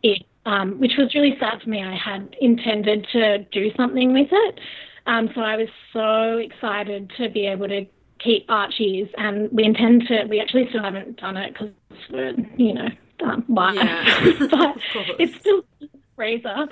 it, 0.03 0.23
um, 0.45 0.79
which 0.79 0.93
was 0.97 1.13
really 1.15 1.37
sad 1.39 1.61
for 1.63 1.69
me. 1.69 1.81
I 1.81 1.95
had 1.95 2.35
intended 2.41 3.07
to 3.13 3.39
do 3.51 3.71
something 3.77 4.13
with 4.13 4.27
it. 4.31 4.59
Um, 5.05 5.29
so 5.33 5.41
I 5.41 5.55
was 5.55 5.69
so 5.93 6.37
excited 6.37 7.11
to 7.17 7.29
be 7.29 7.47
able 7.47 7.67
to 7.67 7.85
keep 8.19 8.45
Archie's, 8.49 9.07
and 9.17 9.51
we 9.51 9.63
intend 9.63 10.07
to. 10.07 10.25
We 10.25 10.39
actually 10.39 10.67
still 10.69 10.83
haven't 10.83 11.19
done 11.19 11.37
it 11.37 11.53
because 11.53 11.73
we're, 12.11 12.35
you 12.57 12.73
know, 12.73 12.89
um, 13.23 13.43
why? 13.47 13.73
Yeah, 13.73 14.25
but 14.51 14.75
it's 15.19 15.35
still 15.39 15.61
freezer. 16.15 16.67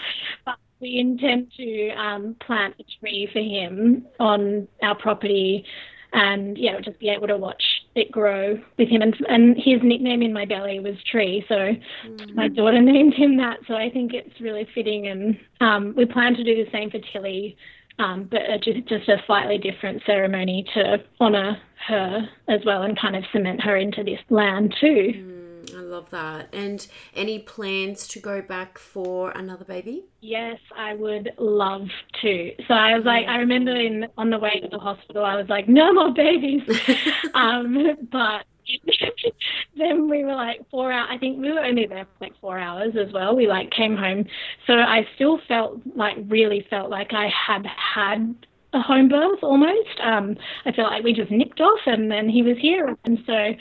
But 0.46 0.56
we 0.80 1.00
intend 1.00 1.52
to 1.58 1.90
um, 1.92 2.36
plant 2.46 2.76
a 2.80 2.84
tree 3.00 3.30
for 3.32 3.40
him 3.40 4.06
on 4.20 4.68
our 4.84 4.96
property, 4.96 5.66
and 6.14 6.58
yeah, 6.58 6.80
just 6.80 7.00
be 7.00 7.10
able 7.10 7.28
to 7.28 7.38
watch 7.38 7.64
it 7.96 8.12
grow 8.12 8.60
with 8.78 8.90
him. 8.90 9.02
And, 9.02 9.16
and 9.28 9.56
his 9.58 9.82
nickname 9.82 10.22
in 10.22 10.32
my 10.32 10.46
belly 10.46 10.80
was 10.80 10.96
Tree, 11.10 11.44
so 11.48 11.56
mm. 11.56 12.36
my 12.36 12.48
daughter 12.48 12.82
named 12.82 13.14
him 13.14 13.38
that. 13.38 13.60
So 13.68 13.74
I 13.74 13.90
think 13.90 14.14
it's 14.14 14.40
really 14.40 14.68
fitting, 14.76 15.08
and 15.08 15.40
um, 15.62 15.94
we 15.96 16.06
plan 16.06 16.36
to 16.36 16.44
do 16.44 16.56
the 16.56 16.70
same 16.72 16.92
for 16.92 17.00
Tilly 17.12 17.58
um, 18.00 18.28
but 18.30 18.42
just, 18.64 18.88
just 18.88 19.10
a 19.10 19.18
slightly 19.26 19.58
different 19.58 20.02
ceremony 20.06 20.66
to 20.74 20.98
honour 21.20 21.58
her 21.88 22.30
as 22.48 22.62
well 22.66 22.84
and 22.84 23.00
kind 23.00 23.16
of 23.16 23.24
cement 23.32 23.62
her 23.62 23.76
into 23.78 24.04
this 24.04 24.20
land 24.30 24.76
too. 24.80 25.14
Mm, 25.16 25.76
I 25.76 25.82
love 25.82 26.10
that. 26.12 26.54
And 26.54 26.86
any 27.16 27.40
plans 27.40 28.08
to 28.10 28.20
go 28.20 28.42
back 28.42 28.78
for 28.78 29.32
another 29.32 29.66
baby? 29.66 30.06
Yes, 30.22 30.60
I 30.76 30.94
would 30.94 31.32
love 31.38 31.88
to. 32.22 32.52
So 32.68 32.74
I 32.74 32.96
was 32.96 33.06
like, 33.06 33.28
I 33.28 33.38
remember 33.38 33.76
in 33.76 34.08
on 34.18 34.30
the 34.30 34.40
way 34.40 34.60
to 34.60 34.68
the 34.68 34.80
hospital, 34.80 35.24
I 35.26 35.36
was 35.36 35.48
like, 35.50 35.68
no 35.68 35.92
more 35.94 36.14
babies. 36.14 36.64
um, 37.34 37.98
but 38.12 38.46
then 39.78 40.10
we 40.10 40.24
were 40.24 40.36
like 40.36 40.62
four 40.70 40.92
hours. 40.92 41.10
I 41.12 41.18
think 41.18 41.40
we 41.40 41.52
were 41.52 41.60
only 41.60 41.86
there 41.86 42.06
for 42.06 42.26
like 42.26 42.40
four 42.40 42.58
hours 42.58 42.94
as 43.00 43.14
well. 43.14 43.36
We 43.36 43.48
like 43.48 43.72
came 43.72 43.96
home, 43.96 44.26
so 44.66 44.74
I 44.74 45.08
still 45.16 45.40
felt 45.48 45.80
like 45.96 46.18
really 46.28 46.66
felt 46.70 46.90
like 46.90 47.14
I 47.14 47.30
had 47.30 47.66
had 47.66 48.36
a 48.74 48.82
home 48.82 49.10
birth 49.10 49.40
almost. 49.42 50.00
Um, 50.04 50.36
I 50.66 50.72
feel 50.72 50.86
like 50.86 51.04
we 51.04 51.14
just 51.14 51.32
nipped 51.32 51.62
off, 51.62 51.80
and 51.86 52.12
then 52.12 52.30
he 52.30 52.42
was 52.42 52.58
here, 52.60 52.96
and 53.06 53.20
so 53.26 53.54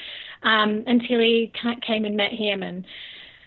um, 0.49 0.85
until 0.87 1.21
he 1.21 1.53
came 1.87 2.05
and 2.05 2.17
met 2.17 2.33
him 2.33 2.63
and 2.63 2.85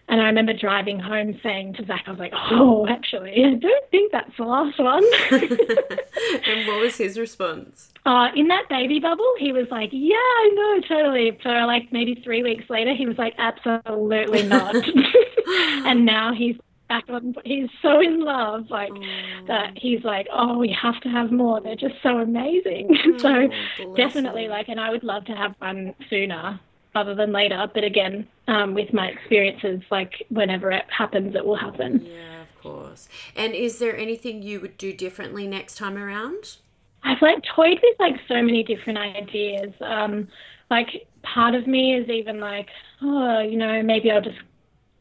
and 0.10 0.22
I 0.22 0.26
remember 0.26 0.53
driving 0.53 0.99
home 0.99 1.39
saying 1.43 1.76
to 1.76 1.86
Zach, 1.86 2.05
I 2.07 2.12
was 2.12 2.20
like, 2.20 2.34
oh, 2.51 2.88
actually, 2.88 3.45
I 3.45 3.53
don't 3.53 3.91
think 3.91 4.12
that's 4.12 4.36
the 4.38 4.43
last 4.43 4.80
one. 4.80 5.03
and 5.32 6.68
what 6.68 6.82
was 6.82 6.97
his 6.97 7.18
response? 7.18 7.93
Uh, 8.07 8.30
in 8.36 8.47
that 8.47 8.64
baby 8.70 8.99
bubble, 8.99 9.32
he 9.38 9.51
was 9.51 9.68
like, 9.70 9.89
yeah, 9.93 10.16
I 10.16 10.49
know, 10.55 10.82
totally. 10.88 11.38
So, 11.43 11.49
like, 11.49 11.91
maybe 11.91 12.20
three 12.24 12.41
weeks 12.41 12.68
later, 12.72 12.95
he 12.95 13.05
was 13.05 13.20
like, 13.20 13.36
absolutely 13.38 14.47
not. 14.47 14.76
and 15.86 16.07
now 16.07 16.34
he's 16.34 16.55
back 16.88 17.03
on, 17.10 17.36
he's 17.45 17.70
so 17.84 18.01
in 18.01 18.22
love, 18.22 18.66
like, 18.72 18.91
oh. 18.91 19.45
that 19.47 19.78
he's 19.78 20.03
like, 20.03 20.28
oh, 20.34 20.57
we 20.57 20.76
have 20.82 20.99
to 21.01 21.10
have 21.10 21.32
more. 21.32 21.62
They're 21.62 21.76
just 21.76 22.01
so 22.01 22.18
amazing. 22.18 22.97
so, 23.20 23.47
definitely, 23.95 24.47
like, 24.47 24.70
and 24.70 24.80
I 24.80 24.89
would 24.89 25.03
love 25.03 25.26
to 25.26 25.34
have 25.34 25.53
one 25.60 25.93
sooner 26.10 26.60
rather 26.95 27.15
than 27.15 27.31
later. 27.31 27.67
But 27.73 27.83
again, 27.83 28.27
um, 28.47 28.73
with 28.73 28.93
my 28.93 29.07
experiences, 29.07 29.81
like 29.91 30.25
whenever 30.29 30.71
it 30.71 30.85
happens, 30.89 31.35
it 31.35 31.45
will 31.45 31.55
happen. 31.55 32.05
Yeah, 32.05 32.41
of 32.41 32.61
course. 32.61 33.07
And 33.35 33.53
is 33.53 33.79
there 33.79 33.95
anything 33.97 34.41
you 34.41 34.59
would 34.59 34.77
do 34.77 34.93
differently 34.93 35.47
next 35.47 35.77
time 35.77 35.97
around? 35.97 36.57
I've 37.03 37.21
like 37.21 37.43
toyed 37.55 37.79
with 37.81 37.99
like 37.99 38.15
so 38.27 38.41
many 38.41 38.63
different 38.63 38.99
ideas. 38.99 39.73
Um, 39.81 40.27
like 40.69 41.07
part 41.23 41.55
of 41.55 41.67
me 41.67 41.95
is 41.95 42.09
even 42.09 42.39
like, 42.39 42.67
oh, 43.01 43.39
you 43.39 43.57
know, 43.57 43.81
maybe 43.81 44.11
I'll 44.11 44.21
just 44.21 44.37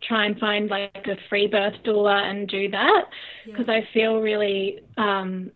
try 0.03 0.27
and 0.27 0.39
find 0.39 0.71
like 0.71 1.07
a 1.07 1.17
free 1.29 1.49
birth 1.49 1.75
doula 1.85 2.23
and 2.31 2.49
do 2.49 2.71
that 2.71 3.05
because 3.45 3.67
yeah. 3.67 3.75
I 3.75 3.89
feel 3.93 4.21
really 4.21 4.81
um, 4.97 5.51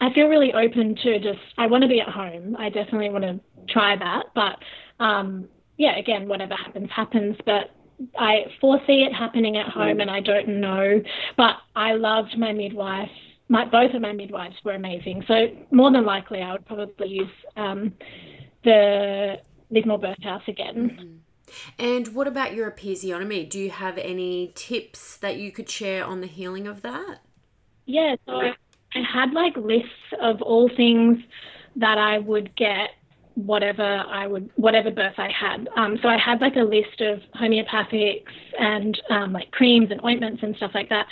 I 0.00 0.12
feel 0.12 0.26
really 0.26 0.52
open 0.52 0.96
to 0.96 1.18
just 1.20 1.38
I 1.58 1.66
want 1.66 1.82
to 1.82 1.88
be 1.88 2.00
at 2.00 2.08
home. 2.08 2.56
I 2.58 2.68
definitely 2.70 3.10
want 3.10 3.24
to 3.24 3.40
try 3.72 3.96
that, 3.96 4.26
but 4.34 4.58
um, 5.02 5.48
yeah, 5.76 5.98
again, 5.98 6.28
whatever 6.28 6.54
happens, 6.54 6.88
happens. 6.94 7.36
But 7.44 7.70
I 8.18 8.46
foresee 8.60 9.04
it 9.04 9.12
happening 9.12 9.56
at 9.56 9.68
home, 9.68 10.00
and 10.00 10.10
I 10.10 10.20
don't 10.20 10.60
know. 10.60 11.02
But 11.36 11.56
I 11.74 11.94
loved 11.94 12.38
my 12.38 12.52
midwife. 12.52 13.10
My 13.48 13.64
both 13.64 13.92
of 13.94 14.00
my 14.00 14.12
midwives 14.12 14.56
were 14.64 14.74
amazing. 14.74 15.24
So 15.26 15.48
more 15.70 15.90
than 15.90 16.04
likely, 16.04 16.40
I 16.40 16.52
would 16.52 16.66
probably 16.66 17.08
use 17.08 17.30
um, 17.56 17.92
the 18.64 19.36
Lismore 19.70 19.98
Birth 19.98 20.22
House 20.22 20.42
again. 20.46 20.96
Mm-hmm. 21.00 21.16
And 21.78 22.14
what 22.14 22.26
about 22.26 22.54
your 22.54 22.70
episiotomy? 22.70 23.48
Do 23.48 23.58
you 23.58 23.70
have 23.70 23.98
any 23.98 24.52
tips 24.54 25.18
that 25.18 25.36
you 25.36 25.52
could 25.52 25.68
share 25.68 26.04
on 26.04 26.20
the 26.20 26.26
healing 26.26 26.66
of 26.66 26.80
that? 26.82 27.18
Yeah, 27.84 28.16
so 28.26 28.32
I 28.32 28.54
had 28.94 29.32
like 29.32 29.56
lists 29.56 29.90
of 30.20 30.40
all 30.40 30.70
things 30.74 31.18
that 31.76 31.98
I 31.98 32.18
would 32.18 32.54
get 32.56 32.90
whatever 33.34 33.82
I 33.82 34.26
would, 34.26 34.50
whatever 34.56 34.90
birth 34.90 35.14
I 35.18 35.30
had. 35.30 35.68
Um, 35.76 35.98
so 36.02 36.08
I 36.08 36.18
had 36.18 36.40
like 36.40 36.56
a 36.56 36.60
list 36.60 37.00
of 37.00 37.20
homeopathics 37.40 38.24
and 38.58 39.00
um, 39.10 39.32
like 39.32 39.50
creams 39.50 39.90
and 39.90 40.02
ointments 40.04 40.42
and 40.42 40.56
stuff 40.56 40.72
like 40.74 40.88
that. 40.88 41.06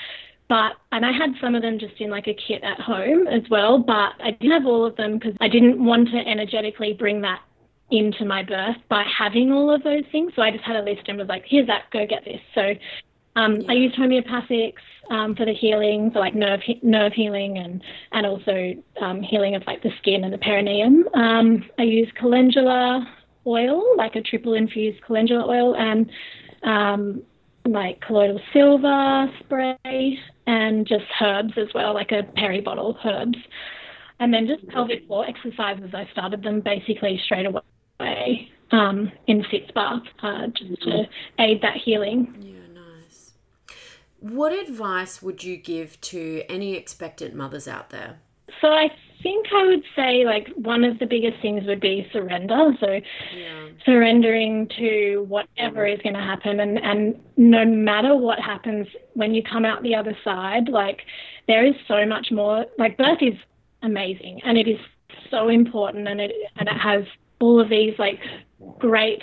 But 0.48 0.72
and 0.90 1.06
I 1.06 1.12
had 1.12 1.30
some 1.40 1.54
of 1.54 1.62
them 1.62 1.78
just 1.78 1.94
in 2.00 2.10
like 2.10 2.26
a 2.26 2.34
kit 2.34 2.62
at 2.64 2.80
home 2.80 3.28
as 3.28 3.42
well. 3.50 3.78
But 3.78 4.12
I 4.22 4.32
didn't 4.32 4.52
have 4.52 4.66
all 4.66 4.84
of 4.84 4.96
them 4.96 5.18
because 5.18 5.34
I 5.40 5.48
didn't 5.48 5.82
want 5.82 6.08
to 6.08 6.18
energetically 6.18 6.92
bring 6.92 7.20
that 7.22 7.40
into 7.90 8.24
my 8.24 8.42
birth 8.42 8.76
by 8.88 9.04
having 9.04 9.52
all 9.52 9.74
of 9.74 9.82
those 9.82 10.04
things. 10.12 10.32
So 10.36 10.42
I 10.42 10.50
just 10.50 10.64
had 10.64 10.76
a 10.76 10.82
list 10.82 11.08
and 11.08 11.18
was 11.18 11.28
like, 11.28 11.44
here's 11.46 11.66
that, 11.66 11.84
go 11.92 12.06
get 12.06 12.24
this. 12.24 12.40
So 12.54 12.74
um, 13.36 13.56
yeah. 13.56 13.70
I 13.70 13.74
used 13.74 13.96
homeopathics 13.96 14.74
um, 15.10 15.34
for 15.34 15.44
the 15.44 15.54
healing, 15.54 16.10
for 16.12 16.20
like 16.20 16.34
nerve 16.34 16.60
nerve 16.82 17.12
healing 17.12 17.58
and 17.58 17.82
and 18.12 18.26
also 18.26 18.74
um, 19.00 19.22
healing 19.22 19.54
of 19.54 19.62
like 19.66 19.82
the 19.82 19.90
skin 19.98 20.24
and 20.24 20.32
the 20.32 20.38
perineum. 20.38 21.08
Um, 21.14 21.64
I 21.78 21.82
use 21.82 22.08
calendula 22.18 23.06
oil, 23.46 23.96
like 23.96 24.16
a 24.16 24.20
triple 24.20 24.54
infused 24.54 25.02
calendula 25.02 25.46
oil, 25.48 25.76
and 25.76 26.10
um, 26.62 27.22
like 27.66 28.00
colloidal 28.00 28.40
silver 28.52 29.26
spray, 29.40 30.18
and 30.46 30.86
just 30.86 31.04
herbs 31.20 31.52
as 31.56 31.68
well, 31.74 31.94
like 31.94 32.12
a 32.12 32.22
peri 32.34 32.60
bottle 32.60 32.96
herbs. 33.04 33.38
And 34.18 34.34
then 34.34 34.46
just 34.46 34.68
pelvic 34.68 35.06
floor 35.06 35.24
exercises. 35.26 35.94
I 35.94 36.06
started 36.12 36.42
them 36.42 36.60
basically 36.60 37.18
straight 37.24 37.46
away 37.46 38.50
um, 38.70 39.10
in 39.26 39.42
sitz 39.50 39.70
bath, 39.74 40.02
uh, 40.22 40.46
just 40.48 40.82
to 40.82 41.04
aid 41.38 41.62
that 41.62 41.76
healing. 41.82 42.34
Yeah. 42.38 42.59
What 44.20 44.52
advice 44.52 45.22
would 45.22 45.42
you 45.42 45.56
give 45.56 46.00
to 46.02 46.42
any 46.48 46.74
expectant 46.76 47.34
mothers 47.34 47.66
out 47.66 47.90
there? 47.90 48.18
So 48.60 48.68
I 48.68 48.90
think 49.22 49.46
I 49.54 49.66
would 49.66 49.82
say 49.96 50.24
like 50.24 50.48
one 50.54 50.84
of 50.84 50.98
the 50.98 51.06
biggest 51.06 51.40
things 51.40 51.64
would 51.66 51.80
be 51.80 52.06
surrender. 52.12 52.72
So 52.80 53.00
yeah. 53.36 53.68
surrendering 53.84 54.68
to 54.78 55.24
whatever 55.28 55.84
mm-hmm. 55.84 55.94
is 55.94 56.02
going 56.02 56.14
to 56.14 56.20
happen 56.20 56.60
and 56.60 56.78
and 56.78 57.20
no 57.36 57.64
matter 57.64 58.16
what 58.16 58.38
happens 58.40 58.86
when 59.14 59.34
you 59.34 59.42
come 59.42 59.64
out 59.64 59.82
the 59.82 59.94
other 59.94 60.16
side, 60.24 60.68
like 60.68 61.02
there 61.46 61.64
is 61.64 61.74
so 61.88 62.04
much 62.06 62.28
more 62.30 62.66
like 62.78 62.96
birth 62.96 63.18
is 63.20 63.34
amazing 63.82 64.40
and 64.44 64.58
it 64.58 64.68
is 64.68 64.78
so 65.30 65.48
important 65.48 66.08
and 66.08 66.20
it 66.20 66.32
and 66.56 66.68
it 66.68 66.76
has 66.76 67.04
all 67.40 67.60
of 67.60 67.68
these 67.70 67.94
like 67.98 68.18
great 68.78 69.22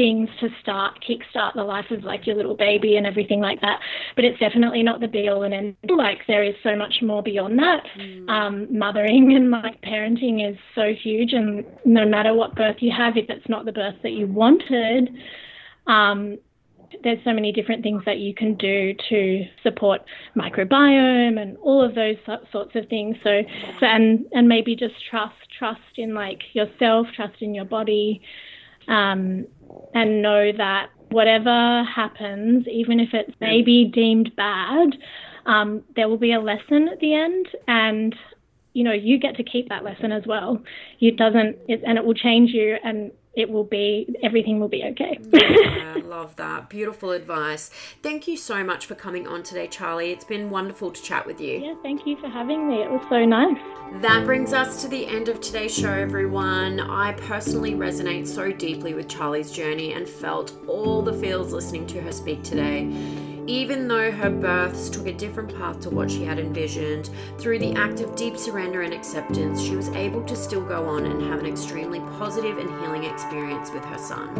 things 0.00 0.30
to 0.40 0.48
start 0.62 0.98
kickstart 1.06 1.52
the 1.54 1.62
life 1.62 1.90
of 1.90 2.02
like 2.04 2.26
your 2.26 2.34
little 2.34 2.56
baby 2.56 2.96
and 2.96 3.06
everything 3.06 3.38
like 3.38 3.60
that. 3.60 3.80
But 4.16 4.24
it's 4.24 4.38
definitely 4.38 4.82
not 4.82 5.00
the 5.00 5.08
be 5.08 5.28
all 5.28 5.42
and 5.42 5.52
end. 5.52 5.76
Like 5.94 6.20
there 6.26 6.42
is 6.42 6.54
so 6.62 6.74
much 6.74 7.02
more 7.02 7.22
beyond 7.22 7.58
that. 7.58 7.82
Mm. 7.98 8.28
Um, 8.30 8.78
mothering 8.78 9.36
and 9.36 9.50
like 9.50 9.82
parenting 9.82 10.50
is 10.50 10.56
so 10.74 10.94
huge, 10.94 11.34
and 11.34 11.66
no 11.84 12.06
matter 12.08 12.32
what 12.32 12.56
birth 12.56 12.76
you 12.80 12.90
have, 12.96 13.18
if 13.18 13.28
it's 13.28 13.46
not 13.48 13.66
the 13.66 13.72
birth 13.72 13.96
that 14.02 14.12
you 14.12 14.26
wanted, 14.26 15.10
um, 15.86 16.38
there's 17.04 17.22
so 17.22 17.34
many 17.34 17.52
different 17.52 17.82
things 17.82 18.02
that 18.06 18.18
you 18.18 18.34
can 18.34 18.54
do 18.54 18.94
to 19.10 19.44
support 19.62 20.00
microbiome 20.34 21.38
and 21.38 21.58
all 21.58 21.84
of 21.84 21.94
those 21.94 22.16
sorts 22.50 22.74
of 22.74 22.88
things. 22.88 23.16
So, 23.22 23.42
so 23.78 23.86
and 23.86 24.24
and 24.32 24.48
maybe 24.48 24.74
just 24.74 24.94
trust, 25.10 25.36
trust 25.58 25.98
in 25.98 26.14
like 26.14 26.40
yourself, 26.54 27.06
trust 27.14 27.42
in 27.42 27.54
your 27.54 27.66
body, 27.66 28.22
um, 28.88 29.46
and 29.94 30.22
know 30.22 30.52
that 30.56 30.88
whatever 31.10 31.84
happens, 31.84 32.66
even 32.68 33.00
if 33.00 33.08
it's 33.12 33.32
maybe 33.40 33.90
deemed 33.92 34.30
bad, 34.36 34.96
um, 35.46 35.82
there 35.96 36.08
will 36.08 36.18
be 36.18 36.32
a 36.32 36.40
lesson 36.40 36.88
at 36.88 37.00
the 37.00 37.14
end, 37.14 37.46
and 37.66 38.14
you 38.72 38.84
know 38.84 38.92
you 38.92 39.18
get 39.18 39.36
to 39.36 39.42
keep 39.42 39.68
that 39.68 39.84
lesson 39.84 40.12
as 40.12 40.22
well. 40.26 40.62
It 41.00 41.16
doesn't, 41.16 41.56
it, 41.68 41.82
and 41.86 41.98
it 41.98 42.04
will 42.04 42.14
change 42.14 42.50
you, 42.50 42.76
and 42.84 43.10
it 43.34 43.48
will 43.48 43.64
be 43.64 44.16
everything 44.22 44.58
will 44.60 44.68
be 44.68 44.82
okay. 44.84 45.18
yeah, 45.32 45.96
love 46.04 46.36
that. 46.36 46.68
Beautiful 46.68 47.12
advice. 47.12 47.70
Thank 48.02 48.26
you 48.26 48.36
so 48.36 48.64
much 48.64 48.86
for 48.86 48.94
coming 48.94 49.26
on 49.26 49.42
today, 49.42 49.68
Charlie. 49.68 50.10
It's 50.10 50.24
been 50.24 50.50
wonderful 50.50 50.90
to 50.90 51.02
chat 51.02 51.26
with 51.26 51.40
you. 51.40 51.58
Yeah, 51.58 51.74
thank 51.82 52.06
you 52.06 52.16
for 52.16 52.28
having 52.28 52.68
me. 52.68 52.82
It 52.82 52.90
was 52.90 53.04
so 53.08 53.24
nice. 53.24 53.56
That 54.02 54.24
brings 54.24 54.52
us 54.52 54.82
to 54.82 54.88
the 54.88 55.06
end 55.06 55.28
of 55.28 55.40
today's 55.40 55.74
show, 55.74 55.92
everyone. 55.92 56.80
I 56.80 57.12
personally 57.12 57.74
resonate 57.74 58.26
so 58.26 58.52
deeply 58.52 58.94
with 58.94 59.08
Charlie's 59.08 59.52
journey 59.52 59.92
and 59.92 60.08
felt 60.08 60.52
all 60.66 61.02
the 61.02 61.12
feels 61.12 61.52
listening 61.52 61.86
to 61.88 62.00
her 62.00 62.12
speak 62.12 62.42
today. 62.42 62.88
Even 63.46 63.88
though 63.88 64.12
her 64.12 64.30
births 64.30 64.88
took 64.88 65.06
a 65.06 65.12
different 65.12 65.56
path 65.56 65.80
to 65.80 65.90
what 65.90 66.10
she 66.10 66.24
had 66.24 66.38
envisioned, 66.38 67.10
through 67.38 67.58
the 67.58 67.74
act 67.74 68.00
of 68.00 68.14
deep 68.14 68.36
surrender 68.36 68.82
and 68.82 68.92
acceptance, 68.92 69.60
she 69.60 69.74
was 69.74 69.88
able 69.90 70.22
to 70.24 70.36
still 70.36 70.60
go 70.60 70.84
on 70.86 71.06
and 71.06 71.22
have 71.22 71.40
an 71.40 71.46
extremely 71.46 72.00
positive 72.18 72.58
and 72.58 72.68
healing 72.80 73.04
experience 73.04 73.72
with 73.72 73.84
her 73.84 73.98
son. 73.98 74.30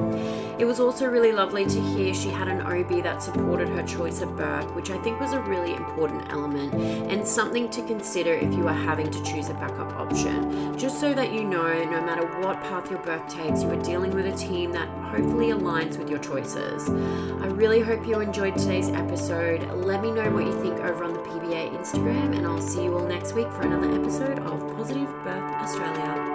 It 0.59 0.65
was 0.65 0.79
also 0.79 1.07
really 1.07 1.33
lovely 1.33 1.65
to 1.65 1.81
hear 1.81 2.13
she 2.15 2.29
had 2.29 2.49
an 2.49 2.61
OB 2.61 3.03
that 3.03 3.23
supported 3.23 3.69
her 3.71 3.83
choice 3.83 4.21
of 4.21 4.37
birth, 4.37 4.71
which 4.75 4.91
I 4.91 4.99
think 4.99 5.19
was 5.19 5.33
a 5.33 5.41
really 5.41 5.75
important 5.75 6.31
element 6.31 6.75
and 7.11 7.27
something 7.27 7.71
to 7.71 7.83
consider 7.87 8.35
if 8.35 8.53
you 8.55 8.69
are 8.69 8.75
having 8.75 9.11
to 9.11 9.23
choose 9.23 9.49
a 9.49 9.55
backup 9.55 9.93
option. 9.95 10.79
Just 10.79 11.01
so 11.01 11.15
that 11.15 11.33
you 11.33 11.45
know, 11.45 11.85
no 11.85 12.01
matter 12.03 12.27
what 12.43 12.61
path 12.63 12.91
your 12.91 13.01
birth 13.01 13.27
takes, 13.29 13.63
you 13.63 13.71
are 13.71 13.83
dealing 13.83 14.11
with 14.11 14.27
a 14.27 14.37
team 14.37 14.73
that 14.73 14.89
hopefully 15.11 15.49
aligns 15.49 15.99
with 15.99 16.09
your 16.09 16.19
choices. 16.19 16.89
I 16.89 17.47
really 17.47 17.81
hope 17.81 18.07
you 18.07 18.21
enjoyed 18.21 18.57
today's 18.57 18.90
episode. 18.95 19.63
Let 19.85 20.03
me 20.03 20.11
know 20.11 20.31
what 20.31 20.45
you 20.45 20.61
think 20.63 20.79
over 20.81 21.05
on 21.05 21.13
the 21.13 21.21
PBA 21.21 21.77
Instagram, 21.79 22.37
and 22.37 22.47
I'll 22.47 22.61
see 22.61 22.85
you 22.85 22.97
all 22.97 23.07
next 23.07 23.33
week 23.35 23.51
for 23.53 23.63
another 23.63 23.91
episode 23.93 24.39
of 24.41 24.77
Positive 24.77 25.09
Birth 25.25 25.53
Australia. 25.63 26.30